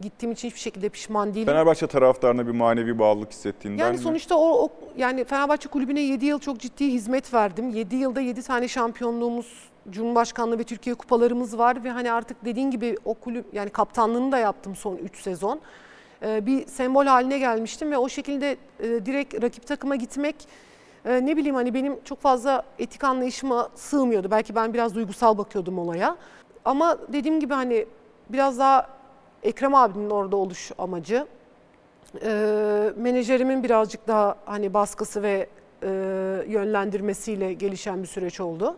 gittiğim 0.01 0.33
için 0.33 0.47
hiçbir 0.47 0.59
şekilde 0.59 0.89
pişman 0.89 1.33
değilim. 1.33 1.45
Fenerbahçe 1.45 1.87
taraftarına 1.87 2.47
bir 2.47 2.51
manevi 2.51 2.99
bağlılık 2.99 3.31
hissettiğinden 3.31 3.83
Yani 3.85 3.97
mi? 3.97 4.03
sonuçta 4.03 4.35
o, 4.35 4.63
o 4.63 4.69
yani 4.97 5.23
Fenerbahçe 5.23 5.69
kulübüne 5.69 6.01
7 6.01 6.25
yıl 6.25 6.39
çok 6.39 6.59
ciddi 6.59 6.87
hizmet 6.87 7.33
verdim. 7.33 7.69
7 7.69 7.95
yılda 7.95 8.21
7 8.21 8.41
tane 8.43 8.67
şampiyonluğumuz, 8.67 9.69
Cumhurbaşkanlığı 9.89 10.59
ve 10.59 10.63
Türkiye 10.63 10.95
kupalarımız 10.95 11.57
var 11.57 11.83
ve 11.83 11.89
hani 11.89 12.11
artık 12.11 12.45
dediğin 12.45 12.71
gibi 12.71 12.97
o 13.05 13.13
kulüp 13.13 13.53
yani 13.53 13.69
kaptanlığını 13.69 14.31
da 14.31 14.37
yaptım 14.37 14.75
son 14.75 14.95
3 14.95 15.21
sezon. 15.21 15.59
Ee, 16.25 16.45
bir 16.45 16.67
sembol 16.67 17.05
haline 17.05 17.39
gelmiştim 17.39 17.91
ve 17.91 17.97
o 17.97 18.09
şekilde 18.09 18.57
e, 18.79 18.83
direkt 19.05 19.43
rakip 19.43 19.67
takıma 19.67 19.95
gitmek 19.95 20.35
e, 21.05 21.25
ne 21.25 21.37
bileyim 21.37 21.55
hani 21.55 21.73
benim 21.73 22.03
çok 22.03 22.21
fazla 22.21 22.63
etik 22.79 23.03
anlayışıma 23.03 23.69
sığmıyordu. 23.75 24.31
Belki 24.31 24.55
ben 24.55 24.73
biraz 24.73 24.95
duygusal 24.95 25.37
bakıyordum 25.37 25.79
olaya. 25.79 26.17
Ama 26.65 26.97
dediğim 27.13 27.39
gibi 27.39 27.53
hani 27.53 27.85
biraz 28.29 28.59
daha 28.59 28.87
Ekrem 29.43 29.75
abinin 29.75 30.09
orada 30.09 30.35
oluş 30.35 30.71
amacı 30.77 31.27
e, 32.23 32.29
menajerimin 32.95 33.63
birazcık 33.63 34.07
daha 34.07 34.35
hani 34.45 34.73
baskısı 34.73 35.23
ve 35.23 35.47
e, 35.83 35.87
yönlendirmesiyle 36.47 37.53
gelişen 37.53 38.01
bir 38.03 38.07
süreç 38.07 38.39
oldu. 38.39 38.77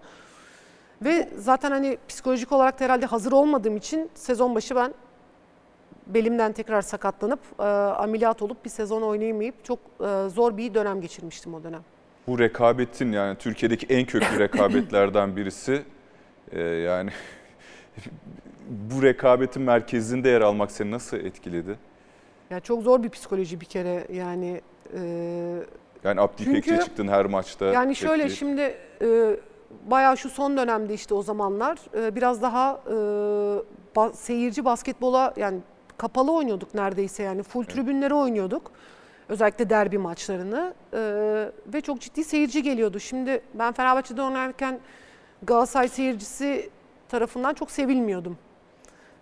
Ve 1.02 1.30
zaten 1.38 1.72
hani 1.72 1.98
psikolojik 2.08 2.52
olarak 2.52 2.80
da 2.80 2.86
herhalde 2.86 3.06
hazır 3.06 3.32
olmadığım 3.32 3.78
için 3.78 4.10
sezon 4.14 4.56
başı 4.56 4.76
ben 4.76 4.94
belimden 6.08 6.52
tekrar 6.52 6.82
sakatlanıp 6.82 7.40
e, 7.60 7.64
ameliyat 7.64 8.42
olup 8.42 8.66
bir 8.66 8.70
sezon 8.70 9.02
oynayamayıp 9.02 9.66
çok 9.66 9.80
e, 9.80 10.30
zor 10.30 10.58
bir 10.58 10.74
dönem 10.74 11.02
geçirmiştim 11.02 11.54
o 11.54 11.64
dönem. 11.64 11.82
Bu 12.28 12.40
rekabetin 12.40 13.12
yani 13.12 13.38
Türkiye'deki 13.38 13.86
en 13.86 14.06
köklü 14.06 14.40
rekabetlerden 14.40 15.36
birisi 15.36 15.84
Ee, 16.52 16.62
yani 16.62 17.10
bu 18.70 19.04
rekabetin 19.04 19.62
merkezinde 19.62 20.30
yer 20.30 20.42
almak 20.42 20.72
seni 20.72 20.92
nasıl 20.92 21.18
etkiledi? 21.18 21.76
Yani 22.50 22.62
çok 22.62 22.84
zor 22.84 23.04
bir 23.04 23.10
psikoloji 23.10 23.62
bir 23.62 23.66
kere 23.66 24.08
yani. 24.14 24.62
e, 24.94 25.00
Yani 26.04 26.22
Abdi 26.22 26.44
Çünkü- 26.44 26.80
çıktın 26.80 27.08
her 27.08 27.26
maçta. 27.26 27.66
Yani 27.66 27.96
şöyle 27.96 28.24
Peki, 28.24 28.36
şimdi 28.36 28.76
e, 29.02 29.38
bayağı 29.86 30.18
şu 30.18 30.30
son 30.30 30.58
dönemde 30.58 30.94
işte 30.94 31.14
o 31.14 31.22
zamanlar 31.22 31.78
e, 31.98 32.16
biraz 32.16 32.42
daha 32.42 32.82
e, 32.88 32.92
ba- 33.96 34.14
seyirci 34.14 34.66
basketbola 34.66 35.34
yani 35.38 35.60
kapalı 35.98 36.32
oynuyorduk 36.36 36.74
neredeyse 36.74 37.24
yani 37.24 37.44
full 37.44 37.64
tribünlere 37.64 38.14
oynuyorduk. 38.14 38.72
Özellikle 39.30 39.70
derbi 39.70 39.98
maçlarını 39.98 40.74
e, 40.94 41.00
ve 41.74 41.82
çok 41.82 42.02
ciddi 42.02 42.24
seyirci 42.24 42.64
geliyordu. 42.64 43.00
Şimdi 43.00 43.42
ben 43.54 43.74
Fenerbahçe'de 43.74 44.22
oynarken 44.22 44.80
Galatasaray 45.44 45.88
seyircisi 45.88 46.70
tarafından 47.10 47.54
çok 47.54 47.72
sevilmiyordum. 47.72 48.38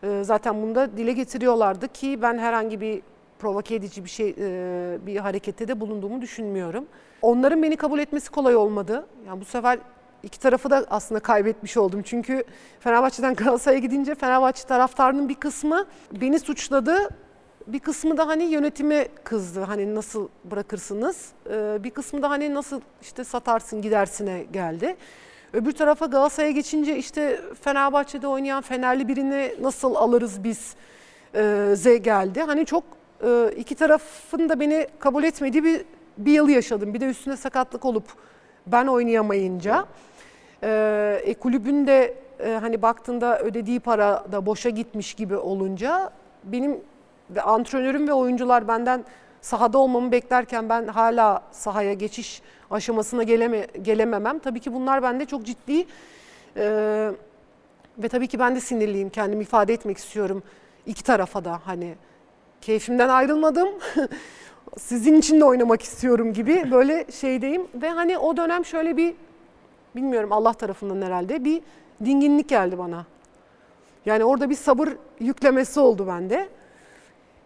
E, 0.03 0.23
zaten 0.23 0.61
bunu 0.61 0.75
da 0.75 0.97
dile 0.97 1.11
getiriyorlardı 1.11 1.87
ki 1.87 2.21
ben 2.21 2.37
herhangi 2.37 2.81
bir 2.81 3.01
provoke 3.39 3.75
edici 3.75 4.05
bir 4.05 4.09
şey 4.09 4.35
e, 4.39 4.97
bir 5.05 5.17
harekette 5.17 5.67
de 5.67 5.79
bulunduğumu 5.79 6.21
düşünmüyorum. 6.21 6.85
Onların 7.21 7.63
beni 7.63 7.77
kabul 7.77 7.99
etmesi 7.99 8.31
kolay 8.31 8.55
olmadı. 8.55 9.05
Yani 9.27 9.41
bu 9.41 9.45
sefer 9.45 9.79
iki 10.23 10.39
tarafı 10.39 10.69
da 10.69 10.85
aslında 10.89 11.19
kaybetmiş 11.19 11.77
oldum. 11.77 12.01
Çünkü 12.03 12.43
Fenerbahçe'den 12.79 13.33
Galatasaray'a 13.35 13.79
gidince 13.79 14.15
Fenerbahçe 14.15 14.63
taraftarının 14.63 15.29
bir 15.29 15.35
kısmı 15.35 15.85
beni 16.21 16.39
suçladı. 16.39 17.09
Bir 17.67 17.79
kısmı 17.79 18.17
da 18.17 18.27
hani 18.27 18.43
yönetime 18.43 19.07
kızdı. 19.23 19.61
Hani 19.61 19.95
nasıl 19.95 20.27
bırakırsınız? 20.43 21.27
Ee, 21.49 21.83
bir 21.83 21.89
kısmı 21.89 22.21
da 22.21 22.29
hani 22.29 22.53
nasıl 22.53 22.81
işte 23.01 23.23
satarsın 23.23 23.81
gidersine 23.81 24.45
geldi. 24.53 24.95
Öbür 25.53 25.71
tarafa 25.71 26.05
Galatasaray'a 26.05 26.51
geçince 26.51 26.97
işte 26.97 27.41
Fenerbahçe'de 27.61 28.27
oynayan 28.27 28.61
Fenerli 28.61 29.07
birini 29.07 29.53
nasıl 29.61 29.95
alırız 29.95 30.43
biz 30.43 30.75
e, 31.35 31.73
Z 31.75 31.83
geldi. 31.83 32.41
Hani 32.41 32.65
çok 32.65 32.83
e, 33.25 33.51
iki 33.57 33.75
tarafın 33.75 34.49
da 34.49 34.59
beni 34.59 34.87
kabul 34.99 35.23
etmediği 35.23 35.63
bir, 35.63 35.81
bir 36.17 36.31
yıl 36.31 36.49
yaşadım. 36.49 36.93
Bir 36.93 37.01
de 37.01 37.05
üstüne 37.05 37.37
sakatlık 37.37 37.85
olup 37.85 38.03
ben 38.67 38.87
oynayamayınca. 38.87 39.85
E, 40.63 41.21
e, 41.25 41.33
kulübün 41.33 41.87
de 41.87 42.17
e, 42.39 42.53
hani 42.61 42.81
baktığında 42.81 43.39
ödediği 43.39 43.79
para 43.79 44.25
da 44.31 44.45
boşa 44.45 44.69
gitmiş 44.69 45.13
gibi 45.13 45.37
olunca 45.37 46.09
benim 46.43 46.79
antrenörüm 47.43 48.07
ve 48.07 48.13
oyuncular 48.13 48.67
benden 48.67 49.03
sahada 49.43 49.77
olmamı 49.77 50.11
beklerken 50.11 50.69
ben 50.69 50.87
hala 50.87 51.43
sahaya 51.51 51.93
geçiş 51.93 52.41
aşamasına 52.71 53.23
geleme, 53.23 53.67
gelememem. 53.81 54.39
Tabii 54.39 54.59
ki 54.59 54.73
bunlar 54.73 55.03
bende 55.03 55.25
çok 55.25 55.45
ciddi 55.45 55.85
e, 56.57 56.65
ve 57.97 58.07
tabii 58.09 58.27
ki 58.27 58.39
ben 58.39 58.55
de 58.55 58.59
sinirliyim. 58.59 59.09
Kendimi 59.09 59.43
ifade 59.43 59.73
etmek 59.73 59.97
istiyorum 59.97 60.43
iki 60.85 61.03
tarafa 61.03 61.45
da 61.45 61.59
hani 61.65 61.95
keyfimden 62.61 63.09
ayrılmadım. 63.09 63.69
Sizin 64.77 65.13
için 65.13 65.39
de 65.39 65.45
oynamak 65.45 65.81
istiyorum 65.81 66.33
gibi 66.33 66.71
böyle 66.71 67.05
şeydeyim 67.11 67.67
ve 67.75 67.89
hani 67.89 68.17
o 68.17 68.37
dönem 68.37 68.65
şöyle 68.65 68.97
bir 68.97 69.15
bilmiyorum 69.95 70.31
Allah 70.31 70.53
tarafından 70.53 71.01
herhalde 71.01 71.43
bir 71.43 71.61
dinginlik 72.05 72.49
geldi 72.49 72.77
bana. 72.77 73.05
Yani 74.05 74.23
orada 74.23 74.49
bir 74.49 74.55
sabır 74.55 74.89
yüklemesi 75.19 75.79
oldu 75.79 76.07
bende. 76.07 76.49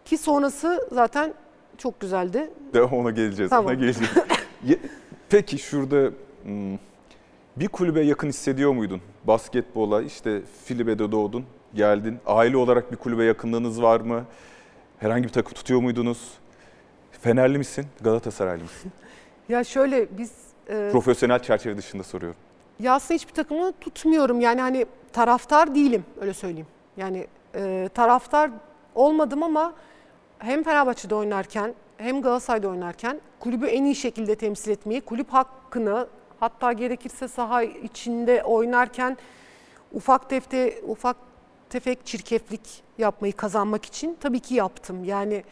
Ki 0.06 0.18
sonrası 0.18 0.88
zaten 0.92 1.34
çok 1.78 2.00
güzeldi. 2.00 2.50
De 2.74 2.84
ona 2.84 3.12
geleceğiz. 3.12 3.50
Tamam. 3.50 3.66
Ona 3.66 3.74
geleceğiz. 3.74 4.12
Peki 5.30 5.58
şurada 5.58 6.12
hmm, 6.44 6.78
bir 7.56 7.68
kulübe 7.68 8.02
yakın 8.02 8.28
hissediyor 8.30 8.72
muydun? 8.74 9.02
Basketbola 9.24 10.02
işte 10.02 10.42
Filibe'de 10.64 11.12
doğdun, 11.12 11.46
geldin. 11.74 12.20
Aile 12.26 12.58
olarak 12.58 12.92
bir 12.92 12.98
kulübe 12.98 13.24
yakınlığınız 13.24 13.82
var 13.82 14.00
mı? 14.00 14.26
Herhangi 15.00 15.24
bir 15.24 15.34
takım 15.34 15.54
tutuyor 15.54 15.82
muydunuz? 15.82 16.32
Fenerli 17.12 17.58
misin, 17.58 17.86
Galatasaraylı 18.02 18.64
mısın? 18.64 18.92
Ya 19.50 19.64
şöyle 19.64 20.18
biz 20.18 20.32
e, 20.70 20.90
Profesyonel 20.92 21.40
çerçeve 21.40 21.78
dışında 21.78 22.04
soruyorum. 22.04 22.40
Ya 22.80 22.94
aslında 22.94 23.14
hiçbir 23.14 23.34
takımı 23.34 23.72
tutmuyorum. 23.82 24.42
Yani 24.42 24.62
hani 24.62 24.86
taraftar 25.14 25.76
değilim 25.76 26.06
öyle 26.22 26.34
söyleyeyim. 26.34 26.68
Yani 26.98 27.28
e, 27.56 27.90
taraftar 27.94 28.52
olmadım 28.96 29.44
ama 29.44 29.74
hem 30.40 30.64
Fenerbahçe'de 30.64 31.16
oynarken 31.16 31.74
hem 31.98 32.22
Galatasaray'da 32.22 32.68
oynarken 32.68 33.22
kulübü 33.40 33.66
en 33.66 33.84
iyi 33.84 33.96
şekilde 33.96 34.36
temsil 34.36 34.72
etmeyi, 34.72 35.02
kulüp 35.02 35.30
hakkını 35.30 36.08
hatta 36.40 36.74
gerekirse 36.74 37.28
saha 37.28 37.64
içinde 37.64 38.44
oynarken 38.44 39.18
ufak 39.94 40.30
tefte 40.30 40.82
ufak 40.88 41.18
tefek 41.70 42.06
çirkeflik 42.06 42.84
yapmayı 42.98 43.34
kazanmak 43.34 43.86
için 43.86 44.18
tabii 44.20 44.40
ki 44.40 44.56
yaptım. 44.56 45.04
Yani 45.04 45.44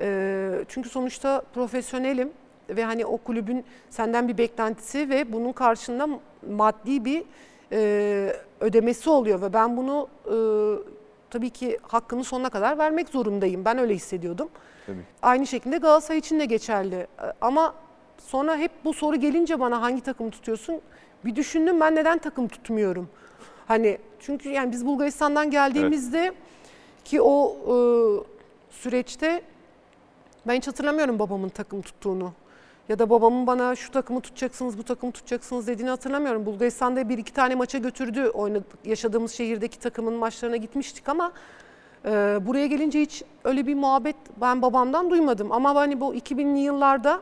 e, 0.00 0.50
çünkü 0.68 0.88
sonuçta 0.88 1.42
profesyonelim 1.54 2.32
ve 2.68 2.84
hani 2.84 3.06
o 3.06 3.16
kulübün 3.16 3.64
senden 3.90 4.28
bir 4.28 4.38
beklentisi 4.38 5.10
ve 5.10 5.32
bunun 5.32 5.52
karşında 5.52 6.08
maddi 6.50 7.04
bir 7.04 7.24
e, 7.72 8.36
ödemesi 8.60 9.10
oluyor 9.10 9.42
ve 9.42 9.52
ben 9.52 9.76
bunu 9.76 10.08
e, 10.26 10.34
tabii 11.30 11.50
ki 11.50 11.78
hakkını 11.82 12.24
sonuna 12.24 12.50
kadar 12.50 12.78
vermek 12.78 13.08
zorundayım. 13.08 13.64
Ben 13.64 13.78
öyle 13.78 13.94
hissediyordum. 13.94 14.48
Tabii. 14.86 15.04
Aynı 15.22 15.46
şekilde 15.46 15.78
Galatasaray 15.78 16.18
için 16.18 16.40
de 16.40 16.44
geçerli. 16.44 16.94
E, 16.96 17.06
Ama 17.40 17.74
sonra 18.18 18.56
hep 18.56 18.70
bu 18.84 18.94
soru 18.94 19.16
gelince 19.16 19.60
bana 19.60 19.82
hangi 19.82 20.00
takımı 20.00 20.30
tutuyorsun? 20.30 20.80
Bir 21.24 21.36
düşündüm 21.36 21.80
ben 21.80 21.94
neden 21.96 22.18
takım 22.18 22.48
tutmuyorum? 22.48 23.08
Hani 23.68 23.98
çünkü 24.20 24.48
yani 24.48 24.72
biz 24.72 24.86
Bulgaristan'dan 24.86 25.50
geldiğimizde 25.50 26.32
ki 27.04 27.22
o 27.22 27.56
e, 27.66 27.74
süreçte 28.70 29.42
ben 30.46 30.54
hiç 30.54 30.68
hatırlamıyorum 30.68 31.18
babamın 31.18 31.48
takım 31.48 31.82
tuttuğunu. 31.82 32.32
Ya 32.90 32.98
da 32.98 33.10
babamın 33.10 33.46
bana 33.46 33.76
şu 33.76 33.90
takımı 33.90 34.20
tutacaksınız, 34.20 34.78
bu 34.78 34.82
takımı 34.82 35.12
tutacaksınız 35.12 35.66
dediğini 35.66 35.90
hatırlamıyorum. 35.90 36.46
Bulgaristan'da 36.46 37.08
bir 37.08 37.18
iki 37.18 37.32
tane 37.32 37.54
maça 37.54 37.78
götürdü. 37.78 38.28
Oynadık, 38.28 38.66
yaşadığımız 38.84 39.32
şehirdeki 39.32 39.78
takımın 39.78 40.14
maçlarına 40.14 40.56
gitmiştik 40.56 41.08
ama 41.08 41.32
e, 42.04 42.38
buraya 42.46 42.66
gelince 42.66 43.00
hiç 43.00 43.22
öyle 43.44 43.66
bir 43.66 43.74
muhabbet 43.74 44.16
ben 44.40 44.62
babamdan 44.62 45.10
duymadım. 45.10 45.52
Ama 45.52 45.74
hani 45.74 46.00
bu 46.00 46.14
2000'li 46.14 46.58
yıllarda 46.58 47.20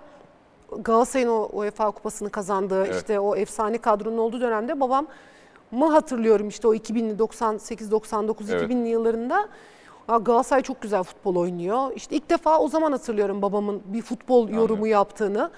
Galatasaray'ın 0.79 1.29
o 1.29 1.49
UEFA 1.53 1.91
kupasını 1.91 2.31
kazandığı 2.31 2.85
Evet. 2.87 2.97
işte 2.97 3.21
o 3.21 3.37
efsane 3.37 3.79
kadronun 3.79 4.19
olduğu 4.19 4.41
dönemde 4.41 4.81
babam 4.81 5.07
mı 5.71 5.91
hatırlıyorum 5.91 6.49
işte 6.49 6.69
o 6.69 6.75
2000'li 6.75 7.19
98 7.19 7.91
99 7.91 8.51
Evet. 8.51 8.71
2000'li 8.71 8.89
yıllarında 8.89 9.49
"Aa, 10.09 10.17
Galatasaray 10.19 10.63
çok 10.63 10.83
güzel 10.83 11.03
futbol 11.03 11.37
oynuyor. 11.37 11.93
İşte 11.97 12.17
ilk 12.17 12.31
defa 12.31 12.59
o 12.59 12.69
zaman 12.69 12.93
hatırlıyorum 12.93 13.43
babamın 13.43 13.83
bir 13.85 14.03
futbol 14.03 14.49
yorumu 14.49 14.63
Anladım. 14.65 14.87
yaptığını. 14.87 15.51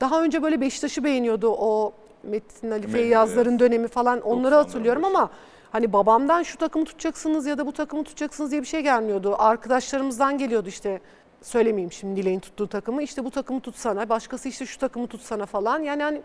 Daha 0.00 0.22
önce 0.22 0.42
böyle 0.42 0.60
Beşiktaş'ı 0.60 1.04
beğeniyordu 1.04 1.48
o 1.48 1.92
Metin 2.22 2.70
Ali 2.70 2.86
Feyyazların 2.86 3.50
evet. 3.50 3.60
dönemi 3.60 3.88
falan 3.88 4.20
onları 4.20 4.54
90'lar 4.54 4.58
hatırlıyorum 4.58 5.04
ama 5.04 5.30
hani 5.72 5.92
babamdan 5.92 6.42
şu 6.42 6.58
takımı 6.58 6.84
tutacaksınız 6.84 7.46
ya 7.46 7.58
da 7.58 7.66
bu 7.66 7.72
takımı 7.72 8.04
tutacaksınız 8.04 8.50
diye 8.50 8.62
bir 8.62 8.66
şey 8.66 8.80
gelmiyordu. 8.80 9.34
Arkadaşlarımızdan 9.38 10.38
geliyordu 10.38 10.68
işte 10.68 11.00
söylemeyeyim 11.42 11.92
şimdi 11.92 12.20
Dileğin 12.20 12.40
tuttuğu 12.40 12.66
takımı 12.66 13.02
işte 13.02 13.24
bu 13.24 13.30
takımı 13.30 13.60
tutsana 13.60 14.08
başkası 14.08 14.48
işte 14.48 14.66
şu 14.66 14.78
takımı 14.78 15.06
tutsana 15.06 15.46
falan 15.46 15.82
yani 15.82 16.02
hani 16.02 16.22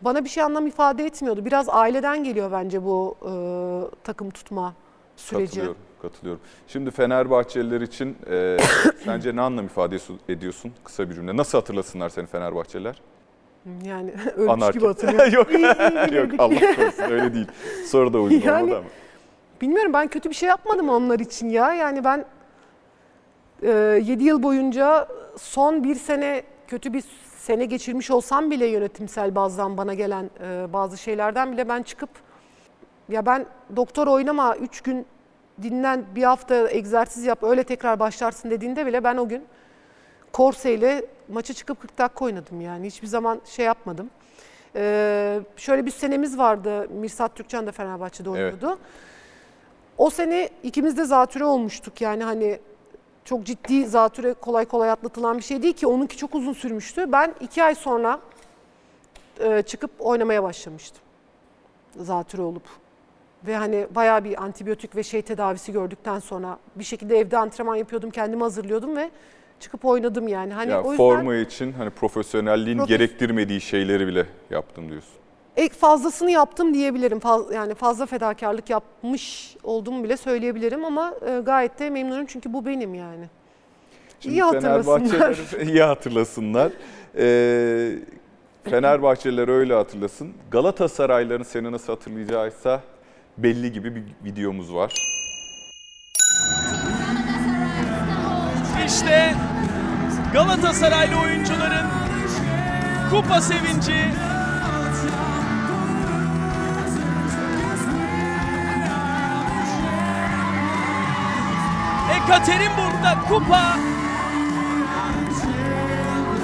bana 0.00 0.24
bir 0.24 0.28
şey 0.28 0.42
anlam 0.42 0.66
ifade 0.66 1.06
etmiyordu. 1.06 1.44
Biraz 1.44 1.68
aileden 1.68 2.24
geliyor 2.24 2.52
bence 2.52 2.84
bu 2.84 3.16
e, 3.22 3.32
takım 4.04 4.30
tutma 4.30 4.74
süreci. 5.16 5.46
Katılıyorum, 5.46 5.76
katılıyorum. 6.08 6.40
Şimdi 6.68 6.90
Fenerbahçeliler 6.90 7.80
için 7.80 8.16
e, 8.30 8.56
sence 9.04 9.36
ne 9.36 9.40
anlam 9.40 9.66
ifade 9.66 9.96
ediyorsun 10.28 10.72
kısa 10.84 11.10
bir 11.10 11.14
cümle? 11.14 11.36
Nasıl 11.36 11.58
hatırlasınlar 11.58 12.08
seni 12.08 12.26
Fenerbahçeliler? 12.26 13.00
Yani 13.84 14.10
ölmüş 14.36 14.50
Anarki. 14.52 14.78
gibi 14.78 14.88
hatırlıyorum. 14.88 15.32
yok, 15.32 15.50
İyi, 15.50 16.10
iyi 16.10 16.16
yok. 16.18 16.30
Allah 16.38 16.74
korusun 16.76 17.02
öyle 17.02 17.34
değil. 17.34 17.46
Soru 17.86 18.12
da 18.12 18.18
uygun 18.20 18.40
Yani- 18.48 18.62
olmadı 18.62 18.78
ama. 18.78 18.88
Bilmiyorum 19.60 19.92
ben 19.92 20.08
kötü 20.08 20.30
bir 20.30 20.34
şey 20.34 20.48
yapmadım 20.48 20.88
onlar 20.88 21.18
için 21.18 21.48
ya. 21.48 21.72
Yani 21.74 22.04
ben 22.04 22.24
7 23.62 24.24
yıl 24.24 24.42
boyunca 24.42 25.08
son 25.38 25.84
bir 25.84 25.94
sene 25.94 26.42
kötü 26.66 26.92
bir 26.92 27.04
sene 27.36 27.64
geçirmiş 27.64 28.10
olsam 28.10 28.50
bile 28.50 28.66
yönetimsel 28.66 29.34
bazdan 29.34 29.76
bana 29.76 29.94
gelen 29.94 30.30
e, 30.40 30.72
bazı 30.72 30.98
şeylerden 30.98 31.52
bile 31.52 31.68
ben 31.68 31.82
çıkıp 31.82 32.08
ya 33.08 33.26
ben 33.26 33.46
doktor 33.76 34.06
oynama 34.06 34.56
3 34.56 34.80
gün 34.80 35.06
dinlen 35.62 36.04
bir 36.14 36.22
hafta 36.22 36.70
egzersiz 36.70 37.24
yap 37.24 37.42
öyle 37.42 37.64
tekrar 37.64 38.00
başlarsın 38.00 38.50
dediğinde 38.50 38.86
bile 38.86 39.04
ben 39.04 39.16
o 39.16 39.28
gün 39.28 39.44
korseyle 40.32 41.04
maça 41.28 41.54
çıkıp 41.54 41.80
40 41.80 41.98
dakika 41.98 42.24
oynadım 42.24 42.60
yani 42.60 42.86
hiçbir 42.86 43.06
zaman 43.06 43.40
şey 43.44 43.66
yapmadım. 43.66 44.10
Ee, 44.76 45.40
şöyle 45.56 45.86
bir 45.86 45.90
senemiz 45.90 46.38
vardı 46.38 46.88
Mirsat 46.88 47.34
Türkcan 47.34 47.66
da 47.66 47.72
Fenerbahçe'de 47.72 48.30
oynuyordu. 48.30 48.78
O 49.98 50.10
sene 50.10 50.48
ikimiz 50.62 50.96
de 50.96 51.04
zatüre 51.04 51.44
olmuştuk 51.44 52.00
yani 52.00 52.24
hani 52.24 52.58
çok 53.24 53.44
ciddi 53.44 53.86
zatüre 53.86 54.34
kolay 54.34 54.64
kolay 54.64 54.90
atlatılan 54.90 55.38
bir 55.38 55.42
şey 55.42 55.62
değil 55.62 55.74
ki 55.74 55.86
onunki 55.86 56.16
çok 56.16 56.34
uzun 56.34 56.52
sürmüştü. 56.52 57.12
Ben 57.12 57.34
iki 57.40 57.62
ay 57.64 57.74
sonra 57.74 58.20
e, 59.40 59.62
çıkıp 59.62 59.90
oynamaya 59.98 60.42
başlamıştım 60.42 61.04
zatüre 61.96 62.42
olup. 62.42 62.62
Ve 63.46 63.56
hani 63.56 63.86
bayağı 63.94 64.24
bir 64.24 64.42
antibiyotik 64.42 64.96
ve 64.96 65.02
şey 65.02 65.22
tedavisi 65.22 65.72
gördükten 65.72 66.18
sonra 66.18 66.58
bir 66.76 66.84
şekilde 66.84 67.18
evde 67.18 67.38
antrenman 67.38 67.76
yapıyordum, 67.76 68.10
kendimi 68.10 68.42
hazırlıyordum 68.42 68.96
ve 68.96 69.10
çıkıp 69.60 69.84
oynadım 69.84 70.28
yani. 70.28 70.52
Hani 70.52 70.70
ya 70.70 70.78
o 70.82 70.92
yüzden 70.92 70.96
forma 70.96 71.34
için 71.36 71.72
hani 71.72 71.90
profesyonelliğin 71.90 72.78
Profes- 72.78 72.88
gerektirmediği 72.88 73.60
şeyleri 73.60 74.06
bile 74.06 74.26
yaptım 74.50 74.88
diyorsun. 74.88 75.12
ek 75.56 75.74
fazlasını 75.74 76.30
yaptım 76.30 76.74
diyebilirim. 76.74 77.18
Faz- 77.18 77.54
yani 77.54 77.74
fazla 77.74 78.06
fedakarlık 78.06 78.70
yapmış 78.70 79.56
olduğumu 79.62 80.04
bile 80.04 80.16
söyleyebilirim 80.16 80.84
ama 80.84 81.14
e, 81.26 81.40
gayet 81.40 81.78
de 81.78 81.90
memnunum 81.90 82.26
çünkü 82.26 82.52
bu 82.52 82.66
benim 82.66 82.94
yani. 82.94 83.24
Şimdi 84.20 84.34
İyi 84.36 84.42
hatırlasınlar. 84.42 85.38
İyi 85.62 85.82
hatırlasınlar. 85.82 86.72
Ee, 87.18 87.98
Fenerbahçeliler 88.64 89.48
öyle 89.48 89.74
hatırlasın. 89.74 90.32
Galatasaraylıların 90.50 91.44
seni 91.44 91.72
nasıl 91.72 91.92
hatırlayacağıysa 91.92 92.80
belli 93.38 93.72
gibi 93.72 93.94
bir 93.94 94.04
videomuz 94.24 94.74
var. 94.74 94.92
İşte 98.86 99.34
Galatasaraylı 100.32 101.20
oyuncuların 101.20 101.86
kupa 103.10 103.40
sevinci. 103.40 103.94
Ekaterinburg'da 112.16 113.18
kupa 113.28 113.78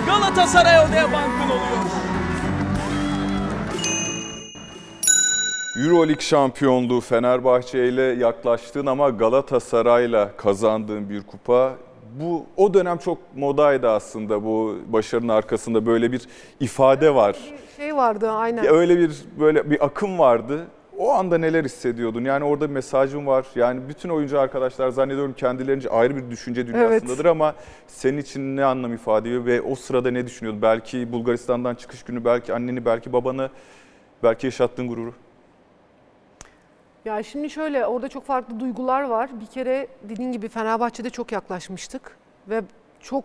Galatasaray 0.07 0.80
odaya 0.80 1.12
bankın 1.12 1.51
oluyor. 1.51 2.09
Euroleague 5.85 6.20
şampiyonluğu 6.20 7.01
Fenerbahçe 7.01 7.89
ile 7.89 8.03
yaklaştığın 8.03 8.87
ama 8.87 9.11
Galatasaray'la 9.11 10.37
kazandığın 10.37 11.11
bir 11.11 11.22
kupa. 11.22 11.72
Bu 12.20 12.47
o 12.57 12.74
dönem 12.74 12.99
çok 12.99 13.18
modaydı 13.37 13.89
aslında 13.89 14.45
bu 14.45 14.76
başarının 14.87 15.28
arkasında 15.28 15.87
böyle 15.87 16.12
bir 16.12 16.22
ifade 16.61 17.14
var. 17.14 17.37
Şey 17.76 17.97
vardı 17.97 18.31
aynen. 18.31 18.62
Ya 18.62 18.72
Öyle 18.72 18.99
bir 18.99 19.11
böyle 19.41 19.70
bir 19.70 19.85
akım 19.85 20.18
vardı. 20.18 20.66
O 20.99 21.11
anda 21.11 21.39
neler 21.39 21.64
hissediyordun? 21.64 22.24
Yani 22.24 22.45
orada 22.45 22.68
bir 22.68 22.74
mesajın 22.74 23.26
var. 23.26 23.47
Yani 23.55 23.81
bütün 23.89 24.09
oyuncu 24.09 24.41
arkadaşlar 24.41 24.89
zannediyorum 24.89 25.35
kendilerince 25.37 25.91
ayrı 25.91 26.16
bir 26.16 26.31
düşünce 26.31 26.66
dünyasındadır 26.66 27.24
ama 27.24 27.55
senin 27.87 28.18
için 28.18 28.57
ne 28.57 28.64
anlam 28.64 28.95
ifade 28.95 29.28
ediyor 29.28 29.47
ve 29.47 29.62
o 29.62 29.74
sırada 29.74 30.11
ne 30.11 30.26
düşünüyordun? 30.26 30.62
Belki 30.62 31.12
Bulgaristan'dan 31.12 31.74
çıkış 31.74 32.03
günü, 32.03 32.24
belki 32.24 32.55
anneni, 32.55 32.85
belki 32.85 33.12
babanı, 33.12 33.51
belki 34.22 34.47
yaşattığın 34.47 34.89
gururu. 34.89 35.14
Ya 37.05 37.22
şimdi 37.22 37.51
şöyle 37.51 37.86
orada 37.86 38.09
çok 38.09 38.24
farklı 38.24 38.61
duygular 38.61 39.03
var. 39.03 39.30
Bir 39.40 39.46
kere 39.46 39.86
dediğin 40.03 40.32
gibi 40.32 40.48
Fenerbahçe'de 40.48 41.11
çok 41.11 41.32
yaklaşmıştık 41.32 42.16
ve 42.48 42.62
çok 43.01 43.24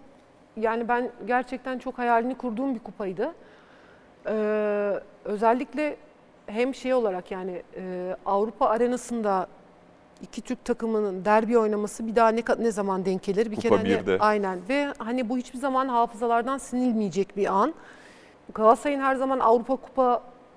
yani 0.58 0.88
ben 0.88 1.12
gerçekten 1.28 1.80
çok 1.80 1.98
hayalini 1.98 2.36
kurduğum 2.36 2.76
bir 2.76 2.80
kupaydı. 2.80 3.34
Ee, 4.28 5.00
özellikle 5.26 5.98
hem 6.46 6.76
şey 6.76 6.94
olarak 6.94 7.32
yani 7.32 7.64
e, 7.76 8.16
Avrupa 8.26 8.68
arenasında 8.68 9.48
iki 10.22 10.42
Türk 10.42 10.66
takımının 10.66 11.26
derbi 11.26 11.58
oynaması 11.58 12.08
bir 12.08 12.16
daha 12.16 12.30
ne 12.30 12.44
ne 12.60 12.72
zaman 12.72 13.06
denk 13.06 13.24
gelir? 13.24 13.52
Bir 13.52 13.56
Kupa 13.56 13.70
kere 13.70 13.78
hani, 13.78 13.90
birde. 13.90 14.18
aynen 14.20 14.60
ve 14.70 14.94
hani 14.98 15.30
bu 15.30 15.38
hiçbir 15.38 15.60
zaman 15.60 15.88
hafızalardan 15.88 16.58
sinilmeyecek 16.58 17.38
bir 17.38 17.54
an. 17.54 17.74
Galatasaray'ın 18.54 19.02
her 19.02 19.16
zaman 19.16 19.40
Avrupa 19.40 19.78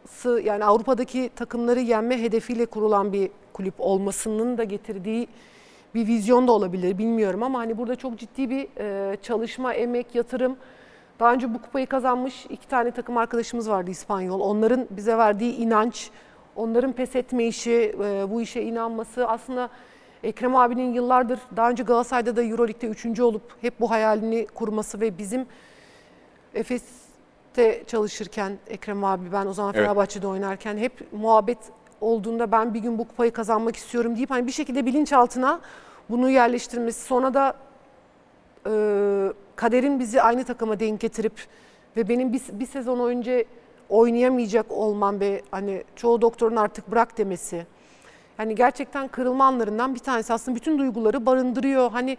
Kupası 0.08 0.40
yani 0.44 0.64
Avrupa'daki 0.64 1.30
takımları 1.36 1.80
yenme 1.80 2.22
hedefiyle 2.22 2.66
kurulan 2.66 3.12
bir 3.12 3.30
kulüp 3.52 3.74
olmasının 3.78 4.58
da 4.58 4.64
getirdiği 4.64 5.28
bir 5.94 6.06
vizyon 6.06 6.48
da 6.48 6.52
olabilir 6.52 6.98
bilmiyorum 6.98 7.42
ama 7.42 7.58
hani 7.58 7.78
burada 7.78 7.96
çok 7.96 8.18
ciddi 8.18 8.50
bir 8.50 8.68
e, 8.78 9.16
çalışma, 9.22 9.74
emek, 9.74 10.14
yatırım. 10.14 10.56
Daha 11.20 11.32
önce 11.32 11.54
bu 11.54 11.62
kupayı 11.62 11.86
kazanmış 11.86 12.46
iki 12.50 12.68
tane 12.68 12.90
takım 12.90 13.16
arkadaşımız 13.16 13.70
vardı 13.70 13.90
İspanyol. 13.90 14.40
Onların 14.40 14.86
bize 14.90 15.18
verdiği 15.18 15.56
inanç, 15.56 16.10
onların 16.56 16.92
pes 16.92 17.16
etme 17.16 17.44
işi, 17.44 17.94
e, 18.04 18.30
bu 18.30 18.42
işe 18.42 18.62
inanması 18.62 19.28
aslında 19.28 19.68
Ekrem 20.22 20.56
abinin 20.56 20.92
yıllardır 20.92 21.38
daha 21.56 21.70
önce 21.70 21.82
Galatasaray'da 21.82 22.36
da 22.36 22.42
Euroleague'de 22.42 22.86
üçüncü 22.86 23.22
olup 23.22 23.42
hep 23.60 23.80
bu 23.80 23.90
hayalini 23.90 24.46
kurması 24.46 25.00
ve 25.00 25.18
bizim 25.18 25.46
Efes'te 27.58 27.84
çalışırken 27.86 28.58
Ekrem 28.68 29.04
abi 29.04 29.32
ben 29.32 29.46
o 29.46 29.52
zaman 29.52 29.74
Evet. 29.74 29.84
Fenerbahçe'de 29.84 30.26
oynarken 30.26 30.76
hep 30.76 31.12
muhabbet 31.12 31.58
olduğunda 32.00 32.52
ben 32.52 32.74
bir 32.74 32.80
gün 32.80 32.98
bu 32.98 33.08
kupayı 33.08 33.32
kazanmak 33.32 33.76
istiyorum 33.76 34.16
deyip 34.16 34.30
hani 34.30 34.46
bir 34.46 34.52
şekilde 34.52 34.86
bilinçaltına 34.86 35.60
bunu 36.10 36.30
yerleştirmesi 36.30 37.04
sonra 37.04 37.34
da 37.34 37.54
e, 38.66 38.72
kaderin 39.56 40.00
bizi 40.00 40.22
aynı 40.22 40.44
takıma 40.44 40.80
denk 40.80 41.00
getirip 41.00 41.32
ve 41.96 42.08
benim 42.08 42.32
bir, 42.32 42.42
bir 42.52 42.66
sezon 42.66 43.08
önce 43.08 43.44
oynayamayacak 43.88 44.72
olmam 44.72 45.20
ve 45.20 45.42
hani 45.50 45.84
çoğu 45.96 46.22
doktorun 46.22 46.56
artık 46.56 46.90
bırak 46.90 47.18
demesi. 47.18 47.66
Yani 48.38 48.54
gerçekten 48.54 49.08
kırılma 49.08 49.44
anlarından 49.44 49.94
bir 49.94 50.00
tanesi 50.00 50.32
aslında 50.32 50.56
bütün 50.56 50.78
duyguları 50.78 51.26
barındırıyor. 51.26 51.90
Hani 51.90 52.16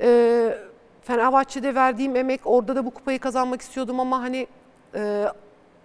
e, 0.00 0.58
Fenerbahçe'de 1.08 1.74
verdiğim 1.74 2.16
emek 2.16 2.40
orada 2.44 2.76
da 2.76 2.84
bu 2.86 2.90
kupayı 2.90 3.18
kazanmak 3.18 3.60
istiyordum 3.60 4.00
ama 4.00 4.20
hani 4.22 4.46
e, 4.94 5.24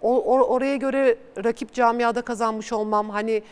o- 0.02 0.16
o- 0.22 0.42
oraya 0.42 0.76
göre 0.76 1.16
rakip 1.44 1.72
camiada 1.72 2.22
kazanmış 2.22 2.72
olmam 2.72 3.10
hani 3.10 3.42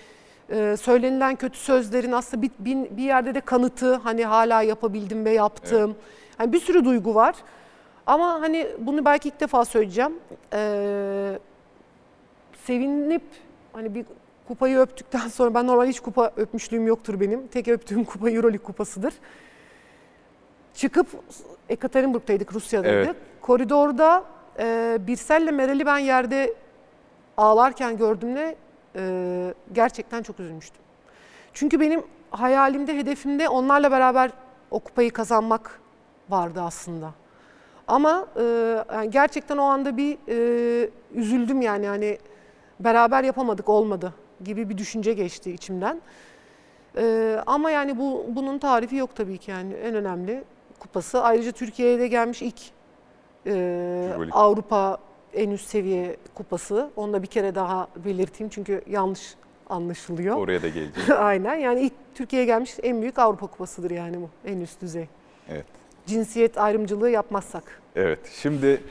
e, 0.51 0.77
söylenilen 0.77 1.37
kötü 1.37 1.59
sözlerin 1.59 2.13
aslında 2.13 2.43
bir, 2.43 2.51
bir, 2.59 2.97
bir 2.97 3.03
yerde 3.03 3.35
de 3.35 3.41
kanıtı 3.41 3.95
hani 3.95 4.25
hala 4.25 4.63
yapabildim 4.63 5.25
ve 5.25 5.31
yaptım. 5.31 5.97
Hani 6.39 6.53
bir 6.53 6.61
sürü 6.61 6.85
duygu 6.85 7.15
var. 7.15 7.35
Ama 8.07 8.41
hani 8.41 8.67
bunu 8.79 9.05
belki 9.05 9.29
ilk 9.29 9.41
defa 9.41 9.65
söyleyeceğim. 9.65 10.13
Ee, 10.53 11.39
sevinip 12.67 13.23
hani 13.73 13.95
bir 13.95 14.05
kupayı 14.49 14.79
öptükten 14.79 15.29
sonra 15.29 15.55
ben 15.55 15.67
normal 15.67 15.87
hiç 15.87 16.01
kupa 16.01 16.33
öpmüşlüğüm 16.37 16.87
yoktur 16.87 17.21
benim. 17.21 17.47
Tek 17.47 17.69
öptüğüm 17.69 18.05
kupa 18.05 18.31
Euroleague 18.31 18.65
kupasıdır. 18.67 19.15
Çıkıp 20.75 21.07
Ekaterinburg'daydık 21.69 22.55
Rusya'daydık. 22.55 23.07
Evet. 23.07 23.17
Koridorda 23.41 24.25
e, 24.59 24.99
Birsel'le 25.01 25.53
Meral'i 25.53 25.87
ben 25.87 25.99
yerde 25.99 26.55
ağlarken 27.37 27.97
gördüğümde 27.97 28.57
e, 28.97 29.55
gerçekten 29.73 30.23
çok 30.23 30.41
üzülmüştüm. 30.41 30.83
Çünkü 31.53 31.81
benim 31.81 32.03
hayalimde, 32.31 32.97
hedefimde 32.97 33.49
onlarla 33.49 33.91
beraber 33.91 34.31
o 34.71 34.81
kupayı 34.81 35.13
kazanmak 35.13 35.81
vardı 36.29 36.61
aslında. 36.63 37.11
Ama 37.89 38.27
e, 38.37 38.43
yani 38.93 39.11
gerçekten 39.11 39.57
o 39.57 39.63
anda 39.63 39.97
bir 39.97 40.19
e, 40.29 40.91
üzüldüm 41.15 41.63
yani 41.63 41.87
hani 41.87 42.19
beraber 42.81 43.25
yapamadık 43.25 43.69
olmadı 43.69 44.15
gibi 44.45 44.69
bir 44.69 44.79
düşünce 44.79 45.13
geçti 45.13 45.51
içimden. 45.53 46.01
E, 46.97 47.37
ama 47.47 47.71
yani 47.71 47.99
bu 47.99 48.27
bunun 48.29 48.59
tarifi 48.59 48.97
yok 48.97 49.17
tabii 49.17 49.39
ki 49.39 49.51
yani 49.51 49.75
en 49.75 49.95
önemli 49.95 50.45
kupası. 50.83 51.23
Ayrıca 51.23 51.53
Türkiye'ye 51.53 51.99
de 51.99 52.09
gelmiş 52.09 52.43
ilk 52.43 52.61
e. 53.47 54.13
Avrupa 54.33 54.99
en 55.35 55.51
üst 55.51 55.67
seviye 55.67 56.17
kupası. 56.35 56.91
Onu 56.97 57.13
da 57.13 57.23
bir 57.23 57.27
kere 57.27 57.55
daha 57.55 57.89
belirteyim 58.05 58.51
çünkü 58.51 58.83
yanlış 58.91 59.35
anlaşılıyor. 59.69 60.37
Oraya 60.37 60.63
da 60.63 60.69
geleceğiz. 60.69 61.11
Aynen 61.19 61.55
yani 61.55 61.81
ilk 61.81 61.93
Türkiye'ye 62.15 62.47
gelmiş 62.47 62.75
en 62.83 63.03
büyük 63.03 63.19
Avrupa 63.19 63.47
kupasıdır 63.47 63.91
yani 63.91 64.21
bu 64.21 64.31
en 64.45 64.61
üst 64.61 64.83
düzey. 64.83 65.09
Evet. 65.49 65.67
Cinsiyet 66.07 66.59
ayrımcılığı 66.59 67.11
yapmazsak. 67.11 67.81
Evet, 67.97 68.19
şimdi 68.43 68.83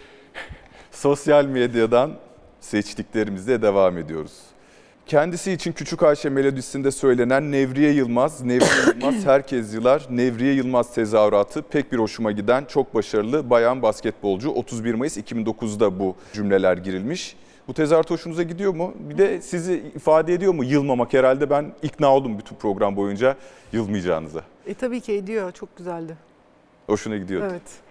sosyal 0.92 1.46
medyadan 1.46 2.12
seçtiklerimizle 2.60 3.62
devam 3.62 3.98
ediyoruz. 3.98 4.51
Kendisi 5.12 5.52
için 5.52 5.72
Küçük 5.72 6.04
Ayşe 6.04 6.30
melodisinde 6.30 6.92
söylenen 6.92 7.52
Nevriye 7.52 7.92
Yılmaz, 7.92 8.42
Nevriye 8.42 8.96
Yılmaz 8.96 9.26
herkes 9.26 9.74
yılar, 9.74 10.08
Nevriye 10.10 10.54
Yılmaz 10.54 10.94
tezahüratı 10.94 11.62
pek 11.62 11.92
bir 11.92 11.98
hoşuma 11.98 12.32
giden 12.32 12.66
çok 12.66 12.96
başarılı 12.96 13.50
bayan 13.50 13.82
basketbolcu. 13.82 14.50
31 14.50 14.94
Mayıs 14.94 15.18
2009'da 15.18 16.00
bu 16.00 16.16
cümleler 16.34 16.78
girilmiş. 16.78 17.36
Bu 17.68 17.74
tezahürat 17.74 18.10
hoşunuza 18.10 18.44
gidiyor 18.44 18.74
mu? 18.74 18.94
Bir 19.10 19.18
de 19.18 19.42
sizi 19.42 19.74
ifade 19.96 20.34
ediyor 20.34 20.54
mu 20.54 20.64
yılmamak? 20.64 21.14
Herhalde 21.14 21.50
ben 21.50 21.74
ikna 21.84 22.16
oldum 22.16 22.40
bütün 22.40 22.56
program 22.56 22.96
boyunca 22.96 23.36
yılmayacağınıza. 23.74 24.42
E 24.66 24.74
tabii 24.74 25.02
ki 25.02 25.14
ediyor. 25.14 25.52
Çok 25.52 25.78
güzeldi. 25.78 26.18
Hoşuna 26.88 27.18
gidiyor. 27.18 27.52
Evet. 27.52 27.91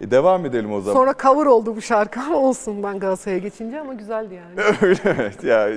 E, 0.00 0.10
devam 0.10 0.46
edelim 0.46 0.72
o 0.72 0.80
zaman. 0.80 1.00
Sonra 1.00 1.14
cover 1.22 1.46
oldu 1.46 1.76
bu 1.76 1.82
şarkı 1.82 2.20
ama 2.20 2.36
olsun 2.36 2.82
ben 2.82 2.98
Galatasaray'a 2.98 3.38
geçince 3.38 3.80
ama 3.80 3.94
güzeldi 3.94 4.34
yani. 4.34 4.76
Öyle 4.82 5.00
evet 5.04 5.44
ya 5.44 5.68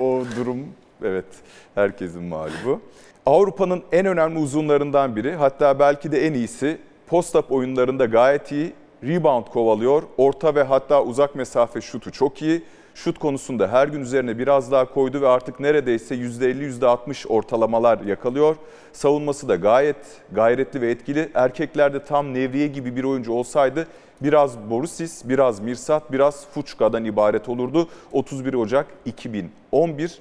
o 0.00 0.20
durum 0.36 0.66
evet 1.02 1.26
herkesin 1.74 2.22
mağlubu. 2.22 2.80
Avrupa'nın 3.26 3.82
en 3.92 4.06
önemli 4.06 4.38
uzunlarından 4.38 5.16
biri 5.16 5.34
hatta 5.34 5.78
belki 5.78 6.12
de 6.12 6.26
en 6.26 6.32
iyisi 6.34 6.78
post-up 7.06 7.52
oyunlarında 7.52 8.04
gayet 8.04 8.52
iyi. 8.52 8.72
Rebound 9.04 9.46
kovalıyor. 9.46 10.02
Orta 10.18 10.54
ve 10.54 10.62
hatta 10.62 11.02
uzak 11.02 11.34
mesafe 11.34 11.80
şutu 11.80 12.12
çok 12.12 12.42
iyi. 12.42 12.62
Şut 12.94 13.18
konusunda 13.18 13.68
her 13.68 13.88
gün 13.88 14.00
üzerine 14.00 14.38
biraz 14.38 14.72
daha 14.72 14.84
koydu 14.84 15.20
ve 15.20 15.28
artık 15.28 15.60
neredeyse 15.60 16.14
%50-%60 16.14 17.28
ortalamalar 17.28 18.00
yakalıyor. 18.00 18.56
Savunması 18.92 19.48
da 19.48 19.56
gayet 19.56 19.96
gayretli 20.32 20.80
ve 20.80 20.90
etkili. 20.90 21.30
Erkeklerde 21.34 22.04
tam 22.04 22.34
Nevriye 22.34 22.66
gibi 22.66 22.96
bir 22.96 23.04
oyuncu 23.04 23.32
olsaydı 23.32 23.86
biraz 24.20 24.70
Borusis, 24.70 25.28
biraz 25.28 25.60
Mirsat, 25.60 26.12
biraz 26.12 26.46
Fuçka'dan 26.46 27.04
ibaret 27.04 27.48
olurdu. 27.48 27.88
31 28.12 28.54
Ocak 28.54 28.86
2011. 29.04 30.18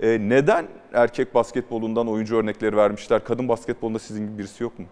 Ee, 0.00 0.18
neden 0.20 0.66
erkek 0.92 1.34
basketbolundan 1.34 2.08
oyuncu 2.08 2.36
örnekleri 2.36 2.76
vermişler? 2.76 3.24
Kadın 3.24 3.48
basketbolunda 3.48 3.98
sizin 3.98 4.26
gibi 4.26 4.38
birisi 4.38 4.62
yok 4.62 4.78
mu? 4.78 4.86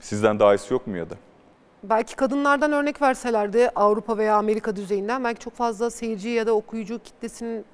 Sizden 0.00 0.38
daha 0.38 0.54
iyisi 0.54 0.72
yok 0.72 0.86
mu 0.86 0.96
ya 0.96 1.10
da? 1.10 1.14
Belki 1.90 2.16
kadınlardan 2.16 2.72
örnek 2.72 3.02
verselerdi 3.02 3.70
Avrupa 3.76 4.18
veya 4.18 4.36
Amerika 4.36 4.76
düzeyinden 4.76 5.24
belki 5.24 5.40
çok 5.40 5.54
fazla 5.54 5.90
seyirci 5.90 6.28
ya 6.28 6.46
da 6.46 6.52
okuyucu 6.52 6.98
kitlesinin 6.98 7.64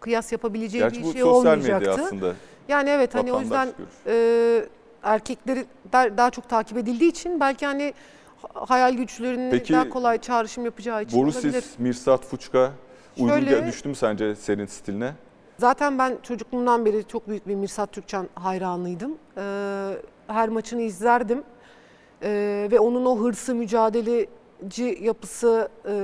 kıyas 0.00 0.32
yapabileceği 0.32 0.82
Gerçi 0.82 1.00
bir 1.00 1.04
bu 1.04 1.12
şey 1.12 1.20
sosyal 1.22 1.34
olmayacaktı. 1.52 1.90
medya 1.90 2.04
aslında. 2.04 2.34
Yani 2.68 2.90
evet 2.90 3.14
hani 3.14 3.32
o 3.32 3.40
yüzden 3.40 3.68
e, 4.06 4.64
erkekleri 5.02 5.64
daha, 5.92 6.30
çok 6.30 6.48
takip 6.48 6.78
edildiği 6.78 7.10
için 7.10 7.40
belki 7.40 7.66
hani 7.66 7.94
ha- 8.42 8.64
hayal 8.68 8.92
güçlerinin 8.94 9.50
Peki, 9.50 9.72
daha 9.72 9.88
kolay 9.88 10.18
çağrışım 10.20 10.64
yapacağı 10.64 11.02
için 11.02 11.18
olabilir. 11.24 11.52
Borusis, 11.52 11.78
Mirsat, 11.78 12.24
Fuçka 12.26 12.72
uygun 13.18 13.28
Şöyle- 13.34 13.66
düştü 13.66 13.88
mü 13.88 13.94
sence 13.94 14.34
senin 14.36 14.66
stiline? 14.66 15.12
Zaten 15.58 15.98
ben 15.98 16.18
çocukluğumdan 16.22 16.84
beri 16.84 17.04
çok 17.08 17.28
büyük 17.28 17.48
bir 17.48 17.54
Mirsat 17.54 17.92
Türkçen 17.92 18.28
hayranıydım. 18.34 19.18
Ee, 19.36 19.90
her 20.26 20.48
maçını 20.48 20.82
izlerdim. 20.82 21.42
Ee, 22.22 22.68
ve 22.70 22.80
onun 22.80 23.04
o 23.04 23.18
hırsı, 23.18 23.54
mücadeleci 23.54 24.98
yapısı 25.02 25.68
e, 25.88 25.94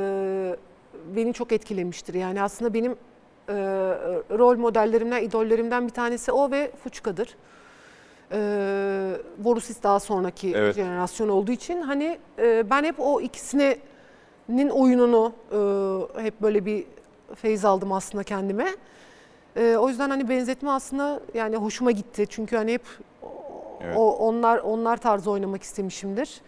beni 1.16 1.32
çok 1.34 1.52
etkilemiştir. 1.52 2.14
Yani 2.14 2.42
aslında 2.42 2.74
benim 2.74 2.92
e, 3.48 3.54
rol 4.38 4.56
modellerimden, 4.56 5.22
idollerimden 5.22 5.86
bir 5.86 5.92
tanesi 5.92 6.32
o 6.32 6.50
ve 6.50 6.70
Fuçka'dır. 6.84 7.36
Ee, 8.32 9.10
Borusis 9.38 9.82
daha 9.82 10.00
sonraki 10.00 10.52
Evet. 10.56 10.74
jenerasyon 10.74 11.28
olduğu 11.28 11.52
için 11.52 11.82
hani 11.82 12.18
e, 12.38 12.70
ben 12.70 12.84
hep 12.84 12.94
o 13.00 13.20
ikisinin 13.20 14.68
oyununu 14.70 15.32
e, 16.16 16.22
hep 16.22 16.42
böyle 16.42 16.64
bir 16.66 16.84
feyz 17.34 17.64
aldım 17.64 17.92
aslında 17.92 18.24
kendime. 18.24 18.66
Ee, 19.56 19.76
o 19.76 19.88
yüzden 19.88 20.10
hani 20.10 20.28
benzetme 20.28 20.70
aslında 20.70 21.20
yani 21.34 21.56
hoşuma 21.56 21.90
gitti. 21.90 22.26
Çünkü 22.28 22.56
hani 22.56 22.72
hep 22.72 22.82
Evet. 23.84 23.96
o 23.96 24.16
onlar 24.16 24.58
onlar 24.58 24.96
tarzı 24.96 25.30
oynamak 25.30 25.62
istemişimdir. 25.62 26.40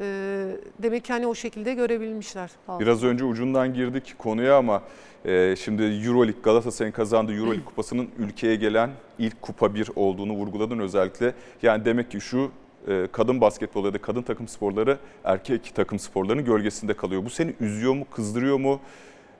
Ee, 0.00 0.46
demek 0.78 1.04
ki 1.04 1.12
hani 1.12 1.26
o 1.26 1.34
şekilde 1.34 1.74
görebilmişler. 1.74 2.50
Olsun. 2.68 2.80
Biraz 2.80 3.04
önce 3.04 3.24
ucundan 3.24 3.74
girdik 3.74 4.14
konuya 4.18 4.56
ama 4.56 4.82
e, 5.24 5.56
şimdi 5.56 5.82
Euroleague 5.82 6.42
Galatasaray'ın 6.42 6.92
kazandığı 6.92 7.34
Euroleague 7.34 7.64
kupasının 7.68 8.08
ülkeye 8.18 8.56
gelen 8.56 8.90
ilk 9.18 9.42
kupa 9.42 9.74
bir 9.74 9.90
olduğunu 9.96 10.32
vurguladın 10.32 10.78
özellikle. 10.78 11.34
Yani 11.62 11.84
demek 11.84 12.10
ki 12.10 12.20
şu 12.20 12.50
e, 12.88 13.08
kadın 13.12 13.40
basketbolu 13.40 13.86
ya 13.86 13.94
da 13.94 13.98
kadın 13.98 14.22
takım 14.22 14.48
sporları 14.48 14.98
erkek 15.24 15.74
takım 15.74 15.98
sporlarının 15.98 16.44
gölgesinde 16.44 16.94
kalıyor. 16.94 17.24
Bu 17.24 17.30
seni 17.30 17.54
üzüyor 17.60 17.94
mu, 17.94 18.04
kızdırıyor 18.10 18.58
mu, 18.58 18.80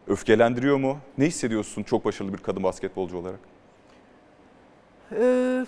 öfkelendiriyor 0.07 0.77
mu? 0.77 0.99
Ne 1.19 1.27
hissediyorsun 1.27 1.83
çok 1.83 2.05
başarılı 2.05 2.33
bir 2.33 2.39
kadın 2.39 2.63
basketbolcu 2.63 3.17
olarak? 3.17 3.39
Ee, 5.13 5.67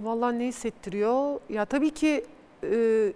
vallahi 0.00 0.38
ne 0.38 0.46
hissettiriyor? 0.46 1.40
Ya 1.48 1.64
tabii 1.64 1.90
ki 1.90 2.24
e, 2.62 3.12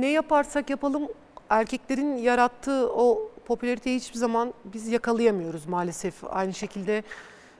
ne 0.00 0.10
yaparsak 0.10 0.70
yapalım 0.70 1.08
erkeklerin 1.50 2.16
yarattığı 2.16 2.92
o 2.92 3.30
popülariteyi 3.46 3.96
hiçbir 3.96 4.18
zaman 4.18 4.54
biz 4.64 4.88
yakalayamıyoruz 4.88 5.66
maalesef. 5.66 6.14
Aynı 6.30 6.54
şekilde 6.54 7.02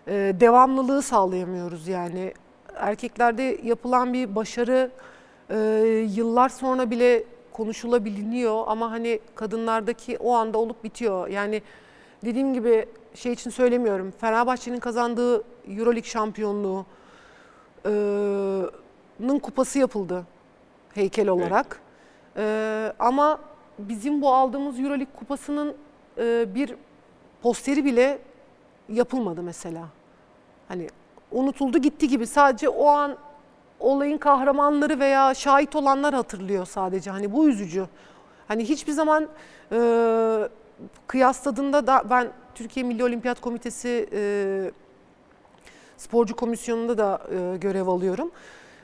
e, 0.09 0.13
devamlılığı 0.41 1.03
sağlayamıyoruz 1.03 1.89
yani. 1.89 2.35
Erkeklerde 2.75 3.59
yapılan 3.63 4.13
bir 4.13 4.37
başarı 4.37 4.91
e, 5.51 5.57
yıllar 6.11 6.49
sonra 6.49 6.91
bile 6.91 7.25
konuşulabiliyor 7.53 8.65
ama 8.67 8.91
hani 8.91 9.21
kadınlardaki 9.35 10.19
o 10.19 10.35
anda 10.35 10.59
olup 10.59 10.85
bitiyor. 10.85 11.29
Yani 11.29 11.63
dediğim 12.25 12.55
gibi 12.55 12.87
şey 13.15 13.33
için 13.33 13.51
söylemiyorum. 13.51 14.13
Fenerbahçe'nin 14.21 14.81
kazandığı 14.81 15.45
Euroleague 15.69 16.11
şampiyonluğu, 16.11 16.87
nın 19.21 19.39
kupası 19.39 19.79
yapıldı 19.79 20.25
heykel 20.95 21.29
olarak. 21.29 21.81
E, 22.37 22.93
ama 22.99 23.41
bizim 23.79 24.23
bu 24.23 24.35
aldığımız 24.35 24.81
Euroleague 24.81 25.15
kupasının 25.19 25.75
bir 26.55 26.75
posteri 27.43 27.85
bile 27.85 28.19
yapılmadı 28.89 29.43
mesela. 29.43 29.89
Hani 30.69 30.89
unutuldu 31.33 31.79
gitti 31.79 32.09
gibi 32.09 32.27
sadece 32.27 32.69
o 32.69 32.87
an 32.87 33.17
olayın 33.81 34.19
kahramanları 34.19 35.01
veya 35.01 35.35
şahit 35.35 35.77
olanlar 35.77 36.15
hatırlıyor 36.15 36.67
sadece. 36.67 37.11
Hani 37.11 37.33
bu 37.33 37.49
üzücü. 37.49 37.87
Hani 38.49 38.65
hiçbir 38.65 38.93
zaman 38.93 39.29
e, 39.73 39.79
kıyasladığında 41.07 41.87
da 41.87 42.03
ben 42.11 42.29
Türkiye 42.55 42.87
Milli 42.87 43.05
Olimpiyat 43.05 43.41
Komitesi 43.41 44.09
e, 44.13 44.71
sporcu 45.97 46.37
komisyonunda 46.37 46.99
da 46.99 47.23
e, 47.31 47.57
görev 47.57 47.87
alıyorum. 47.87 48.31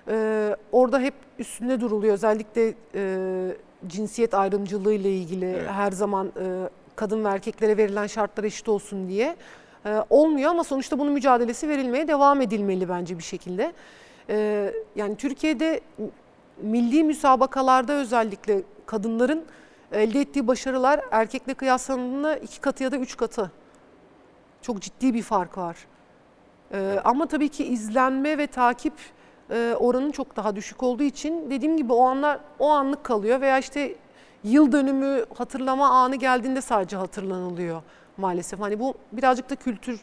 E, 0.09 0.57
orada 0.73 1.01
hep 1.01 1.15
üstünde 1.39 1.81
duruluyor. 1.81 2.15
Özellikle 2.15 2.75
e, 2.95 3.57
cinsiyet 3.87 4.35
ayrımcılığı 4.35 4.93
ile 4.93 5.11
ilgili 5.17 5.47
Evet. 5.47 5.71
her 5.71 5.93
zaman 5.93 6.27
e, 6.27 6.69
kadın 6.97 7.25
ve 7.25 7.29
erkeklere 7.29 7.77
verilen 7.77 8.07
şartlar 8.07 8.45
eşit 8.45 8.69
olsun 8.69 9.09
diye. 9.09 9.37
E, 9.87 10.05
olmuyor 10.11 10.51
ama 10.51 10.65
sonuçta 10.65 10.99
bunun 10.99 11.13
mücadelesi 11.13 11.69
verilmeye 11.69 12.09
devam 12.09 12.41
edilmeli 12.41 12.89
bence 12.89 13.19
bir 13.19 13.23
şekilde. 13.23 13.73
E, 14.29 14.73
yani 14.97 15.17
Türkiye'de 15.17 15.81
milli 16.63 17.05
müsabakalarda 17.05 17.93
özellikle 17.93 18.63
kadınların 18.87 19.45
elde 19.93 20.21
ettiği 20.21 20.47
başarılar 20.47 21.01
erkekle 21.11 21.55
kıyaslandığında 21.55 22.37
iki 22.37 22.61
katı 22.61 22.85
ya 22.85 22.93
da 22.93 22.97
üç 22.97 23.17
katı. 23.17 23.51
Çok 24.63 24.81
ciddi 24.81 25.15
bir 25.15 25.23
fark 25.23 25.59
var. 25.59 25.77
Ee, 26.73 27.01
ama 27.05 27.27
tabii 27.27 27.49
ki 27.49 27.65
izlenme 27.65 28.39
ve 28.39 28.47
takip 28.47 28.93
e, 29.51 29.75
oranı 29.79 30.13
çok 30.13 30.37
daha 30.37 30.57
düşük 30.57 30.83
olduğu 30.83 31.03
için 31.03 31.51
dediğim 31.51 31.77
gibi 31.77 31.93
o 31.93 32.03
anlar 32.05 32.39
o 32.59 32.71
anlık 32.71 33.05
kalıyor 33.05 33.41
veya 33.41 33.59
işte 33.59 33.95
yıl 34.45 34.73
dönümü 34.73 35.25
hatırlama 35.39 35.89
anı 35.89 36.17
geldiğinde 36.17 36.61
sadece 36.61 36.97
hatırlanılıyor 36.97 37.83
maalesef. 38.17 38.61
Hani 38.61 38.81
bu 38.81 38.95
birazcık 39.13 39.51
da 39.51 39.57
kültür 39.57 40.01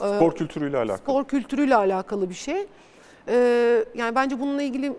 e, 0.00 0.16
Spor 0.16 0.34
kültürüyle 0.34 0.76
alakalı. 0.76 0.98
spor 0.98 1.24
kültürüyle 1.24 1.76
alakalı 1.76 2.28
bir 2.30 2.34
şey. 2.34 2.66
Ee, 3.28 3.84
yani 3.94 4.14
bence 4.14 4.40
bununla 4.40 4.62
ilgili 4.62 4.92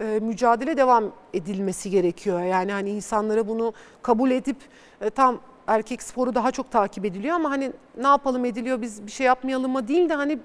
e, 0.00 0.18
mücadele 0.22 0.76
devam 0.76 1.04
edilmesi 1.34 1.90
gerekiyor. 1.90 2.42
Yani 2.42 2.72
hani 2.72 2.90
insanlara 2.90 3.48
bunu 3.48 3.72
kabul 4.02 4.30
edip 4.30 4.56
e, 5.00 5.10
tam 5.10 5.40
erkek 5.66 6.02
sporu 6.02 6.34
daha 6.34 6.50
çok 6.50 6.70
takip 6.70 7.04
ediliyor 7.04 7.34
ama 7.34 7.50
hani 7.50 7.72
ne 8.00 8.06
yapalım 8.06 8.44
ediliyor 8.44 8.82
biz 8.82 9.06
bir 9.06 9.10
şey 9.12 9.26
yapmayalım 9.26 9.72
mı 9.72 9.88
değil 9.88 10.08
de 10.08 10.14
hani 10.14 10.38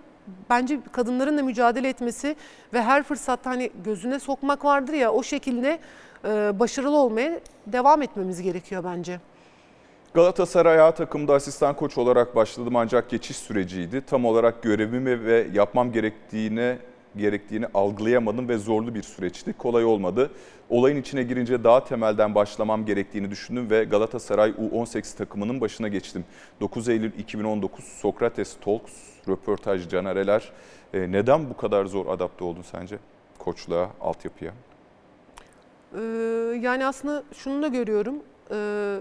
bence 0.49 0.79
kadınların 0.91 1.37
da 1.37 1.43
mücadele 1.43 1.89
etmesi 1.89 2.35
ve 2.73 2.81
her 2.81 3.03
fırsatta 3.03 3.49
hani 3.49 3.71
gözüne 3.85 4.19
sokmak 4.19 4.65
vardır 4.65 4.93
ya 4.93 5.11
o 5.11 5.23
şekilde 5.23 5.79
e, 6.25 6.59
başarılı 6.59 6.97
olmaya 6.97 7.39
devam 7.67 8.01
etmemiz 8.01 8.41
gerekiyor 8.41 8.83
bence. 8.83 9.19
Galatasaray 10.13 10.81
A 10.81 10.91
takımda 10.91 11.33
asistan 11.33 11.75
koç 11.75 11.97
olarak 11.97 12.35
başladım 12.35 12.75
ancak 12.75 13.09
geçiş 13.09 13.37
süreciydi. 13.37 14.01
Tam 14.05 14.25
olarak 14.25 14.63
görevimi 14.63 15.25
ve 15.25 15.47
yapmam 15.53 15.91
gerektiğine 15.91 16.77
gerektiğini 17.17 17.65
algılayamadım 17.73 18.49
ve 18.49 18.57
zorlu 18.57 18.95
bir 18.95 19.03
süreçti. 19.03 19.53
Kolay 19.53 19.85
olmadı. 19.85 20.31
Olayın 20.69 21.01
içine 21.01 21.23
girince 21.23 21.63
daha 21.63 21.83
temelden 21.83 22.35
başlamam 22.35 22.85
gerektiğini 22.85 23.31
düşündüm 23.31 23.69
ve 23.69 23.83
Galatasaray 23.83 24.49
U18 24.49 25.17
takımının 25.17 25.61
başına 25.61 25.87
geçtim. 25.87 26.25
9 26.61 26.89
Eylül 26.89 27.11
2019 27.19 27.85
Sokrates 27.85 28.57
Talks 28.65 28.93
röportaj 29.27 29.89
Caner 29.89 30.15
Eler. 30.15 30.51
Ee, 30.93 31.11
neden 31.11 31.49
bu 31.49 31.57
kadar 31.57 31.85
zor 31.85 32.07
adapte 32.07 32.43
oldun 32.43 32.61
sence 32.61 32.99
koçluğa, 33.39 33.89
altyapıya? 34.01 34.51
Ee, 35.95 35.99
yani 36.61 36.85
aslında 36.85 37.23
şunu 37.33 37.61
da 37.61 37.67
görüyorum. 37.67 38.15
Ee, 38.51 38.97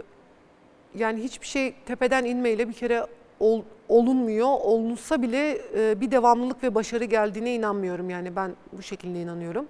yani 0.94 1.22
hiçbir 1.22 1.46
şey 1.46 1.74
tepeden 1.86 2.24
inmeyle 2.24 2.68
bir 2.68 2.72
kere 2.72 3.06
ol- 3.41 3.62
olunmuyor. 3.89 4.49
Olunsa 4.49 5.22
bile 5.22 5.59
e, 5.76 6.01
bir 6.01 6.11
devamlılık 6.11 6.62
ve 6.62 6.74
başarı 6.74 7.05
geldiğine 7.05 7.55
inanmıyorum. 7.55 8.11
Yani 8.11 8.36
ben 8.36 8.51
bu 8.72 8.82
şekilde 8.82 9.20
inanıyorum. 9.22 9.66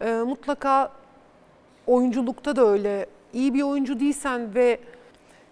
Ee, 0.00 0.12
mutlaka 0.14 0.92
oyunculukta 1.86 2.56
da 2.56 2.66
öyle. 2.66 3.06
İyi 3.32 3.54
bir 3.54 3.62
oyuncu 3.62 4.00
değilsen 4.00 4.54
ve 4.54 4.80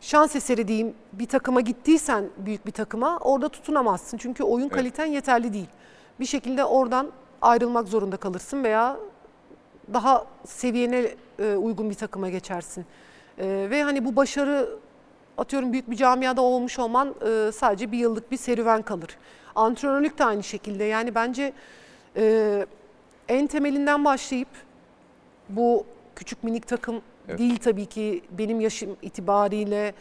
şans 0.00 0.36
eseri 0.36 0.68
diyeyim 0.68 0.94
bir 1.12 1.26
takıma 1.26 1.60
gittiysen 1.60 2.24
büyük 2.36 2.66
bir 2.66 2.72
takıma 2.72 3.18
orada 3.18 3.48
tutunamazsın. 3.48 4.18
Çünkü 4.18 4.44
oyun 4.44 4.66
Evet. 4.66 4.76
kaliten 4.76 5.06
yeterli 5.06 5.52
değil. 5.52 5.68
Bir 6.20 6.26
şekilde 6.26 6.64
oradan 6.64 7.10
ayrılmak 7.42 7.88
zorunda 7.88 8.16
kalırsın 8.16 8.64
veya 8.64 8.96
daha 9.94 10.24
seviyene 10.44 11.06
e, 11.38 11.54
uygun 11.56 11.90
bir 11.90 11.94
takıma 11.94 12.28
geçersin. 12.28 12.86
E, 13.38 13.66
ve 13.70 13.82
hani 13.82 14.04
bu 14.04 14.16
başarı 14.16 14.68
atıyorum 15.40 15.72
büyük 15.72 15.90
bir 15.90 15.96
camiada 15.96 16.42
olmuş 16.42 16.78
olman 16.78 17.14
e, 17.26 17.52
sadece 17.52 17.92
bir 17.92 17.98
yıllık 17.98 18.30
bir 18.30 18.36
serüven 18.36 18.82
kalır. 18.82 19.18
Antrenörlük 19.54 20.18
de 20.18 20.24
aynı 20.24 20.42
şekilde. 20.42 20.84
Yani 20.84 21.14
bence 21.14 21.52
e, 22.16 22.66
en 23.28 23.46
temelinden 23.46 24.04
başlayıp 24.04 24.48
bu 25.48 25.86
küçük 26.16 26.44
minik 26.44 26.66
takım 26.66 27.02
Evet. 27.28 27.38
değil 27.38 27.56
tabii 27.56 27.86
ki 27.86 28.22
benim 28.30 28.60
yaşım 28.60 28.96
itibariyle 29.02 29.94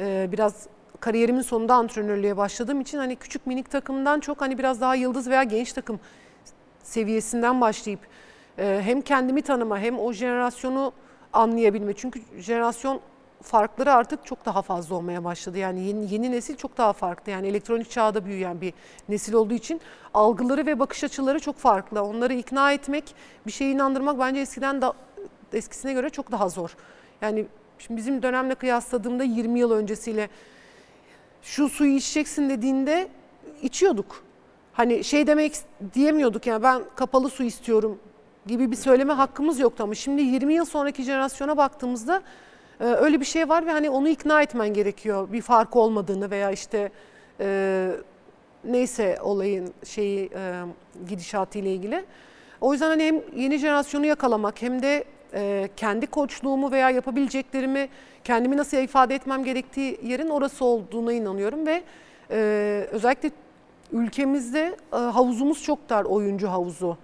e, 0.00 0.28
biraz 0.32 0.66
kariyerimin 1.00 1.42
sonunda 1.42 1.74
antrenörlüğe 1.74 2.36
başladığım 2.36 2.80
için 2.80 2.98
hani 2.98 3.16
küçük 3.16 3.46
minik 3.46 3.70
takımdan 3.70 4.20
çok 4.20 4.40
hani 4.40 4.58
biraz 4.58 4.80
daha 4.80 4.94
yıldız 4.94 5.30
veya 5.30 5.42
genç 5.42 5.72
takım 5.72 6.00
seviyesinden 6.82 7.60
başlayıp 7.60 8.00
e, 8.58 8.80
hem 8.84 9.00
kendimi 9.00 9.42
tanıma 9.42 9.78
hem 9.78 9.98
o 9.98 10.12
jenerasyonu 10.12 10.92
anlayabilme. 11.32 11.92
Çünkü 11.92 12.20
jenerasyon 12.38 13.00
farkları 13.42 13.92
artık 13.92 14.26
çok 14.26 14.46
daha 14.46 14.62
fazla 14.62 14.94
olmaya 14.94 15.24
başladı. 15.24 15.58
Yani 15.58 15.80
yeni, 15.80 16.14
yeni 16.14 16.30
nesil 16.30 16.56
çok 16.56 16.78
daha 16.78 16.92
farklı. 16.92 17.32
Yani 17.32 17.46
elektronik 17.46 17.90
çağda 17.90 18.24
büyüyen 18.24 18.60
bir 18.60 18.72
nesil 19.08 19.32
olduğu 19.32 19.54
için 19.54 19.80
algıları 20.14 20.66
ve 20.66 20.78
bakış 20.78 21.04
açıları 21.04 21.40
çok 21.40 21.56
farklı. 21.56 22.02
Onları 22.02 22.34
ikna 22.34 22.72
etmek, 22.72 23.14
bir 23.46 23.52
şeye 23.52 23.70
inandırmak 23.70 24.18
bence 24.18 24.40
eskiden 24.40 24.82
da 24.82 24.92
eskisine 25.52 25.92
göre 25.92 26.10
çok 26.10 26.32
daha 26.32 26.48
zor. 26.48 26.76
Yani 27.20 27.46
şimdi 27.78 27.98
bizim 27.98 28.22
dönemle 28.22 28.54
kıyasladığımda 28.54 29.24
20 29.24 29.58
yıl 29.58 29.70
öncesiyle 29.70 30.28
şu 31.42 31.68
suyu 31.68 31.96
içeceksin 31.96 32.50
dediğinde 32.50 33.08
içiyorduk. 33.62 34.24
Hani 34.72 35.04
şey 35.04 35.26
demek 35.26 35.56
diyemiyorduk 35.94 36.46
yani 36.46 36.62
ben 36.62 36.82
kapalı 36.96 37.30
su 37.30 37.42
istiyorum 37.44 37.98
gibi 38.46 38.70
bir 38.70 38.76
söyleme 38.76 39.12
hakkımız 39.12 39.58
yoktu 39.58 39.82
ama 39.82 39.94
şimdi 39.94 40.22
20 40.22 40.54
yıl 40.54 40.64
sonraki 40.64 41.02
jenerasyona 41.02 41.56
baktığımızda 41.56 42.22
e, 42.80 42.84
öyle 42.84 43.20
bir 43.20 43.24
şey 43.24 43.48
var 43.48 43.66
ve 43.66 43.70
hani 43.70 43.90
onu 43.90 44.08
ikna 44.08 44.42
etmen 44.42 44.68
gerekiyor 44.68 45.32
bir 45.32 45.42
fark 45.42 45.76
olmadığını 45.76 46.30
veya 46.30 46.50
işte 46.50 46.90
e, 47.40 47.90
neyse 48.64 49.18
olayın 49.22 49.74
şeyi 49.84 50.30
e, 50.34 50.62
gidişatı 51.08 51.58
ile 51.58 51.72
ilgili. 51.72 52.04
O 52.60 52.72
yüzden 52.72 52.88
hani 52.88 53.04
hem 53.04 53.22
yeni 53.36 53.58
jenerasyonu 53.58 54.06
yakalamak 54.06 54.62
hem 54.62 54.82
de 54.82 55.04
e, 55.34 55.68
kendi 55.76 56.06
koçluğumu 56.06 56.70
veya 56.70 56.90
yapabileceklerimi 56.90 57.88
kendimi 58.24 58.56
nasıl 58.56 58.76
ifade 58.76 59.14
etmem 59.14 59.44
gerektiği 59.44 60.00
yerin 60.02 60.28
orası 60.28 60.64
olduğuna 60.64 61.12
inanıyorum 61.12 61.66
ve 61.66 61.82
e, 62.30 62.88
özellikle 62.90 63.30
ülkemizde 63.92 64.76
e, 64.92 64.96
havuzumuz 64.96 65.62
çok 65.62 65.88
dar 65.88 66.04
oyuncu 66.04 66.48
havuzu. 66.48 66.98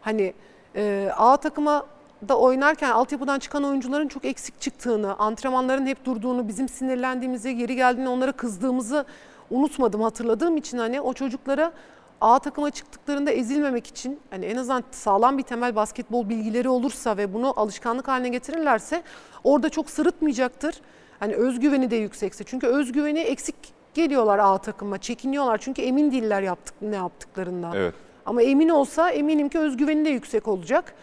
Hani 0.00 0.34
e, 0.76 1.10
A 1.16 1.36
takıma 1.36 1.86
da 2.28 2.38
oynarken 2.38 2.90
altyapıdan 2.90 3.38
çıkan 3.38 3.64
oyuncuların 3.64 4.08
çok 4.08 4.24
eksik 4.24 4.60
çıktığını, 4.60 5.16
antrenmanların 5.18 5.86
hep 5.86 6.04
durduğunu, 6.04 6.48
bizim 6.48 6.68
sinirlendiğimizi, 6.68 7.56
geri 7.56 7.76
geldiğinde 7.76 8.08
onlara 8.08 8.32
kızdığımızı 8.32 9.04
unutmadım, 9.50 10.00
hatırladığım 10.02 10.56
için 10.56 10.78
hani 10.78 11.00
o 11.00 11.12
çocuklara 11.12 11.72
A 12.20 12.38
takıma 12.38 12.70
çıktıklarında 12.70 13.30
ezilmemek 13.30 13.86
için 13.86 14.20
hani 14.30 14.44
en 14.44 14.56
azından 14.56 14.84
sağlam 14.90 15.38
bir 15.38 15.42
temel 15.42 15.76
basketbol 15.76 16.28
bilgileri 16.28 16.68
olursa 16.68 17.16
ve 17.16 17.34
bunu 17.34 17.52
alışkanlık 17.56 18.08
haline 18.08 18.28
getirirlerse 18.28 19.02
orada 19.44 19.68
çok 19.68 19.90
sırıtmayacaktır. 19.90 20.80
Hani 21.20 21.34
özgüveni 21.34 21.90
de 21.90 21.96
yüksekse. 21.96 22.44
Çünkü 22.44 22.66
özgüveni 22.66 23.18
eksik 23.18 23.54
geliyorlar 23.94 24.38
A 24.38 24.58
takıma, 24.58 24.98
çekiniyorlar. 24.98 25.58
Çünkü 25.58 25.82
emin 25.82 26.12
değiller 26.12 26.42
yaptık 26.42 26.74
ne 26.82 26.96
yaptıklarından. 26.96 27.72
Evet. 27.76 27.94
Ama 28.26 28.42
emin 28.42 28.68
olsa 28.68 29.10
eminim 29.10 29.48
ki 29.48 29.58
özgüveni 29.58 30.04
de 30.04 30.08
yüksek 30.08 30.48
olacak. 30.48 30.94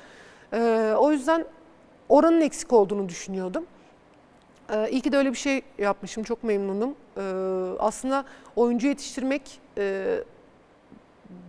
Ee, 0.53 0.93
o 0.97 1.11
yüzden 1.11 1.45
oranın 2.09 2.41
eksik 2.41 2.73
olduğunu 2.73 3.09
düşünüyordum. 3.09 3.65
Ee, 4.73 4.89
iyi 4.89 5.01
ki 5.01 5.11
de 5.11 5.17
öyle 5.17 5.31
bir 5.31 5.37
şey 5.37 5.61
yapmışım. 5.77 6.23
Çok 6.23 6.43
memnunum. 6.43 6.95
Ee, 7.17 7.21
aslında 7.79 8.25
oyuncu 8.55 8.87
yetiştirmek 8.87 9.61
e, 9.77 10.17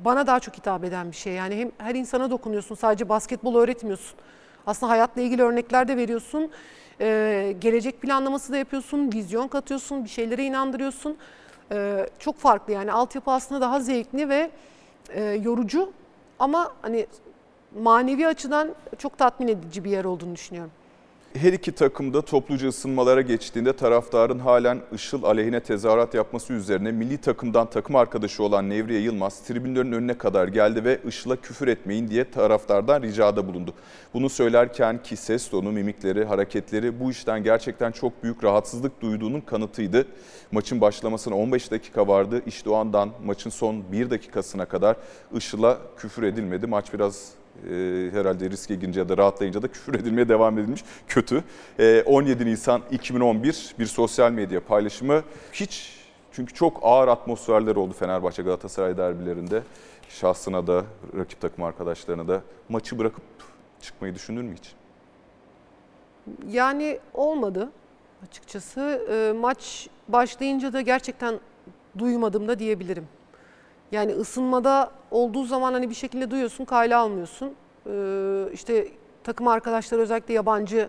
bana 0.05 0.27
daha 0.27 0.41
çok 0.41 0.57
hitap 0.57 0.85
eden 0.85 1.11
bir 1.11 1.17
şey. 1.17 1.33
Yani 1.33 1.57
hem 1.57 1.71
her 1.79 1.95
insana 1.95 2.31
dokunuyorsun. 2.31 2.75
Sadece 2.75 3.09
basketbol 3.09 3.57
öğretmiyorsun. 3.57 4.19
Aslında 4.67 4.93
hayatla 4.93 5.23
ilgili 5.23 5.43
örnekler 5.43 5.89
de 5.89 5.97
veriyorsun. 5.97 6.51
Ee, 7.01 7.57
gelecek 7.61 8.01
planlaması 8.01 8.53
da 8.53 8.57
yapıyorsun. 8.57 9.13
Vizyon 9.13 9.49
katıyorsun. 9.49 10.05
Bir 10.05 10.09
şeylere 10.09 10.45
inandırıyorsun. 10.45 11.17
Ee, 11.73 12.07
çok 12.19 12.39
farklı 12.39 12.73
yani. 12.73 12.93
Altyapı 12.93 13.31
aslında 13.31 13.61
daha 13.61 13.81
zevkli 13.81 14.29
ve 14.29 14.51
e, 15.09 15.23
yorucu 15.23 15.93
Ama 16.39 16.73
hani 16.83 17.07
manevi 17.83 18.27
açıdan 18.27 18.75
çok 18.99 19.19
tatmin 19.19 19.49
edici 19.49 19.85
bir 19.85 19.91
yer 19.91 20.05
olduğunu 20.05 20.35
düşünüyorum. 20.35 20.71
Her 21.35 21.53
iki 21.53 21.73
takım 21.73 22.15
da 22.15 22.23
topluca 22.23 22.69
ısınmalara 22.69 23.21
geçtiğinde 23.21 23.77
taraftarın 23.77 24.39
halen 24.39 24.81
Işıl 24.93 25.23
aleyhine 25.23 25.61
tezahürat 25.61 26.15
yapması 26.15 26.53
üzerine 26.53 26.93
milli 26.93 27.19
takımdan 27.19 27.71
takım 27.71 27.97
arkadaşı 27.97 28.43
olan 28.43 28.71
Nevriye 28.71 29.01
Yılmaz 29.01 29.41
tribünlerin 29.41 29.93
önüne 29.93 30.19
kadar 30.19 30.49
geldi 30.49 30.85
ve 30.85 31.01
Işıl'a 31.09 31.37
küfür 31.37 31.69
etmeyin 31.69 32.09
diye 32.09 32.31
taraftardan 32.31 33.03
ricada 33.03 33.49
bulundu. 33.49 33.75
Bunu 34.15 34.29
söylerken 34.29 35.03
ki 35.03 35.17
ses 35.17 35.51
tonu, 35.51 35.73
mimikleri, 35.73 36.25
hareketleri 36.25 37.01
bu 37.01 37.11
işten 37.11 37.43
gerçekten 37.43 37.93
çok 37.93 38.23
büyük 38.23 38.45
rahatsızlık 38.45 39.01
duyduğunun 39.03 39.41
kanıtıydı. 39.41 40.07
Maçın 40.53 40.81
başlamasına 40.81 41.37
15 41.37 41.71
dakika 41.71 42.09
vardı. 42.09 42.43
İşte 42.47 42.71
o 42.71 42.75
andan 42.75 43.11
maçın 43.25 43.51
son 43.51 43.93
1 43.93 44.11
dakikasına 44.11 44.65
kadar 44.65 44.97
Işıl'a 45.37 45.79
küfür 45.97 46.23
edilmedi. 46.23 46.67
Maç 46.67 46.93
biraz 46.93 47.44
e, 47.71 48.11
herhalde 48.13 48.51
riske 48.51 48.75
girince 48.75 49.01
ya 49.01 49.09
da 49.09 49.17
rahatlayınca 49.17 49.63
da 49.63 49.69
küfür 49.69 49.95
edilmeye 49.95 50.29
devam 50.29 50.59
edilmiş. 50.59 50.85
Kötü. 51.09 51.45
E, 51.79 52.03
17 52.03 52.47
Nisan 52.47 52.83
2011 52.91 53.75
bir 53.79 53.87
sosyal 53.87 54.33
medya 54.33 54.65
paylaşımı. 54.65 55.23
Hiç 55.53 56.05
çünkü 56.33 56.55
çok 56.55 56.79
ağır 56.83 57.09
atmosferler 57.09 57.77
oldu 57.77 57.93
Fenerbahçe 57.93 58.43
Galatasaray 58.43 58.97
derbilerinde. 58.97 59.63
Şahsına 60.09 60.67
da 60.67 60.85
rakip 61.17 61.41
takım 61.41 61.65
arkadaşlarına 61.65 62.29
da 62.29 62.43
maçı 62.69 62.99
bırakıp 62.99 63.25
çıkmayı 63.81 64.15
düşünür 64.15 64.43
mü 64.43 64.55
hiç? 64.55 64.73
Yani 66.49 66.99
olmadı 67.15 67.71
açıkçası. 68.29 69.07
E, 69.11 69.39
maç 69.39 69.89
başlayınca 70.09 70.73
da 70.73 70.81
gerçekten 70.81 71.41
duymadım 71.99 72.49
da 72.49 72.59
diyebilirim. 72.59 73.09
Yani 73.95 74.13
ısınmada 74.13 74.91
olduğu 75.11 75.45
zaman 75.45 75.73
hani 75.73 75.91
bir 75.91 75.95
şekilde 75.95 76.31
duyuyorsun, 76.31 76.65
kayla 76.65 77.01
almıyorsun. 77.01 77.53
E, 77.87 77.93
işte 78.53 78.89
takım 79.25 79.49
arkadaşlar 79.49 79.99
özellikle 79.99 80.35
yabancı 80.35 80.89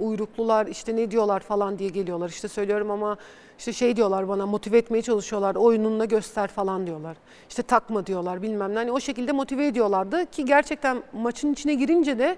uyruklular 0.00 0.66
işte 0.66 0.96
ne 0.96 1.10
diyorlar 1.10 1.40
falan 1.40 1.78
diye 1.78 1.88
geliyorlar. 1.88 2.28
İşte 2.28 2.48
söylüyorum 2.48 2.90
ama 2.90 3.16
işte 3.58 3.72
şey 3.72 3.96
diyorlar 3.96 4.28
bana 4.28 4.46
motive 4.46 4.78
etmeye 4.78 5.02
çalışıyorlar. 5.02 5.54
Oyununla 5.54 6.04
göster 6.04 6.48
falan 6.48 6.86
diyorlar. 6.86 7.16
İşte 7.48 7.62
takma 7.62 8.06
diyorlar 8.06 8.42
bilmem 8.42 8.74
ne. 8.74 8.78
Hani 8.78 8.92
o 8.92 9.00
şekilde 9.00 9.32
motive 9.32 9.66
ediyorlardı 9.66 10.26
ki 10.26 10.44
gerçekten 10.44 11.02
maçın 11.12 11.52
içine 11.52 11.74
girince 11.74 12.18
de 12.18 12.36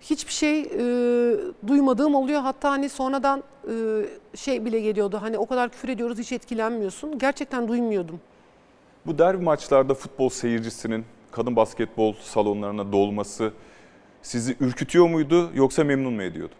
hiçbir 0.00 0.32
şey 0.32 0.60
e, 0.60 0.78
duymadığım 1.66 2.14
oluyor. 2.14 2.40
Hatta 2.40 2.70
hani 2.70 2.88
sonradan 2.88 3.42
e, 3.68 3.74
şey 4.36 4.64
bile 4.64 4.80
geliyordu. 4.80 5.18
Hani 5.22 5.38
o 5.38 5.46
kadar 5.46 5.68
küfür 5.68 5.88
ediyoruz 5.88 6.18
hiç 6.18 6.32
etkilenmiyorsun. 6.32 7.18
Gerçekten 7.18 7.68
duymuyordum. 7.68 8.20
Bu 9.06 9.18
derbi 9.18 9.44
maçlarda 9.44 9.94
futbol 9.94 10.28
seyircisinin 10.28 11.04
kadın 11.30 11.56
basketbol 11.56 12.14
salonlarına 12.20 12.92
dolması 12.92 13.52
sizi 14.22 14.56
ürkütüyor 14.60 15.08
muydu 15.08 15.50
yoksa 15.54 15.84
memnun 15.84 16.12
mu 16.12 16.22
ediyordu? 16.22 16.54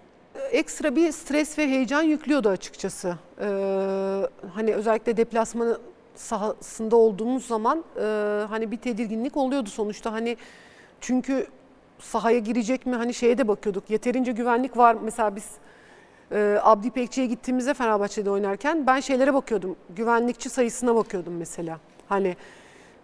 Ekstra 0.50 0.96
bir 0.96 1.12
stres 1.12 1.58
ve 1.58 1.68
heyecan 1.68 2.02
yüklüyordu 2.02 2.48
açıkçası. 2.48 3.18
Ee, 3.40 3.46
hani 4.54 4.74
özellikle 4.74 5.16
deplasmanı 5.16 5.78
sahasında 6.14 6.96
olduğumuz 6.96 7.46
zaman 7.46 7.84
e, 7.96 8.02
hani 8.48 8.70
bir 8.70 8.76
tedirginlik 8.76 9.36
oluyordu 9.36 9.68
sonuçta. 9.68 10.12
Hani 10.12 10.36
çünkü 11.00 11.46
sahaya 11.98 12.38
girecek 12.38 12.86
mi 12.86 12.96
hani 12.96 13.14
şeye 13.14 13.38
de 13.38 13.48
bakıyorduk. 13.48 13.90
Yeterince 13.90 14.32
güvenlik 14.32 14.76
var. 14.76 14.96
Mesela 15.02 15.36
biz 15.36 15.50
e, 16.32 16.58
Abdi 16.62 16.86
İpekçi'ye 16.88 17.26
gittiğimizde 17.26 17.74
Fenerbahçe'de 17.74 18.30
oynarken 18.30 18.86
ben 18.86 19.00
şeylere 19.00 19.34
bakıyordum. 19.34 19.76
Güvenlikçi 19.96 20.50
sayısına 20.50 20.94
bakıyordum 20.94 21.36
mesela. 21.36 21.78
Hani 22.08 22.36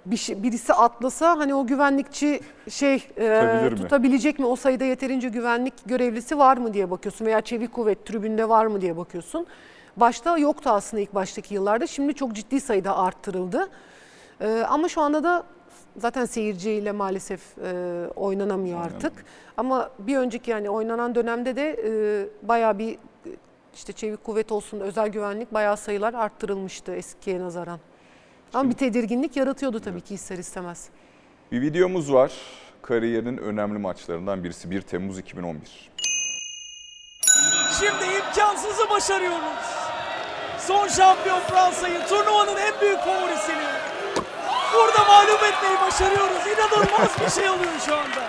bir 0.06 0.16
şey, 0.16 0.42
birisi 0.42 0.72
atlasa 0.72 1.38
hani 1.38 1.54
o 1.54 1.66
güvenlikçi 1.66 2.40
şey 2.68 3.08
e, 3.18 3.68
mi? 3.70 3.76
tutabilecek 3.76 4.38
mi? 4.38 4.46
O 4.46 4.56
sayıda 4.56 4.84
yeterince 4.84 5.28
güvenlik 5.28 5.74
görevlisi 5.86 6.38
var 6.38 6.56
mı 6.56 6.74
diye 6.74 6.90
bakıyorsun 6.90 7.26
veya 7.26 7.40
çevik 7.40 7.72
kuvvet 7.72 8.06
tribünde 8.06 8.48
var 8.48 8.66
mı 8.66 8.80
diye 8.80 8.96
bakıyorsun. 8.96 9.46
Başta 9.96 10.38
yoktu 10.38 10.70
aslında 10.70 11.00
ilk 11.00 11.14
baştaki 11.14 11.54
yıllarda. 11.54 11.86
Şimdi 11.86 12.14
çok 12.14 12.32
ciddi 12.32 12.60
sayıda 12.60 12.96
arttırıldı. 12.98 13.68
E, 14.40 14.62
ama 14.68 14.88
şu 14.88 15.00
anda 15.00 15.24
da 15.24 15.44
zaten 15.96 16.24
seyirciyle 16.24 16.92
maalesef 16.92 17.58
e, 17.58 17.72
oynanamıyor 18.16 18.80
artık. 18.80 19.12
Ama 19.56 19.90
bir 19.98 20.16
önceki 20.16 20.50
yani 20.50 20.70
oynanan 20.70 21.14
dönemde 21.14 21.56
de 21.56 21.76
e, 21.86 22.48
bayağı 22.48 22.78
bir 22.78 22.98
işte 23.74 23.92
çevik 23.92 24.24
kuvvet 24.24 24.52
olsun 24.52 24.80
özel 24.80 25.08
güvenlik 25.08 25.54
bayağı 25.54 25.76
sayılar 25.76 26.14
arttırılmıştı 26.14 26.94
eskiye 26.94 27.40
nazaran. 27.40 27.78
Ama 28.54 28.70
bir 28.70 28.74
tedirginlik 28.74 29.36
yaratıyordu 29.36 29.80
tabii 29.80 30.00
ki 30.00 30.14
ister 30.14 30.38
istemez. 30.38 30.88
Bir 31.52 31.60
videomuz 31.60 32.12
var. 32.12 32.32
Kariyerinin 32.82 33.36
önemli 33.36 33.78
maçlarından 33.78 34.44
birisi 34.44 34.70
1 34.70 34.82
Temmuz 34.82 35.18
2011. 35.18 35.90
Şimdi 37.80 38.04
imkansızı 38.16 38.90
başarıyoruz. 38.90 39.66
Son 40.58 40.88
şampiyon 40.88 41.40
Fransa'yı, 41.40 42.06
turnuvanın 42.08 42.56
en 42.56 42.80
büyük 42.80 42.98
favorisini. 43.00 43.66
Burada 44.74 45.04
mağlup 45.04 45.42
etmeyi 45.42 45.80
başarıyoruz. 45.86 46.46
İnanılmaz 46.46 47.10
bir 47.24 47.30
şey 47.40 47.50
oluyor 47.50 47.72
şu 47.86 47.94
anda. 47.96 48.22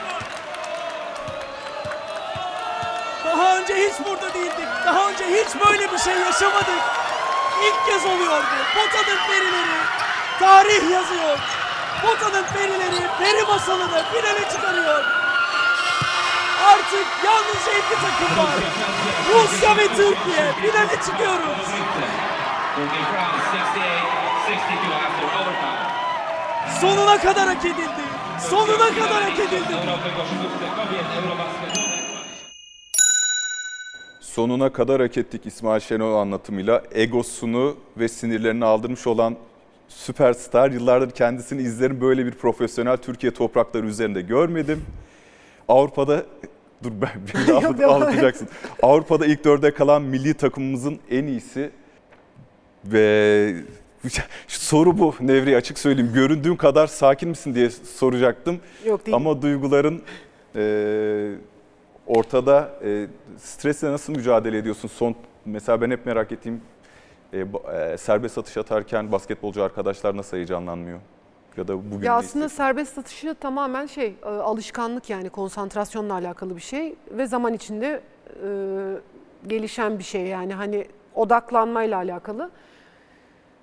Daha 3.26 3.59
önce 3.59 3.76
hiç 3.76 4.05
burada 4.05 4.34
değildik. 4.34 4.67
Daha 4.86 5.09
önce 5.09 5.24
hiç 5.26 5.47
böyle 5.67 5.91
bir 5.91 5.97
şey 5.97 6.13
yaşamadık. 6.13 6.82
İlk 7.63 7.86
kez 7.86 8.05
oluyor 8.05 8.43
bu. 8.43 8.80
Pota'nın 8.80 9.17
perileri 9.28 10.03
tarih 10.40 10.92
yazıyor. 10.92 11.38
Pota'nın 12.02 12.44
perileri 12.54 13.08
peri 13.20 13.44
masalını 13.48 14.04
finale 14.14 14.50
çıkarıyor. 14.52 15.04
Artık 16.68 17.08
yalnızca 17.26 17.72
iki 17.72 17.96
takım 18.02 18.38
var. 18.38 18.56
Rusya 19.34 19.78
ve 19.78 19.88
Türkiye 19.88 20.54
finale 20.62 20.96
çıkıyoruz. 21.06 21.68
Sonuna 26.82 27.18
kadar 27.18 27.48
hak 27.48 27.66
edildi. 27.66 28.04
Sonuna 28.50 28.90
kadar 28.96 29.24
hak 29.24 29.40
edildi. 29.40 29.76
Sonuna 34.22 34.74
kadar 34.74 35.02
hak 35.02 35.18
ettik 35.18 35.46
İsmail 35.46 35.80
Şenol 35.80 36.16
anlatımıyla 36.16 36.84
egosunu 36.92 37.76
ve 37.98 38.10
sinirlerini 38.10 38.66
aldırmış 38.66 39.08
olan 39.08 39.36
süperstar. 39.88 40.72
Yıllardır 40.72 41.12
kendisini 41.12 41.62
izlerim 41.62 42.02
böyle 42.02 42.26
bir 42.26 42.32
profesyonel 42.32 42.98
Türkiye 42.98 43.34
toprakları 43.34 43.86
üzerinde 43.86 44.22
görmedim. 44.22 44.86
Avrupa'da 45.68 46.24
dur 46.84 46.92
ben 46.92 47.10
beni 47.34 47.50
Yok, 47.64 47.80
et. 47.80 47.84
anlatacaksın. 47.84 48.48
Avrupa'da 48.82 49.26
ilk 49.26 49.44
dörde 49.46 49.74
kalan 49.74 50.02
milli 50.02 50.34
takımımızın 50.34 51.00
en 51.12 51.28
iyisi 51.28 51.72
ve 52.86 53.56
soru 54.48 54.98
bu 54.98 55.16
Nevri 55.22 55.58
açık 55.58 55.80
söyleyeyim. 55.80 56.12
Göründüğün 56.14 56.56
kadar 56.56 56.88
sakin 56.88 57.30
misin 57.30 57.56
diye 57.56 57.70
soracaktım. 57.70 58.60
Yok 58.86 59.06
değil. 59.06 59.16
Ama 59.16 59.42
duyguların 59.42 60.02
e, 60.56 61.36
ortada. 62.08 62.80
E, 62.86 63.08
stresle 63.38 63.92
nasıl 63.92 64.14
mücadele 64.14 64.58
ediyorsun? 64.58 64.88
Son 64.88 65.16
mesela 65.46 65.82
ben 65.82 65.92
hep 65.92 66.06
merak 66.06 66.32
ettiğim 66.32 66.62
serbest 67.98 68.38
atış 68.38 68.58
atarken 68.58 69.12
basketbolcu 69.12 69.64
arkadaşlar 69.64 70.18
nasıl 70.18 70.38
heyecanlanmıyor? 70.38 71.00
Ya 71.58 71.68
da 71.68 71.92
bugün 71.92 72.06
Ya 72.06 72.14
aslında 72.14 72.26
hissediyorsun? 72.26 72.56
serbest 72.58 72.98
atışı 72.98 73.36
tamamen 73.36 73.86
şey 73.86 74.16
e, 74.24 74.26
alışkanlık 74.26 75.10
yani 75.10 75.30
konsantrasyonla 75.30 76.14
alakalı 76.14 76.56
bir 76.56 76.62
şey 76.62 76.96
ve 77.12 77.28
zaman 77.28 77.54
içinde 77.54 78.02
e, 78.44 78.48
gelişen 79.48 80.00
bir 80.00 80.04
şey 80.04 80.22
yani 80.26 80.54
hani 80.54 80.88
odaklanmayla 81.16 81.98
alakalı. 81.98 82.50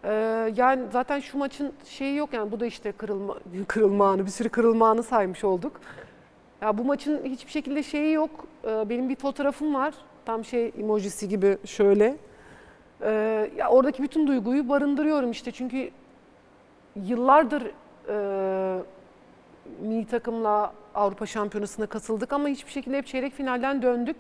E, 0.05 0.13
yani 0.57 0.83
zaten 0.93 1.21
şu 1.21 1.39
maçın 1.39 1.73
şeyi 1.85 2.17
yok 2.17 2.33
yani 2.33 2.53
bu 2.53 2.61
da 2.61 2.67
işte 2.67 2.93
kırılma 2.93 3.35
kırılma 3.69 4.09
anı 4.11 4.27
bir 4.27 4.31
sürü 4.31 4.49
kırılma 4.49 4.89
anı 4.89 5.03
saymış 5.03 5.45
olduk. 5.45 5.81
Ya 6.63 6.79
bu 6.79 6.85
maçın 6.85 7.25
hiçbir 7.25 7.51
şekilde 7.51 7.83
şeyi 7.83 8.13
yok. 8.13 8.31
E, 8.65 8.89
benim 8.89 9.09
bir 9.09 9.17
fotoğrafım 9.17 9.75
var 9.75 9.95
tam 10.27 10.45
şey 10.45 10.73
emojisi 10.79 11.29
gibi 11.29 11.59
şöyle. 11.65 12.17
E, 13.03 13.11
ya 13.57 13.69
oradaki 13.69 14.03
bütün 14.03 14.27
duyguyu 14.27 14.69
barındırıyorum 14.69 15.31
işte 15.31 15.53
çünkü 15.53 15.91
yıllardır 16.97 17.63
e, 18.09 18.83
milli 19.81 20.07
takımla 20.07 20.73
Avrupa 20.95 21.27
Şampiyonası'na 21.27 21.87
katıldık 21.87 22.33
ama 22.33 22.49
hiçbir 22.49 22.71
şekilde 22.73 22.99
hep 22.99 23.07
çeyrek 23.07 23.35
finalden 23.35 23.83
döndük. 23.83 24.17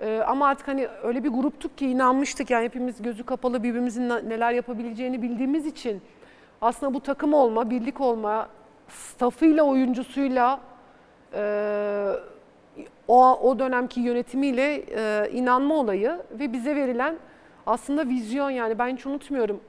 E, 0.00 0.20
ama 0.26 0.46
artık 0.48 0.68
hani 0.68 0.88
öyle 1.02 1.24
bir 1.24 1.28
gruptuk 1.28 1.78
ki 1.78 1.86
inanmıştık 1.86 2.50
yani 2.50 2.64
hepimiz 2.64 3.02
gözü 3.02 3.24
kapalı 3.24 3.62
birbirimizin 3.62 4.08
neler 4.08 4.52
yapabileceğini 4.52 5.22
bildiğimiz 5.22 5.66
için 5.66 6.02
aslında 6.60 6.94
bu 6.94 7.00
takım 7.00 7.34
olma, 7.34 7.70
birlik 7.70 8.00
olma, 8.00 8.48
staffıyla, 8.88 9.64
oyuncusuyla 9.64 10.60
e, 11.34 12.12
o, 13.08 13.38
o 13.40 13.58
dönemki 13.58 14.00
yönetimiyle 14.00 14.84
e, 14.96 15.30
inanma 15.30 15.74
olayı 15.74 16.18
ve 16.30 16.52
bize 16.52 16.76
verilen 16.76 17.16
aslında 17.66 18.08
vizyon 18.08 18.50
yani 18.50 18.78
ben 18.78 18.96
hiç 18.96 19.06
unutmuyorum. 19.06 19.60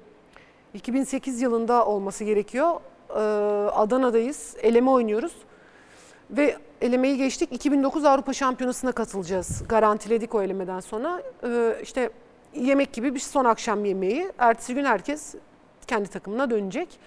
2008 0.74 1.42
yılında 1.42 1.86
olması 1.86 2.24
gerekiyor. 2.24 2.80
Ee, 3.10 3.14
Adana'dayız. 3.72 4.56
Eleme 4.62 4.90
oynuyoruz. 4.90 5.34
Ve 6.30 6.58
elemeyi 6.82 7.18
geçtik. 7.18 7.50
2009 7.52 8.06
Avrupa 8.06 8.34
Şampiyonası'na 8.34 8.92
katılacağız. 8.92 9.64
Garantiledik 9.70 10.36
o 10.36 10.42
elemeden 10.42 10.80
sonra. 10.80 11.22
Ee, 11.44 11.76
işte 11.84 12.10
yemek 12.54 12.94
gibi 12.94 13.16
bir 13.16 13.20
son 13.20 13.46
akşam 13.46 13.86
yemeği. 13.86 14.32
Ertesi 14.38 14.76
gün 14.76 14.86
herkes 14.86 15.36
kendi 15.88 16.10
takımına 16.10 16.50
dönecek. 16.50 17.00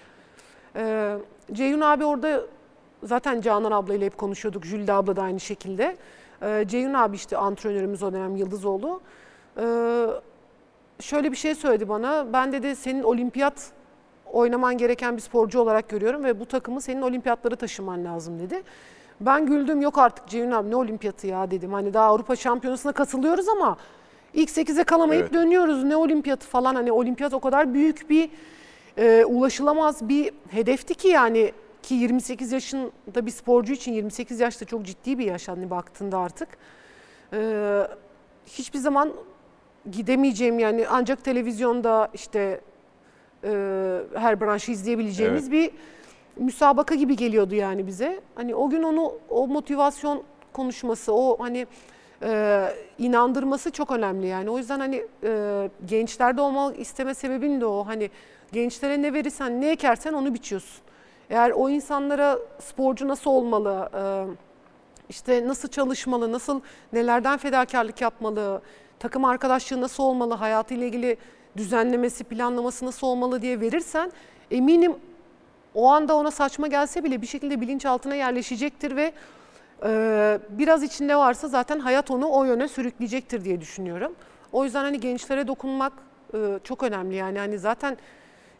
Ee, 0.75 1.17
Ceyhun 1.51 1.81
abi 1.81 2.05
orada 2.05 2.41
zaten 3.03 3.41
Canan 3.41 3.71
ablayla 3.71 4.05
hep 4.05 4.17
konuşuyorduk. 4.17 4.65
Jülde 4.65 4.93
abla 4.93 5.15
da 5.15 5.21
aynı 5.21 5.39
şekilde. 5.39 5.97
Ee, 6.41 6.65
Ceyhun 6.67 6.93
abi 6.93 7.15
işte 7.15 7.37
antrenörümüz 7.37 8.03
o 8.03 8.13
dönem 8.13 8.35
Yıldızoğlu. 8.35 9.01
Ee, 9.57 10.07
şöyle 10.99 11.31
bir 11.31 11.37
şey 11.37 11.55
söyledi 11.55 11.89
bana. 11.89 12.33
Ben 12.33 12.51
dedi 12.51 12.75
senin 12.75 13.03
olimpiyat 13.03 13.71
oynaman 14.25 14.77
gereken 14.77 15.17
bir 15.17 15.21
sporcu 15.21 15.59
olarak 15.59 15.89
görüyorum 15.89 16.23
ve 16.23 16.39
bu 16.39 16.45
takımı 16.45 16.81
senin 16.81 17.01
olimpiyatlara 17.01 17.55
taşıman 17.55 18.05
lazım 18.05 18.39
dedi. 18.39 18.63
Ben 19.21 19.45
güldüm 19.45 19.81
yok 19.81 19.97
artık 19.97 20.27
Ceyhun 20.27 20.51
abi 20.51 20.71
ne 20.71 20.75
olimpiyatı 20.75 21.27
ya 21.27 21.51
dedim. 21.51 21.73
Hani 21.73 21.93
daha 21.93 22.05
Avrupa 22.05 22.35
Şampiyonası'na 22.35 22.91
katılıyoruz 22.91 23.49
ama 23.49 23.77
ilk 24.33 24.49
8'e 24.49 24.83
kalamayıp 24.83 25.23
Evet. 25.23 25.33
dönüyoruz. 25.33 25.83
Ne 25.83 25.95
olimpiyatı 25.95 26.47
falan 26.47 26.75
hani 26.75 26.91
olimpiyat 26.91 27.33
o 27.33 27.39
kadar 27.39 27.73
büyük 27.73 28.09
bir 28.09 28.29
e, 28.97 29.25
ulaşılamaz 29.25 30.09
bir 30.09 30.31
hedefti 30.49 30.95
ki 30.95 31.07
yani 31.07 31.51
ki 31.83 31.95
28 31.95 32.51
yaşında 32.51 33.25
bir 33.25 33.31
sporcu 33.31 33.73
için 33.73 33.93
28 33.93 34.39
yaşta 34.39 34.65
çok 34.65 34.85
ciddi 34.85 35.17
bir 35.17 35.25
yaş 35.25 35.47
hani 35.47 35.69
baktığında 35.69 36.17
artık. 36.17 36.49
Ee, 37.33 37.87
hiçbir 38.45 38.79
zaman 38.79 39.13
gidemeyeceğim 39.91 40.59
yani 40.59 40.85
ancak 40.89 41.23
televizyonda 41.23 42.09
işte 42.13 42.61
e, 43.43 43.49
her 44.15 44.41
branşı 44.41 44.71
izleyebileceğimiz 44.71 45.51
bir 45.51 45.71
müsabaka 46.35 46.95
gibi 46.95 47.15
geliyordu 47.15 47.55
yani 47.55 47.87
bize. 47.87 48.21
Hani 48.35 48.55
o 48.55 48.69
gün 48.69 48.83
onu 48.83 49.13
o 49.29 49.47
motivasyon 49.47 50.23
konuşması, 50.53 51.13
o 51.13 51.39
hani 51.39 51.67
e, 52.23 52.67
inandırması 52.99 53.71
çok 53.71 53.91
önemli 53.91 54.27
yani. 54.27 54.49
O 54.49 54.57
yüzden 54.57 54.79
hani 54.79 55.05
e, 55.23 55.69
gençlerde 55.85 56.41
olmak 56.41 56.79
isteme 56.79 57.13
sebebim 57.13 57.61
de 57.61 57.65
o. 57.65 57.87
Hani 57.87 58.09
gençlere 58.51 59.01
ne 59.01 59.13
verirsen, 59.13 59.61
ne 59.61 59.71
ekersen 59.71 60.13
onu 60.13 60.33
biçiyorsun. 60.33 60.81
Eğer 61.29 61.51
o 61.51 61.69
insanlara 61.69 62.39
sporcu 62.59 63.07
nasıl 63.07 63.31
olmalı, 63.31 63.89
e, 63.93 64.01
işte 65.09 65.47
nasıl 65.47 65.67
çalışmalı, 65.69 66.31
nasıl 66.31 66.61
nelerden 66.93 67.37
fedakarlık 67.37 68.01
yapmalı, 68.01 68.61
takım 69.05 69.25
arkadaşlığı 69.25 69.81
nasıl 69.81 70.03
olmalı, 70.03 70.33
hayatıyla 70.33 70.85
ilgili 70.85 71.17
düzenlemesi, 71.57 72.23
planlaması 72.23 72.85
nasıl 72.85 73.07
olmalı 73.07 73.41
diye 73.41 73.59
verirsen 73.59 74.11
eminim 74.51 74.95
o 75.75 75.89
anda 75.91 76.15
ona 76.15 76.31
saçma 76.31 76.67
gelse 76.67 77.03
bile 77.03 77.21
bir 77.21 77.27
şekilde 77.27 77.61
bilinçaltına 77.61 78.15
yerleşecektir 78.15 78.95
ve 78.95 79.13
e, 79.83 80.39
biraz 80.49 80.83
içinde 80.83 81.15
varsa 81.15 81.47
zaten 81.47 81.79
hayat 81.79 82.11
onu 82.11 82.29
o 82.29 82.43
yöne 82.43 82.67
sürükleyecektir 82.67 83.43
diye 83.43 83.61
düşünüyorum. 83.61 84.15
O 84.51 84.63
yüzden 84.63 84.83
hani 84.83 84.99
gençlere 84.99 85.47
dokunmak 85.47 85.93
e, 86.33 86.59
çok 86.63 86.83
önemli 86.83 87.15
yani 87.15 87.39
hani 87.39 87.59
zaten 87.59 87.97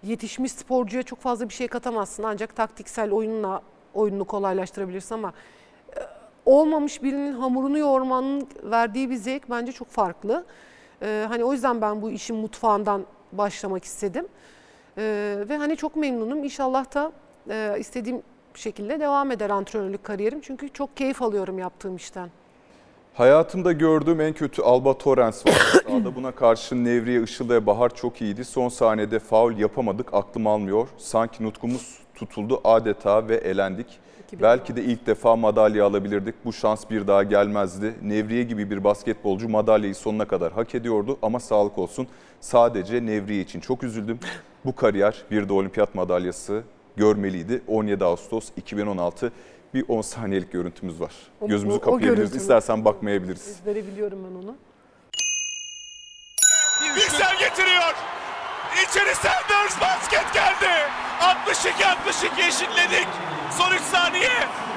yetişmiş 0.04 0.52
sporcuya 0.52 1.04
çok 1.04 1.20
fazla 1.20 1.50
bir 1.50 1.54
şey 1.54 1.68
katamazsın 1.68 2.24
ancak 2.24 2.56
taktiksel 2.56 3.12
oyunla 3.12 3.62
oyununu 3.94 4.26
kolaylaştırabilirsin 4.26 5.16
ama 5.16 5.34
olmamış 6.46 7.04
birinin 7.04 7.34
hamurunu 7.34 7.78
yoğurmanın 7.78 8.48
verdiği 8.64 9.10
bir 9.10 9.16
zevk 9.16 9.50
bence 9.50 9.72
çok 9.72 9.88
farklı. 9.88 10.46
E, 11.02 11.26
hani 11.30 11.44
o 11.44 11.54
yüzden 11.54 11.82
ben 11.82 12.02
bu 12.02 12.12
işin 12.12 12.36
mutfağından 12.36 13.06
başlamak 13.32 13.84
istedim. 13.84 14.28
E, 14.98 15.36
ve 15.50 15.58
hani 15.58 15.78
çok 15.78 15.96
memnunum. 15.96 16.44
İnşallah 16.44 16.96
da 16.96 17.12
e, 17.50 17.76
istediğim 17.80 18.22
şekilde 18.54 19.00
devam 19.00 19.32
eder 19.32 19.50
antrenörlük 19.50 20.04
kariyerim. 20.04 20.42
Çünkü 20.42 20.70
çok 20.70 20.98
keyif 20.98 21.22
alıyorum 21.22 21.60
yaptığım 21.60 21.96
işten. 21.96 22.30
Hayatımda 23.14 23.72
gördüğüm 23.72 24.22
en 24.22 24.34
kötü 24.34 24.62
Alba 24.62 24.98
Torrens 24.98 25.48
var. 25.48 25.54
Sahada 25.88 26.16
buna 26.16 26.32
karşı 26.32 26.84
Nevriye, 26.84 27.24
Işıl 27.24 27.50
ve 27.50 27.66
Bahar 27.66 27.96
çok 27.96 28.22
iyiydi. 28.22 28.46
Son 28.46 28.70
saniyede 28.70 29.20
faul 29.20 29.58
yapamadık, 29.58 30.14
aklım 30.14 30.48
almıyor. 30.48 30.88
Sanki 30.98 31.44
nutkumuz 31.44 32.00
tutuldu 32.16 32.62
adeta 32.64 33.28
ve 33.28 33.36
elendik. 33.36 34.00
2010. 34.36 34.42
Belki 34.42 34.76
de 34.76 34.84
ilk 34.84 35.06
defa 35.08 35.36
madalya 35.36 35.86
alabilirdik. 35.86 36.36
Bu 36.46 36.54
şans 36.54 36.90
bir 36.90 37.08
daha 37.08 37.24
gelmezdi. 37.24 37.94
Nevriye 38.02 38.44
gibi 38.44 38.70
bir 38.70 38.84
basketbolcu 38.84 39.50
madalyayı 39.50 39.96
sonuna 39.96 40.26
kadar 40.28 40.54
hak 40.54 40.76
ediyordu 40.76 41.18
ama 41.22 41.40
sağlık 41.40 41.78
olsun. 41.78 42.08
Sadece 42.42 43.06
Nevriye 43.06 43.42
için 43.42 43.60
çok 43.60 43.84
üzüldüm. 43.84 44.20
Bu 44.66 44.76
kariyer 44.76 45.24
bir 45.32 45.50
de 45.50 45.54
olimpiyat 45.54 45.96
madalyası 45.96 46.64
görmeliydi. 46.96 47.62
17 47.68 48.06
Ağustos 48.06 48.50
2016 48.58 49.32
bir 49.74 49.86
10 49.88 50.02
saniyelik 50.02 50.52
görüntümüz 50.52 51.02
var. 51.02 51.12
O- 51.42 51.48
Gözümüzü 51.48 51.80
kapayabiliriz. 51.80 52.36
İstersen 52.36 52.86
bakmayabiliriz. 52.86 53.56
Biliyorum 53.66 54.20
ben 54.30 54.44
onu. 54.46 54.56
Bilsel 56.96 57.40
getiriyor. 57.40 57.94
İçeri 58.84 59.16
Sanders 59.16 59.82
basket 59.82 60.34
geldi. 60.34 60.72
62-62 61.20 62.48
eşitledik. 62.48 63.08
Son 63.52 63.72
3 63.72 63.82
saniye. 63.82 64.30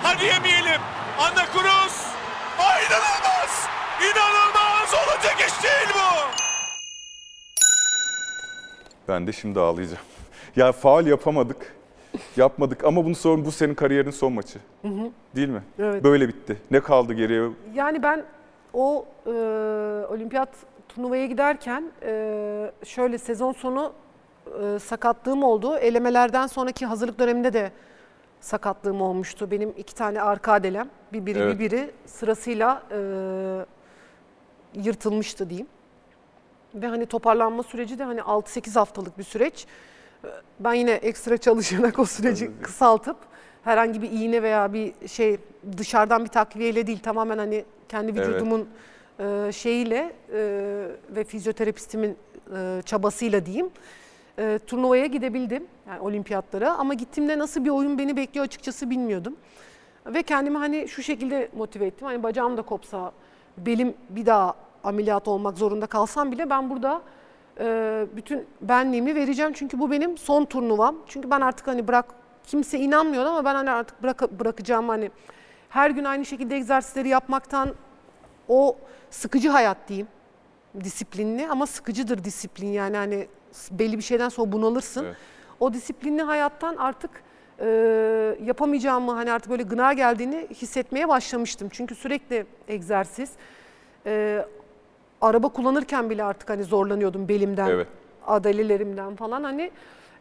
Hadi 0.03 0.25
yemeyelim. 0.25 0.81
Anna 1.19 1.47
Cruz. 1.53 2.07
Ay 2.59 2.83
inanılmaz. 2.87 3.69
İnanılmaz. 4.03 4.95
Olacak 4.95 5.37
iş 5.49 5.62
değil 5.64 5.89
bu. 5.95 6.29
Ben 9.09 9.27
de 9.27 9.33
şimdi 9.33 9.61
ağlayacağım. 9.61 10.03
Ya 10.57 10.73
faal 10.73 11.07
yapamadık. 11.07 11.75
Yapmadık 12.37 12.85
ama 12.85 13.05
bunu 13.05 13.14
sorun 13.14 13.45
bu 13.45 13.53
senin 13.53 13.75
kariyerin 13.75 14.11
son 14.11 14.33
maçı. 14.33 14.59
Değil 15.37 15.49
mi? 15.49 15.62
Evet. 15.79 16.05
Böyle 16.05 16.29
bitti. 16.29 16.57
Ne 16.71 16.81
kaldı 16.81 17.12
geriye? 17.14 17.49
Yani 17.75 18.03
ben 18.03 18.25
o 18.75 19.07
e, 19.27 19.31
olimpiyat 20.11 20.49
turnuvaya 20.89 21.27
giderken 21.27 21.85
e, 22.03 22.71
şöyle 22.85 23.19
sezon 23.19 23.53
sonu 23.53 23.93
e, 24.62 24.79
sakatlığım 24.79 25.43
oldu. 25.43 25.77
Elemelerden 25.77 26.47
sonraki 26.47 26.87
hazırlık 26.87 27.19
döneminde 27.19 27.53
de 27.53 27.73
sakatlığım 28.41 29.01
olmuştu. 29.01 29.51
Benim 29.51 29.74
iki 29.76 29.95
tane 29.95 30.22
arka 30.22 30.53
adelem, 30.53 30.89
bir 31.12 31.26
biri 31.26 31.39
Evet. 31.39 31.55
bir 31.55 31.59
biri 31.59 31.91
sırasıyla 32.07 32.82
e, 32.91 32.99
yırtılmıştı 34.74 35.51
diyeyim. 35.51 35.66
Ve 36.74 36.86
hani 36.86 37.07
toparlanma 37.07 37.62
süreci 37.62 37.99
de 37.99 38.05
hani 38.05 38.20
6-8 38.20 38.74
haftalık 38.78 39.18
bir 39.18 39.22
süreç. 39.24 39.66
Ben 40.61 40.74
yine 40.74 40.91
ekstra 40.91 41.36
çalışarak 41.36 41.99
o 41.99 42.05
süreci 42.05 42.47
Tabii. 42.47 42.62
kısaltıp 42.62 43.16
herhangi 43.64 44.03
bir 44.03 44.11
iğne 44.11 44.43
veya 44.43 44.72
bir 44.72 45.09
şey 45.09 45.39
dışarıdan 45.76 46.24
bir 46.24 46.28
takviyeyle 46.28 46.86
değil 46.86 46.99
tamamen 47.03 47.39
hani 47.39 47.64
kendi 47.89 48.12
Evet. 48.12 48.28
vücudumun 48.28 48.68
e, 49.20 49.53
şeyiyle 49.53 50.12
e, 50.32 50.41
ve 51.11 51.24
fizyoterapist'imin 51.24 52.16
e, 52.57 52.82
çabasıyla 52.84 53.47
diyeyim 53.47 53.70
e, 54.39 54.59
turnuvaya 54.66 55.07
gidebildim 55.07 55.66
yani 55.89 56.01
olimpiyatlara 56.01 56.72
ama 56.72 56.95
gittiğimde 56.95 57.39
nasıl 57.39 57.64
bir 57.64 57.70
oyun 57.70 57.99
beni 57.99 58.16
bekliyor 58.16 58.47
açıkçası 58.47 58.91
bilmiyordum. 58.91 59.36
Ve 60.07 60.22
kendimi 60.22 60.59
hani 60.59 60.89
şu 60.89 61.03
şekilde 61.03 61.49
motive 61.57 61.86
ettim. 61.86 62.07
Hani 62.07 62.22
bacağım 62.22 62.57
da 62.57 62.62
kopsa, 62.62 63.12
belim 63.59 63.95
bir 64.11 64.26
daha 64.26 64.55
ameliyat 64.84 65.28
olmak 65.28 65.59
zorunda 65.59 65.86
kalsam 65.86 66.32
bile 66.32 66.51
ben 66.51 66.70
burada 66.70 67.03
e, 67.61 68.07
bütün 68.16 68.47
benliğimi 68.61 69.14
vereceğim. 69.14 69.53
Çünkü 69.53 69.78
bu 69.78 69.91
benim 69.91 70.18
son 70.18 70.45
turnuvam. 70.45 70.97
Çünkü 71.07 71.30
ben 71.30 71.41
artık 71.41 71.66
hani 71.66 71.89
bırak 71.89 72.07
kimse 72.45 72.78
inanmıyor 72.78 73.24
ama 73.26 73.45
ben 73.45 73.55
hani 73.55 73.70
artık 73.70 74.03
bırak, 74.03 74.41
bırakacağım 74.41 74.89
hani 74.89 75.11
her 75.68 75.91
gün 75.91 76.05
aynı 76.05 76.24
şekilde 76.24 76.57
egzersizleri 76.57 77.09
yapmaktan 77.09 77.74
o 78.49 78.76
sıkıcı 79.11 79.49
hayat 79.49 79.76
diyeyim. 79.89 80.09
Disiplinli 80.84 81.49
ama 81.49 81.66
sıkıcıdır 81.66 82.24
disiplin 82.24 82.72
yani 82.72 82.97
hani 82.97 83.28
belli 83.71 83.99
bir 83.99 84.03
şeyden 84.03 84.29
sonra 84.29 84.53
bunalırsın. 84.53 85.05
Evet. 85.05 85.17
O 85.61 85.73
disiplinli 85.73 86.23
hayattan 86.23 86.77
artık 86.77 87.11
e, 87.61 87.67
yapamayacağımı 88.45 89.13
hani 89.13 89.33
artık 89.33 89.51
böyle 89.51 89.63
gına 89.63 89.93
geldiğini 89.93 90.49
hissetmeye 90.55 91.09
başlamıştım. 91.09 91.69
Çünkü 91.73 91.95
sürekli 91.95 92.47
egzersiz. 92.69 93.31
E, 94.07 94.45
araba 95.21 95.49
kullanırken 95.49 96.11
bile 96.11 96.25
artık 96.25 96.51
hani 96.51 96.65
zorlanıyordum 96.65 97.29
belimden, 97.29 97.69
Evet. 97.71 97.87
adalelerimden 98.27 99.17
falan. 99.17 99.45
Hani 99.45 99.71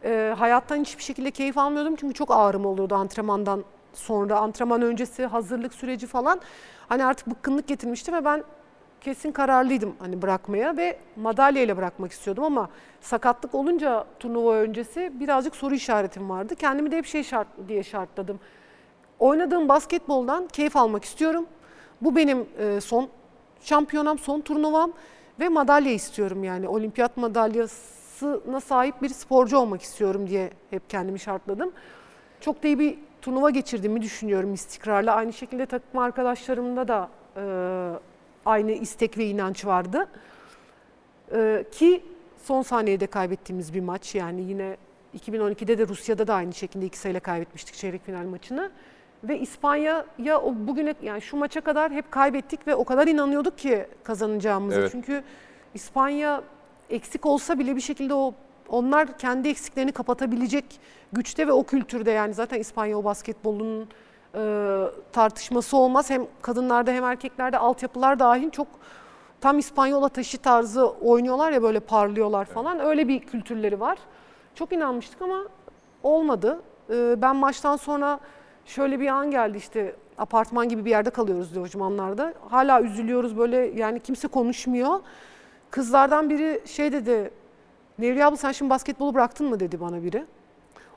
e, 0.04 0.34
hayattan 0.38 0.76
hiçbir 0.76 1.02
şekilde 1.02 1.30
keyif 1.30 1.58
almıyordum 1.58 1.96
çünkü 1.96 2.14
çok 2.14 2.30
ağrım 2.30 2.66
oluyordu 2.66 2.94
antrenmandan 2.94 3.64
sonra, 3.94 4.38
antrenman 4.38 4.82
öncesi, 4.82 5.26
hazırlık 5.26 5.74
süreci 5.74 6.06
falan. 6.06 6.40
Hani 6.88 7.04
artık 7.04 7.26
bıkkınlık 7.26 7.66
getirmişti 7.66 8.12
ve 8.12 8.24
ben 8.24 8.44
kesin 9.00 9.32
kararlıydım 9.32 9.94
hani 9.98 10.22
bırakmaya 10.22 10.76
ve 10.76 10.98
madalyayla 11.16 11.76
bırakmak 11.76 12.12
istiyordum 12.12 12.44
ama 12.44 12.68
sakatlık 13.00 13.54
olunca 13.54 14.04
turnuva 14.18 14.54
öncesi 14.54 15.12
birazcık 15.20 15.56
soru 15.56 15.74
işaretim 15.74 16.30
vardı. 16.30 16.54
Kendimi 16.56 16.90
de 16.90 16.96
hep 16.96 17.06
şey 17.06 17.24
şart 17.24 17.48
diye 17.68 17.82
şartladım. 17.82 18.40
Oynadığım 19.18 19.68
basketboldan 19.68 20.46
keyif 20.46 20.76
almak 20.76 21.04
istiyorum. 21.04 21.46
Bu 22.00 22.16
benim 22.16 22.46
e, 22.58 22.80
son 22.80 23.08
şampiyonam, 23.60 24.18
son 24.18 24.40
turnuvam 24.40 24.92
ve 25.40 25.48
madalya 25.48 25.92
istiyorum 25.92 26.44
yani. 26.44 26.68
Olimpiyat 26.68 27.16
madalyasına 27.16 28.60
sahip 28.60 29.02
bir 29.02 29.08
sporcu 29.08 29.58
olmak 29.58 29.82
istiyorum 29.82 30.28
diye 30.28 30.50
hep 30.70 30.90
kendimi 30.90 31.18
şartladım. 31.18 31.72
çok 32.40 32.62
da 32.62 32.68
iyi 32.68 32.78
bir 32.78 32.98
turnuva 33.22 33.50
geçirdiğimi 33.50 34.02
düşünüyorum 34.02 34.54
istikrarla. 34.54 35.14
Aynı 35.14 35.32
şekilde 35.32 35.66
takım 35.66 36.00
arkadaşlarımda 36.00 36.88
da 36.88 37.08
e, 37.36 37.42
aynı 38.48 38.72
istek 38.72 39.18
ve 39.18 39.26
inanç 39.26 39.66
vardı. 39.66 40.08
E, 41.32 41.64
ki 41.72 42.04
son 42.42 42.62
saniyede 42.62 43.06
kaybettiğimiz 43.06 43.74
bir 43.74 43.80
maç 43.80 44.14
yani 44.14 44.42
yine 44.42 44.76
2012'de 45.18 45.78
de 45.78 45.88
Rusya'da 45.88 46.26
da 46.26 46.34
aynı 46.34 46.54
şekilde 46.54 46.86
iki 46.86 46.98
sayıyla 46.98 47.20
kaybetmiştik 47.20 47.74
çeyrek 47.74 48.04
final 48.04 48.24
maçını. 48.24 48.70
Ve 49.24 49.38
İspanya'ya 49.38 50.40
o 50.40 50.54
bugüne 50.56 50.94
yani 51.02 51.22
şu 51.22 51.36
maça 51.36 51.60
kadar 51.60 51.92
hep 51.92 52.12
kaybettik 52.12 52.66
ve 52.66 52.74
o 52.74 52.84
kadar 52.84 53.06
inanıyorduk 53.06 53.58
ki 53.58 53.86
kazanacağımıza. 54.04 54.80
Evet. 54.80 54.92
Çünkü 54.92 55.22
İspanya 55.74 56.42
eksik 56.90 57.26
olsa 57.26 57.58
bile 57.58 57.76
bir 57.76 57.80
şekilde 57.80 58.14
o 58.14 58.34
onlar 58.68 59.18
kendi 59.18 59.48
eksiklerini 59.48 59.92
kapatabilecek 59.92 60.64
güçte 61.12 61.46
ve 61.46 61.52
o 61.52 61.64
kültürde 61.64 62.10
yani 62.10 62.34
zaten 62.34 62.60
İspanya 62.60 62.98
o 62.98 63.04
basketbolunun 63.04 63.88
e, 64.34 64.84
tartışması 65.12 65.76
olmaz. 65.76 66.10
Hem 66.10 66.26
kadınlarda 66.42 66.90
hem 66.90 67.04
erkeklerde 67.04 67.58
altyapılar 67.58 68.18
dahil 68.18 68.50
çok 68.50 68.66
tam 69.40 69.58
İspanyola 69.58 70.08
taşı 70.08 70.38
tarzı 70.38 70.86
oynuyorlar 70.88 71.52
ya 71.52 71.62
böyle 71.62 71.80
parlıyorlar 71.80 72.44
falan. 72.44 72.80
Öyle 72.80 73.08
bir 73.08 73.20
kültürleri 73.20 73.80
var. 73.80 73.98
Çok 74.54 74.72
inanmıştık 74.72 75.22
ama 75.22 75.44
olmadı. 76.02 76.60
E, 76.90 77.22
ben 77.22 77.36
maçtan 77.36 77.76
sonra 77.76 78.20
şöyle 78.64 79.00
bir 79.00 79.08
an 79.08 79.30
geldi 79.30 79.58
işte 79.58 79.96
apartman 80.18 80.68
gibi 80.68 80.84
bir 80.84 80.90
yerde 80.90 81.10
kalıyoruz 81.10 81.56
lojmanlarda. 81.56 82.34
Hala 82.48 82.82
üzülüyoruz 82.82 83.38
böyle 83.38 83.56
yani 83.56 84.00
kimse 84.00 84.28
konuşmuyor. 84.28 85.00
Kızlardan 85.70 86.30
biri 86.30 86.62
şey 86.66 86.92
dedi, 86.92 87.30
Nevriye 87.98 88.24
abla 88.24 88.36
sen 88.36 88.52
şimdi 88.52 88.70
basketbolu 88.70 89.14
bıraktın 89.14 89.48
mı 89.48 89.60
dedi 89.60 89.80
bana 89.80 90.02
biri. 90.02 90.24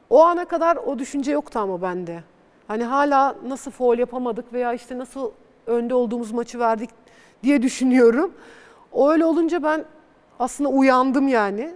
O 0.09 0.23
ana 0.23 0.45
kadar 0.45 0.75
o 0.75 0.99
düşünce 0.99 1.31
yoktu 1.31 1.59
ama 1.59 1.81
bende. 1.81 2.23
Hani 2.71 2.83
hala 2.83 3.35
nasıl 3.47 3.71
foul 3.71 3.97
yapamadık 3.97 4.53
veya 4.53 4.73
işte 4.73 4.97
nasıl 4.97 5.31
önde 5.67 5.93
olduğumuz 5.95 6.31
maçı 6.31 6.59
verdik 6.59 6.89
diye 7.43 7.61
düşünüyorum. 7.61 8.33
O 8.91 9.11
öyle 9.11 9.25
olunca 9.25 9.63
ben 9.63 9.85
aslında 10.39 10.69
uyandım 10.69 11.27
yani. 11.27 11.75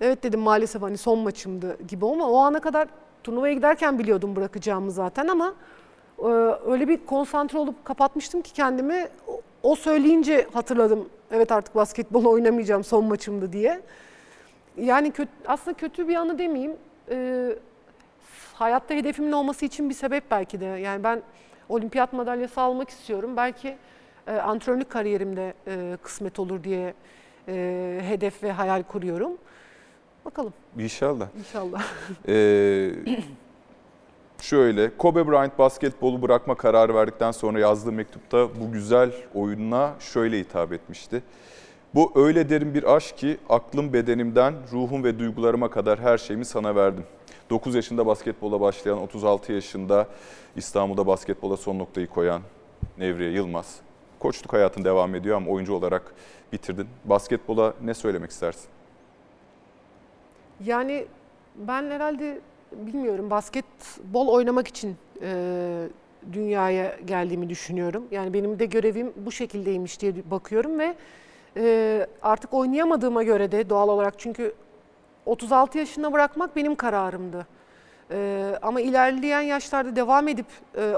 Evet 0.00 0.22
dedim 0.22 0.40
maalesef 0.40 0.82
hani 0.82 0.96
son 0.98 1.18
maçımdı 1.18 1.78
gibi 1.88 2.06
ama 2.06 2.30
o 2.30 2.36
ana 2.36 2.60
kadar 2.60 2.88
turnuvaya 3.24 3.54
giderken 3.54 3.98
biliyordum 3.98 4.36
bırakacağımı 4.36 4.90
zaten 4.90 5.28
ama 5.28 5.54
e, 6.18 6.24
öyle 6.66 6.88
bir 6.88 7.06
konsantre 7.06 7.58
olup 7.58 7.84
kapatmıştım 7.84 8.42
ki 8.42 8.52
kendimi 8.52 9.08
O- 9.62 9.76
söyleyince 9.76 10.46
hatırladım. 10.52 11.08
Evet 11.30 11.52
artık 11.52 11.74
basketbol 11.74 12.24
oynamayacağım 12.32 12.84
son 12.84 13.04
maçımdı 13.04 13.52
diye. 13.52 13.80
Yani 14.76 15.10
kötü, 15.10 15.30
aslında 15.46 15.76
kötü 15.76 16.08
bir 16.08 16.14
anı 16.16 16.38
demeyeyim. 16.38 16.76
E, 17.10 17.48
hayatta 18.60 18.94
hedefimin 18.94 19.32
olması 19.32 19.64
için 19.64 19.88
bir 19.88 19.94
sebep 19.94 20.30
belki 20.30 20.60
de. 20.60 20.64
Yani 20.64 21.04
ben 21.04 21.22
olimpiyat 21.68 22.12
madalyası 22.12 22.60
almak 22.60 22.90
istiyorum. 22.90 23.36
Belki 23.36 23.76
e, 24.26 24.32
antrenörlük 24.32 24.90
kariyerimde 24.90 25.54
e, 25.66 25.96
kısmet 26.02 26.38
olur 26.38 26.64
diye 26.64 26.94
e, 27.48 28.00
hedef 28.02 28.42
ve 28.42 28.52
hayal 28.52 28.82
kuruyorum. 28.82 29.32
Bakalım 30.24 30.52
İnşallah. 30.78 31.28
inşallah. 31.38 31.82
Ee, 32.28 32.90
şöyle, 34.40 34.96
Kobe 34.96 35.28
Bryant 35.28 35.58
basketbolu 35.58 36.22
bırakma 36.22 36.54
kararı 36.54 36.94
verdikten 36.94 37.30
sonra 37.30 37.58
yazdığı 37.58 37.92
mektupta 37.92 38.48
bu 38.60 38.72
güzel 38.72 39.12
oyununa 39.34 39.94
şöyle 39.98 40.38
hitap 40.38 40.72
etmişti. 40.72 41.22
Bu 41.94 42.12
öyle 42.14 42.48
derin 42.48 42.74
bir 42.74 42.96
aşk 42.96 43.16
ki 43.18 43.38
aklım 43.48 43.92
bedenimden, 43.92 44.54
ruhum 44.72 45.04
ve 45.04 45.18
duygularıma 45.18 45.70
kadar 45.70 45.98
her 46.00 46.18
şeyimi 46.18 46.44
sana 46.44 46.74
verdim. 46.74 47.04
9 47.50 47.74
yaşında 47.74 48.06
basketbola 48.06 48.60
başlayan, 48.60 48.98
36 48.98 49.52
yaşında 49.52 50.06
İstanbul'da 50.56 51.06
basketbola 51.06 51.56
son 51.56 51.78
noktayı 51.78 52.06
koyan 52.06 52.42
Nevriye 52.98 53.30
Yılmaz. 53.30 53.76
Koçluk 54.18 54.52
hayatın 54.52 54.84
devam 54.84 55.14
ediyor 55.14 55.36
ama 55.36 55.50
oyuncu 55.50 55.74
olarak 55.74 56.14
bitirdin. 56.52 56.88
Basketbola 57.04 57.74
ne 57.82 57.94
söylemek 57.94 58.30
istersin? 58.30 58.68
Yani 60.64 61.06
ben 61.56 61.90
herhalde 61.90 62.40
bilmiyorum 62.72 63.30
basketbol 63.30 64.28
oynamak 64.28 64.68
için 64.68 64.96
e, 65.22 65.88
dünyaya 66.32 66.96
geldiğimi 67.04 67.48
düşünüyorum. 67.48 68.04
Yani 68.10 68.32
benim 68.32 68.58
de 68.58 68.66
görevim 68.66 69.12
bu 69.16 69.32
şekildeymiş 69.32 70.00
diye 70.00 70.14
bakıyorum 70.30 70.78
ve 70.78 70.94
e, 71.56 72.06
artık 72.22 72.54
oynayamadığıma 72.54 73.22
göre 73.22 73.52
de 73.52 73.70
doğal 73.70 73.88
olarak 73.88 74.14
çünkü 74.18 74.54
36 75.30 75.78
yaşında 75.78 76.12
bırakmak 76.12 76.56
benim 76.56 76.74
kararımdı. 76.74 77.46
E, 78.10 78.58
ama 78.62 78.80
ilerleyen 78.80 79.40
yaşlarda 79.40 79.96
devam 79.96 80.28
edip 80.28 80.46
e, 80.76 80.94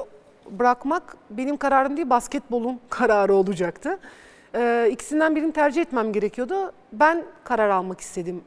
bırakmak 0.50 1.16
benim 1.30 1.56
kararım 1.56 1.96
değil 1.96 2.10
basketbolun 2.10 2.80
kararı 2.88 3.34
olacaktı. 3.34 3.98
E, 4.54 4.88
ikisinden 4.92 5.36
birini 5.36 5.52
tercih 5.52 5.82
etmem 5.82 6.12
gerekiyordu. 6.12 6.72
Ben 6.92 7.24
karar 7.44 7.68
almak 7.70 8.00
istedim 8.00 8.44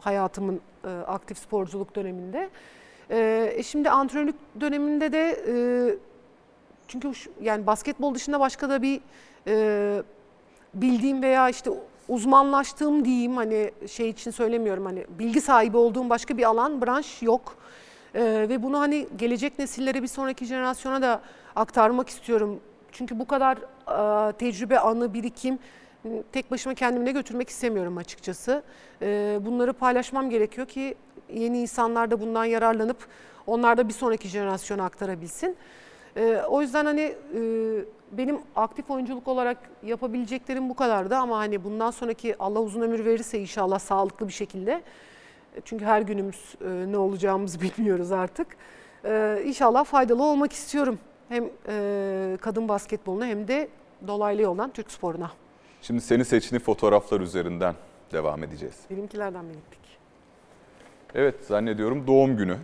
hayatımın 0.00 0.60
e, 0.84 0.88
aktif 0.88 1.38
sporculuk 1.38 1.96
döneminde. 1.96 2.50
E, 3.10 3.52
e, 3.56 3.62
şimdi 3.62 3.90
antrenörlük 3.90 4.36
döneminde 4.60 5.12
de 5.12 5.44
e, 5.48 5.54
çünkü 6.88 7.14
şu- 7.14 7.30
yani 7.40 7.66
basketbol 7.66 8.14
dışında 8.14 8.40
başka 8.40 8.70
da 8.70 8.82
bir 8.82 9.00
e, 9.46 10.02
bildiğim 10.74 11.22
veya 11.22 11.48
işte 11.48 11.70
uzmanlaştığım 12.08 13.04
diyeyim 13.04 13.36
hani 13.36 13.70
şey 13.86 14.08
için 14.08 14.30
söylemiyorum 14.30 14.86
hani 14.86 15.06
bilgi 15.18 15.40
sahibi 15.40 15.76
olduğum 15.76 16.10
başka 16.10 16.38
bir 16.38 16.44
alan, 16.44 16.82
branş 16.82 17.22
yok. 17.22 17.56
E, 18.14 18.22
ve 18.48 18.62
bunu 18.62 18.78
hani 18.78 19.08
gelecek 19.16 19.58
nesillere 19.58 20.02
bir 20.02 20.08
sonraki 20.08 20.44
jenerasyona 20.44 21.02
da 21.02 21.20
aktarmak 21.56 22.08
istiyorum. 22.08 22.60
Çünkü 22.92 23.18
bu 23.18 23.26
kadar 23.26 23.56
e, 23.58 24.32
tecrübe, 24.32 24.78
anı, 24.78 25.14
birikim 25.14 25.58
tek 26.32 26.50
başıma 26.50 26.74
kendimle 26.74 27.12
götürmek 27.12 27.48
istemiyorum 27.48 27.96
açıkçası. 27.96 28.62
E, 29.02 29.38
bunları 29.40 29.72
paylaşmam 29.72 30.30
gerekiyor 30.30 30.66
ki 30.66 30.94
yeni 31.32 31.60
insanlar 31.60 32.10
da 32.10 32.20
bundan 32.20 32.44
yararlanıp 32.44 33.06
onlar 33.46 33.76
da 33.76 33.88
bir 33.88 33.94
sonraki 33.94 34.28
jenerasyona 34.28 34.84
aktarabilsin. 34.84 35.56
E, 36.16 36.42
o 36.48 36.62
yüzden 36.62 36.84
hani 36.84 37.00
e, 37.00 37.40
benim 38.12 38.38
aktif 38.56 38.90
oyunculuk 38.90 39.28
olarak 39.28 39.58
yapabileceklerim 39.82 40.68
bu 40.68 40.74
kadardı 40.76 41.16
ama 41.16 41.38
hani 41.38 41.64
bundan 41.64 41.90
sonraki 41.90 42.38
Allah 42.38 42.60
uzun 42.60 42.80
ömür 42.80 43.04
verirse 43.04 43.38
inşallah 43.38 43.78
sağlıklı 43.78 44.28
bir 44.28 44.32
şekilde 44.32 44.82
çünkü 45.64 45.84
her 45.84 46.02
günümüz 46.02 46.54
e, 46.64 46.92
ne 46.92 46.98
olacağımızı 46.98 47.60
bilmiyoruz 47.78 48.12
artık. 48.12 48.46
E, 49.04 49.42
inşallah 49.44 49.84
faydalı 49.84 50.24
olmak 50.24 50.52
istiyorum. 50.52 50.98
Hem 51.28 51.44
e, 51.68 52.36
kadın 52.40 52.68
basketboluna 52.68 53.26
hem 53.26 53.48
de 53.48 53.68
dolaylı 54.06 54.42
yoldan 54.42 54.70
Türk 54.70 54.90
sporuna. 54.90 55.30
Şimdi 55.82 56.00
seni 56.00 56.24
seçtiğin 56.24 56.60
fotoğraflar 56.62 57.20
üzerinden 57.20 57.74
devam 58.12 58.42
edeceğiz. 58.44 58.74
Benimkilerden 58.90 59.44
belirttik. 59.44 59.78
Evet 61.14 61.34
zannediyorum 61.44 62.06
doğum 62.06 62.36
günü. 62.36 62.56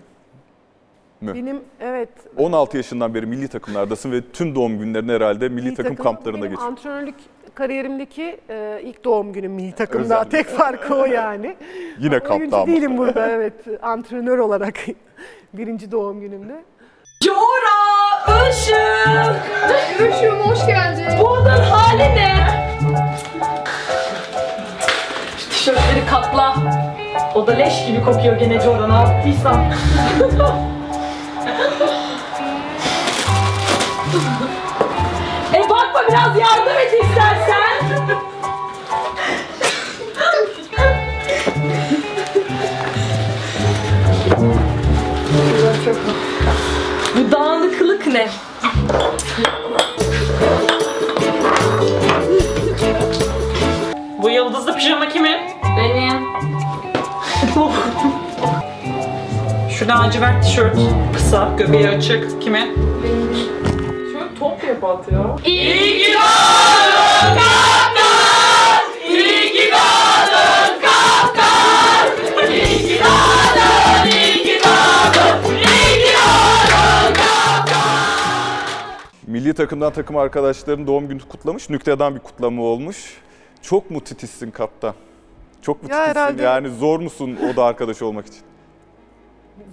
Mü? 1.20 1.34
Benim 1.34 1.60
evet 1.80 2.08
16 2.36 2.76
yaşından 2.76 3.14
beri 3.14 3.26
milli 3.26 3.48
takımlardasın 3.48 4.12
ve 4.12 4.20
tüm 4.32 4.54
doğum 4.54 4.78
günlerini 4.78 5.12
herhalde 5.12 5.48
milli, 5.48 5.74
takım, 5.74 5.96
kamplarında 5.96 6.40
benim 6.42 6.50
geçirdin. 6.50 6.66
antrenörlük 6.70 7.14
kariyerimdeki 7.54 8.40
e, 8.50 8.80
ilk 8.82 9.04
doğum 9.04 9.32
günüm 9.32 9.52
milli 9.52 9.72
takımda. 9.72 10.04
Özellikle. 10.04 10.30
Tek 10.38 10.46
farkı 10.46 10.94
o 10.94 11.04
yani. 11.04 11.56
Yine 11.98 12.20
kampta 12.20 12.56
ama. 12.56 12.66
değilim 12.66 12.98
burada 12.98 13.30
evet. 13.30 13.54
Antrenör 13.82 14.38
olarak 14.38 14.74
birinci 15.52 15.90
doğum 15.92 16.20
günümde. 16.20 16.64
Cora 17.24 18.48
ışık. 18.48 19.42
Görüşüm 19.98 20.34
hoş 20.34 20.66
geldin. 20.66 21.04
Bu 21.20 21.24
odanın 21.28 21.62
hali 21.64 22.02
ne? 22.02 22.34
Tişörtleri 25.51 26.06
katla. 26.10 26.55
O 27.34 27.47
da 27.47 27.52
leş 27.52 27.86
gibi 27.86 28.05
kokuyor 28.05 28.36
gene 28.36 28.60
Cora 28.60 28.86
ne 28.86 28.94
yaptıysam. 28.94 29.64
biraz 36.09 36.39
yardım 36.39 36.78
et 36.78 36.93
istersen. 37.02 37.74
Bu 47.16 47.32
dağınıklık 47.32 48.06
ne? 48.06 48.28
Bu 54.22 54.31
yıldızlı 54.31 54.76
pijama 54.76 55.09
kimin? 55.09 55.39
Benim. 55.76 56.24
Şu 59.70 59.89
lacivert 59.89 60.44
tişört 60.44 60.76
kısa, 61.14 61.48
göbeği 61.59 61.89
açık. 61.89 62.43
Kimin? 62.43 62.74
Şöyle 63.64 63.73
şey 64.74 64.82
bat 64.82 65.12
ya. 65.12 65.36
İyi 65.44 65.98
ki 65.98 66.12
doğdun 66.12 67.34
kaptan! 67.38 69.10
İyi 69.10 69.52
ki 69.52 69.70
doğdun 69.72 70.80
kaptan! 70.80 72.09
İyi 72.51 72.78
ki 72.86 73.01
doğdun, 73.05 74.10
iyi 74.10 74.42
ki 74.44 74.60
doğdun, 74.64 75.55
iyi 75.55 76.05
ki 76.05 76.12
doğdun 76.14 77.14
kaptan! 77.14 77.82
Milli 79.26 79.55
takımdan 79.55 79.92
takım 79.92 80.16
arkadaşlarının 80.16 80.86
doğum 80.86 81.09
günü 81.09 81.20
kutlamış. 81.28 81.70
Nüktedan 81.70 82.14
bir 82.14 82.20
kutlama 82.20 82.62
olmuş. 82.62 83.16
Çok 83.62 83.90
mu 83.90 84.01
titizsin 84.05 84.51
kaptan? 84.51 84.94
Çok 85.62 85.82
mu 85.82 85.88
Ya 85.90 85.96
titizsin? 85.98 86.20
herhalde. 86.20 86.42
Yani 86.42 86.68
zor 86.68 87.01
musun 87.01 87.38
o 87.52 87.56
da 87.56 87.64
arkadaş 87.64 88.02
olmak 88.02 88.26
için? 88.26 88.40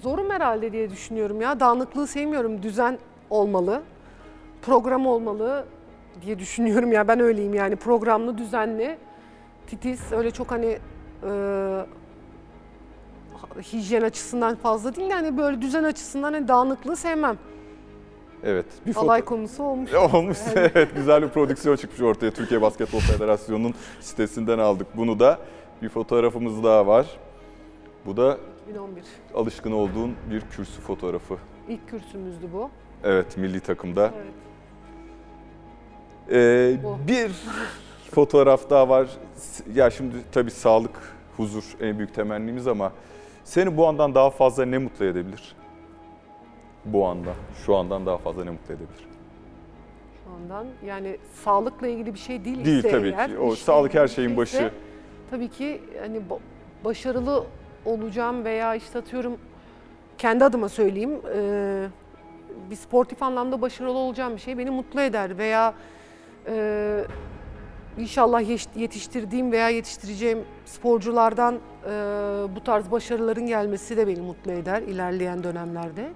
Zorum 0.03 0.29
herhalde 0.29 0.71
diye 0.71 0.89
düşünüyorum 0.89 1.41
ya. 1.41 1.59
Dağınıklığı 1.59 2.07
sevmiyorum. 2.07 2.63
Düzen 2.63 2.99
olmalı. 3.29 3.81
Program 4.61 5.05
olmalı 5.07 5.65
diye 6.21 6.39
düşünüyorum 6.39 6.91
ya. 6.91 7.07
Ben 7.07 7.19
öyleyim 7.19 7.53
yani. 7.53 7.75
Programlı, 7.75 8.37
düzenli, 8.37 8.97
titiz. 9.67 10.11
Öyle 10.11 10.31
çok 10.31 10.51
hani 10.51 10.77
e, 11.23 11.29
hijyen 13.73 14.01
açısından 14.01 14.55
fazla 14.55 14.95
değil. 14.95 15.09
Yani 15.09 15.37
böyle 15.37 15.61
düzen 15.61 15.83
açısından 15.83 16.33
hani 16.33 16.47
dağınıklığı 16.47 16.95
sevmem. 16.95 17.37
Evet. 18.43 18.65
Bir 18.85 18.95
Alay 18.95 19.21
konusu 19.21 19.63
olmuş. 19.63 19.93
Olmuş 20.13 20.37
evet 20.55 20.95
güzel 20.95 21.21
bir 21.21 21.27
prodüksiyon 21.27 21.75
çıkmış 21.75 22.01
ortaya 22.01 22.31
Türkiye 22.31 22.61
Basketbol 22.61 22.99
Federasyonu'nun 22.99 23.73
sitesinden 23.99 24.59
aldık 24.59 24.87
bunu 24.97 25.19
da. 25.19 25.39
Bir 25.81 25.89
fotoğrafımız 25.89 26.63
daha 26.63 26.87
var. 26.87 27.05
Bu 28.05 28.17
da 28.17 28.37
2011. 28.63 29.03
alışkın 29.35 29.71
olduğun 29.71 30.15
bir 30.31 30.41
kürsü 30.41 30.81
fotoğrafı. 30.81 31.37
İlk 31.69 31.89
kürsümüzdü 31.89 32.47
bu. 32.53 32.69
Evet 33.03 33.37
milli 33.37 33.59
takımda. 33.59 34.11
Evet. 34.15 34.33
Ee, 36.31 36.77
bir 37.07 37.31
fotoğraf 38.11 38.69
daha 38.69 38.89
var. 38.89 39.07
Ya 39.75 39.89
şimdi 39.89 40.15
tabii 40.31 40.51
sağlık, 40.51 41.15
huzur 41.37 41.63
en 41.81 41.97
büyük 41.97 42.13
temennimiz 42.13 42.67
ama 42.67 42.91
seni 43.43 43.77
bu 43.77 43.87
andan 43.87 44.15
daha 44.15 44.29
fazla 44.29 44.65
ne 44.65 44.77
mutlu 44.77 45.05
edebilir? 45.05 45.55
Bu 46.85 47.07
anda, 47.07 47.29
şu 47.65 47.75
andan 47.75 48.05
daha 48.05 48.17
fazla 48.17 48.43
ne 48.43 48.49
mutlu 48.49 48.73
edebilir? 48.73 49.07
Şu 50.23 50.31
andan 50.35 50.67
yani 50.85 51.17
sağlıkla 51.33 51.87
ilgili 51.87 52.13
bir 52.13 52.19
şey 52.19 52.45
değil. 52.45 52.65
Değil 52.65 52.83
tabii 52.83 53.07
eğer, 53.17 53.29
ki. 53.29 53.37
O 53.37 53.53
işle 53.53 53.63
sağlık 53.65 53.93
her 53.93 54.07
şeyin 54.07 54.37
başı. 54.37 54.71
Tabii 55.31 55.47
ki 55.47 55.81
hani 56.01 56.17
ba- 56.17 56.39
başarılı 56.85 57.43
olacağım 57.85 58.45
veya 58.45 58.75
işte 58.75 58.99
atıyorum 58.99 59.37
kendi 60.17 60.45
adıma 60.45 60.69
söyleyeyim 60.69 61.21
e, 61.35 61.87
bir 62.69 62.75
sportif 62.75 63.23
anlamda 63.23 63.61
başarılı 63.61 63.97
olacağım 63.97 64.35
bir 64.35 64.41
şey 64.41 64.57
beni 64.57 64.69
mutlu 64.69 65.01
eder 65.01 65.37
veya 65.37 65.73
e, 66.47 67.05
inşallah 67.97 68.41
yetiştirdiğim 68.75 69.51
veya 69.51 69.69
yetiştireceğim 69.69 70.39
sporculardan 70.65 71.55
e, 71.55 71.89
bu 72.55 72.63
tarz 72.63 72.91
başarıların 72.91 73.45
gelmesi 73.47 73.97
de 73.97 74.07
beni 74.07 74.21
mutlu 74.21 74.51
eder 74.51 74.81
ilerleyen 74.81 75.43
dönemlerde. 75.43 76.09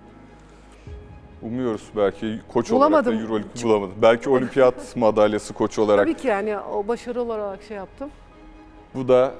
Umuyoruz 1.41 1.89
belki 1.95 2.39
koç 2.53 2.71
Bulamadım. 2.71 2.93
olarak 2.93 3.05
da 3.05 3.23
Euroleague 3.25 3.63
bulamadım. 3.63 3.95
Belki 4.01 4.29
olimpiyat 4.29 4.95
madalyası 4.95 5.53
koçu 5.53 5.81
olarak. 5.81 6.05
Tabii 6.05 6.17
ki 6.17 6.27
yani 6.27 6.57
o 6.57 6.87
başarı 6.87 7.21
olarak 7.21 7.63
şey 7.63 7.77
yaptım. 7.77 8.09
Bu 8.95 9.07
da 9.07 9.31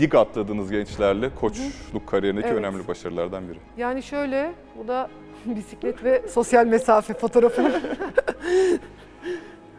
lig 0.00 0.14
atladığınız 0.14 0.70
gençlerle 0.70 1.30
koçluk 1.34 2.06
kariyerindeki 2.06 2.48
Evet. 2.48 2.58
önemli 2.58 2.88
başarılardan 2.88 3.48
biri. 3.48 3.58
Yani 3.76 4.02
şöyle, 4.02 4.52
bu 4.78 4.88
da 4.88 5.10
bisiklet 5.44 6.04
ve 6.04 6.22
sosyal 6.28 6.66
mesafe 6.66 7.14
fotoğrafı. 7.14 7.62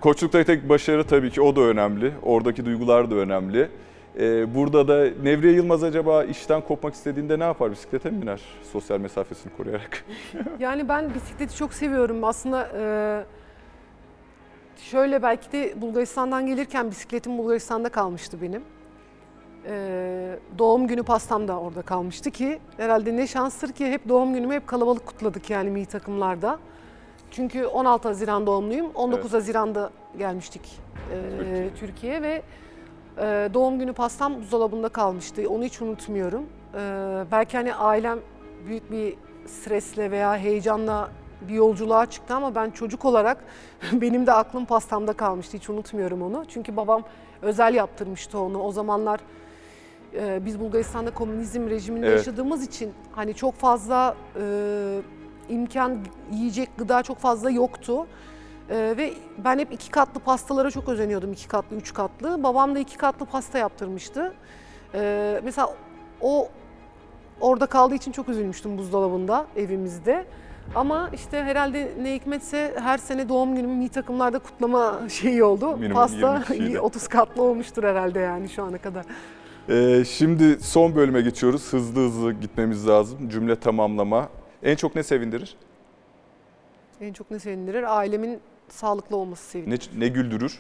Koçlukta 0.02 0.44
tek 0.44 0.69
başarı 0.69 1.03
tabii 1.03 1.32
ki 1.32 1.41
o 1.41 1.56
da 1.56 1.61
önemli. 1.61 2.14
Oradaki 2.24 2.65
duygular 2.65 3.11
da 3.11 3.15
önemli. 3.15 3.69
Ee, 4.19 4.56
burada 4.56 4.88
da 4.88 5.07
Nevriye 5.24 5.53
Yılmaz 5.53 5.84
acaba 5.84 6.24
işten 6.24 6.61
kopmak 6.61 6.94
istediğinde 6.94 7.40
ne 7.40 7.44
yapar? 7.44 7.72
Bisiklete 7.72 8.10
mi 8.10 8.22
biner? 8.22 8.41
Sosyal 8.72 8.99
mesafesini 8.99 9.53
koruyarak. 9.57 10.06
yani 10.60 10.90
ben 10.90 11.14
bisikleti 11.14 11.56
çok 11.56 11.74
seviyorum. 11.74 12.24
Aslında 12.24 12.69
e, 12.78 12.84
şöyle 14.78 15.24
belki 15.24 15.52
de 15.52 15.82
Bulgaristan'dan 15.82 16.48
gelirken 16.48 16.91
bisikletim 16.91 17.38
Bulgaristan'da 17.38 17.90
kalmıştı 17.90 18.41
benim. 18.41 18.64
E, 19.65 20.40
doğum 20.57 20.88
günü 20.88 21.03
pastam 21.03 21.48
da 21.48 21.60
orada 21.60 21.82
kalmıştı 21.82 22.32
ki 22.32 22.60
herhalde 22.78 23.15
ne 23.15 23.28
şanstır 23.28 23.72
ki 23.72 23.91
hep 23.91 24.10
doğum 24.10 24.34
günümü 24.34 24.53
hep 24.53 24.68
kalabalık 24.68 25.06
kutladık 25.06 25.49
yani 25.49 25.69
milli 25.69 25.86
takımlarda. 25.86 26.60
Çünkü 27.38 27.65
16 27.65 28.07
Haziran 28.07 28.47
doğumluyum. 28.47 28.91
19 28.95 29.22
Evet. 29.22 29.34
Haziran'da 29.34 29.89
gelmiştik 30.18 30.80
e, 31.11 31.38
Türkiye. 31.38 31.73
Türkiye'ye 31.73 32.22
ve 32.22 32.41
e, 33.18 33.49
doğum 33.53 33.80
günü 33.80 33.93
pastam 33.93 34.38
buzdolabında 34.41 34.89
kalmıştı. 34.89 35.49
Onu 35.49 35.64
hiç 35.64 35.81
unutmuyorum. 35.81 36.43
E, 36.73 36.80
belki 37.31 37.57
hani 37.57 37.76
ailem 37.76 38.19
büyük 38.68 38.91
bir 38.91 39.15
stresle 39.45 40.11
veya 40.11 40.38
heyecanla 40.38 41.09
bir 41.41 41.53
yolculuğa 41.53 42.05
çıktı 42.05 42.34
ama 42.35 42.55
ben 42.55 42.69
çocuk 42.69 43.05
olarak 43.05 43.38
benim 43.91 44.27
de 44.27 44.34
aklım 44.34 44.65
pastamda 44.65 45.14
kalmıştı. 45.14 45.57
Hiç 45.57 45.69
unutmuyorum 45.69 46.22
onu. 46.22 46.45
Çünkü 46.47 46.77
babam 46.77 47.03
özel 47.41 47.73
yaptırmıştı 47.73 48.39
onu. 48.39 48.61
O 48.61 48.72
zamanlar 48.72 49.19
e, 50.14 50.45
biz 50.45 50.59
Bulgaristan'da 50.59 51.11
komünizm 51.14 51.69
rejiminde 51.69 52.07
Evet. 52.07 52.18
yaşadığımız 52.18 52.64
için 52.64 52.93
hani 53.11 53.34
çok 53.34 53.53
fazla 53.53 54.15
e, 54.41 54.41
imkan, 55.49 55.98
yiyecek, 56.32 56.69
gıda 56.78 57.03
çok 57.03 57.18
fazla 57.18 57.49
yoktu. 57.49 58.07
E, 58.69 58.94
ve 58.98 59.14
ben 59.38 59.60
hep 59.60 59.74
iki 59.74 59.91
katlı 59.91 60.19
pastalara 60.19 60.72
çok 60.72 60.90
özeniyordum. 60.90 61.32
iki 61.34 61.48
katlı, 61.48 61.76
üç 61.76 61.94
katlı. 61.94 62.44
Babam 62.44 62.76
da 62.76 62.80
iki 62.80 62.98
katlı 62.98 63.26
pasta 63.26 63.57
yaptırmıştı. 63.57 64.34
E, 64.94 65.41
mesela 65.44 65.69
o 66.22 66.49
orada 67.41 67.65
kaldığı 67.65 67.95
için 67.95 68.11
çok 68.11 68.30
üzülmüştüm 68.30 68.78
buzdolabında 68.78 69.45
evimizde. 69.56 70.26
Ama 70.76 71.10
işte 71.14 71.44
herhalde 71.44 71.91
ne 72.02 72.15
hikmetse 72.15 72.74
her 72.80 72.98
sene 72.98 73.30
doğum 73.30 73.56
günümü 73.56 73.76
milli 73.76 73.90
takımlarda 73.90 74.40
kutlama 74.40 74.99
şeyi 75.10 75.44
oldu. 75.44 75.78
Minimum 75.78 75.94
Pasta 75.94 76.34
20 76.34 76.45
kişiyle. 76.45 76.80
30 76.80 77.07
katlı 77.07 77.44
olmuştur 77.44 77.84
herhalde 77.84 78.19
yani 78.19 78.49
şu 78.49 78.64
ana 78.64 78.78
kadar. 78.78 79.06
Ee, 79.69 80.06
şimdi 80.06 80.57
son 80.61 80.95
bölüme 80.95 81.22
geçiyoruz. 81.22 81.74
Hızlı 81.74 82.02
hızlı 82.02 82.34
gitmemiz 82.34 82.88
lazım. 82.88 83.30
Cümle 83.30 83.56
tamamlama. 83.56 84.30
En 84.64 84.76
çok 84.76 84.96
ne 84.96 85.04
sevindirir? 85.04 85.56
En 87.02 87.14
çok 87.14 87.32
ne 87.32 87.40
sevindirir? 87.40 87.98
Ailemin 87.98 88.40
sağlıklı 88.70 89.16
olması 89.18 89.50
sevindirir. 89.50 89.90
Ne, 89.96 90.00
ne 90.00 90.08
güldürür? 90.08 90.60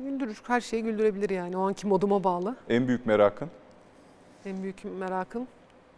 Güldürür. 0.00 0.40
Her 0.46 0.60
şeyi 0.60 0.82
güldürebilir 0.82 1.30
yani. 1.30 1.56
O 1.56 1.68
anki 1.68 1.86
moduma 1.86 2.24
bağlı. 2.24 2.56
En 2.68 2.88
büyük 2.88 3.06
merakın? 3.06 3.48
En 4.46 4.62
büyük 4.62 4.84
merakım. 4.98 5.46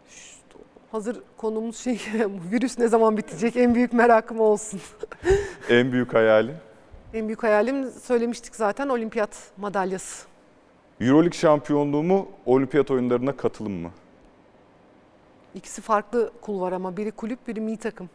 Şşt, 0.09 0.41
hazır 0.91 1.21
konumuz 1.37 1.77
şey 1.77 1.99
bu 2.13 2.51
virüs 2.51 2.79
ne 2.79 2.87
zaman 2.87 3.17
bitecek? 3.17 3.57
En 3.57 3.75
büyük 3.75 3.93
merakım 3.93 4.39
o 4.39 4.43
olsun. 4.43 4.81
En 5.69 5.91
büyük 5.91 6.13
hayalin? 6.13 6.55
En 7.13 7.27
büyük 7.27 7.43
hayalim 7.43 7.91
söylemiştik 7.91 8.55
zaten 8.55 8.89
olimpiyat 8.89 9.51
madalyası. 9.57 10.27
Euroleague 11.01 11.37
şampiyonluğu 11.39 12.03
mu, 12.03 12.27
olimpiyat 12.45 12.91
oyunlarına 12.91 13.37
katılım 13.37 13.71
mı? 13.73 13.91
İkisi 15.55 15.81
farklı 15.81 16.31
kulvar 16.41 16.71
ama 16.71 16.97
biri 16.97 17.11
kulüp 17.11 17.47
biri 17.47 17.61
milli 17.61 17.77
takım. 17.77 18.09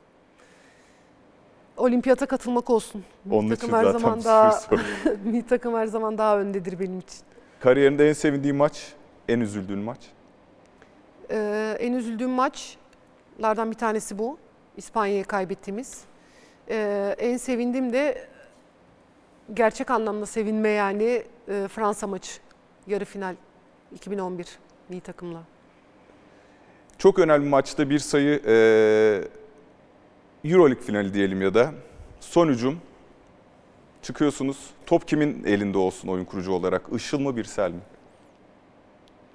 Olimpiyata 1.76 2.26
katılmak 2.26 2.70
olsun. 2.70 3.04
Milli 3.24 3.34
Onun 3.34 3.48
takım 3.48 3.68
için 3.68 3.76
her 3.76 3.84
zaten 3.84 3.98
zaman 3.98 4.24
daha 4.24 4.52
soru. 4.52 4.80
milli 5.24 5.46
takım 5.46 5.74
her 5.74 5.86
zaman 5.86 6.18
daha 6.18 6.38
öndedir 6.40 6.80
benim 6.80 6.98
için. 6.98 7.20
Kariyerinde 7.60 8.08
en 8.08 8.12
sevindiğin 8.12 8.56
maç, 8.56 8.92
en 9.28 9.40
üzüldüğün 9.40 9.78
maç? 9.78 9.98
Ee, 11.30 11.76
en 11.80 11.92
üzüldüğüm 11.92 12.30
maçlardan 12.30 13.70
bir 13.70 13.76
tanesi 13.76 14.18
bu. 14.18 14.38
İspanya'ya 14.76 15.24
kaybettiğimiz. 15.24 16.00
Ee, 16.70 17.14
en 17.18 17.36
sevindiğim 17.36 17.92
de 17.92 18.28
gerçek 19.54 19.90
anlamda 19.90 20.26
sevinme 20.26 20.68
yani 20.68 21.22
e, 21.48 21.68
Fransa 21.68 22.06
maçı. 22.06 22.32
Yarı 22.86 23.04
final 23.04 23.34
2011 23.94 24.58
milli 24.88 25.00
takımla. 25.00 25.42
Çok 26.98 27.18
önemli 27.18 27.48
maçta 27.48 27.90
bir 27.90 27.98
sayı 27.98 28.40
e, 28.46 28.54
Euroleague 30.44 30.82
finali 30.84 31.14
diyelim 31.14 31.42
ya 31.42 31.54
da 31.54 31.72
son 32.20 32.48
hücum 32.48 32.78
çıkıyorsunuz. 34.02 34.70
Top 34.86 35.08
kimin 35.08 35.44
elinde 35.44 35.78
olsun 35.78 36.08
oyun 36.08 36.24
kurucu 36.24 36.52
olarak? 36.52 36.82
Işıl 36.94 37.18
mı 37.20 37.36
Birsel 37.36 37.70
mi? 37.70 37.80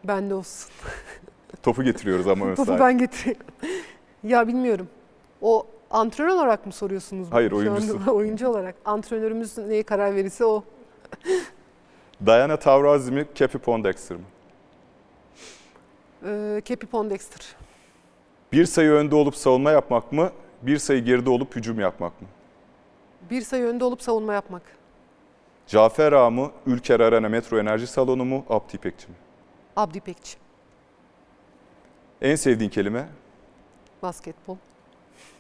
Bende 0.03 0.33
olsun. 0.33 0.71
Topu 1.63 1.83
getiriyoruz 1.83 2.27
ama 2.27 2.45
ön 2.45 2.55
Topu 2.55 2.79
ben 2.79 2.97
getireyim. 2.97 3.39
ya 4.23 4.47
bilmiyorum. 4.47 4.87
O 5.41 5.67
antrenör 5.91 6.29
olarak 6.29 6.65
mı 6.65 6.71
soruyorsunuz? 6.71 7.27
bunu 7.27 7.35
Hayır, 7.35 7.49
şu 7.49 7.57
anda? 7.57 7.69
oyuncusu. 7.71 8.11
oyuncu 8.15 8.47
olarak. 8.47 8.75
Antrenörümüz 8.85 9.57
neye 9.57 9.83
karar 9.83 10.15
verirse 10.15 10.45
o. 10.45 10.63
Diana 12.25 12.57
Taurasi 12.57 13.11
mi, 13.11 13.25
Cappy 13.35 13.57
Pondexter 13.57 14.17
mi? 14.17 14.23
Ee, 16.25 16.61
Kepi 16.65 16.87
Pondexter. 16.87 17.55
Bir 18.51 18.65
sayı 18.65 18.91
önde 18.91 19.15
olup 19.15 19.35
savunma 19.35 19.71
yapmak 19.71 20.11
mı, 20.11 20.31
bir 20.61 20.77
sayı 20.77 21.03
geride 21.03 21.29
olup 21.29 21.55
hücum 21.55 21.79
yapmak 21.79 22.21
mı? 22.21 22.27
Bir 23.29 23.41
sayı 23.41 23.63
önde 23.65 23.83
olup 23.83 24.01
savunma 24.01 24.33
yapmak. 24.33 24.61
Cafer 25.67 26.11
Ağa 26.13 26.29
mı, 26.29 26.51
Ülker 26.65 26.99
Arena 26.99 27.29
Metro 27.29 27.59
Enerji 27.59 27.87
Salonu 27.87 28.25
mu, 28.25 28.45
Abdi 28.49 28.75
İpekçi 28.75 29.07
mi? 29.07 29.15
Abdi 29.75 29.99
Pekçi. 29.99 30.37
En 32.21 32.35
sevdiğin 32.35 32.69
kelime, 32.69 33.07
Basketbol. 34.01 34.57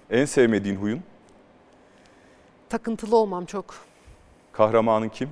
en 0.09 0.25
sevmediğin 0.25 0.75
huyun, 0.75 1.03
takıntılı 2.69 3.15
olmam 3.15 3.45
çok. 3.45 3.75
Kahramanın 4.51 5.09
kim? 5.09 5.29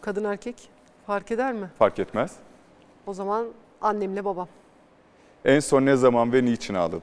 Kadın 0.00 0.24
erkek 0.24 0.68
fark 1.06 1.30
eder 1.30 1.52
mi? 1.52 1.70
Fark 1.78 1.98
etmez. 1.98 2.36
O 3.06 3.14
zaman 3.14 3.46
annemle 3.80 4.24
babam. 4.24 4.48
En 5.44 5.60
son 5.60 5.86
ne 5.86 5.96
zaman 5.96 6.32
ve 6.32 6.44
niçin 6.44 6.74
ağladın? 6.74 7.02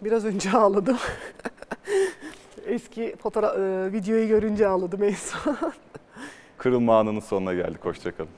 Biraz 0.00 0.24
önce 0.24 0.50
ağladım. 0.50 0.98
Eski 2.66 3.16
fotoğraf, 3.22 3.56
e, 3.58 3.92
videoyu 3.92 4.28
görünce 4.28 4.68
ağladım 4.68 5.02
en 5.02 5.14
son. 5.14 5.56
Kırılma 6.58 6.98
anının 6.98 7.20
sonuna 7.20 7.54
geldik. 7.54 7.84
Hoşçakalın. 7.84 8.30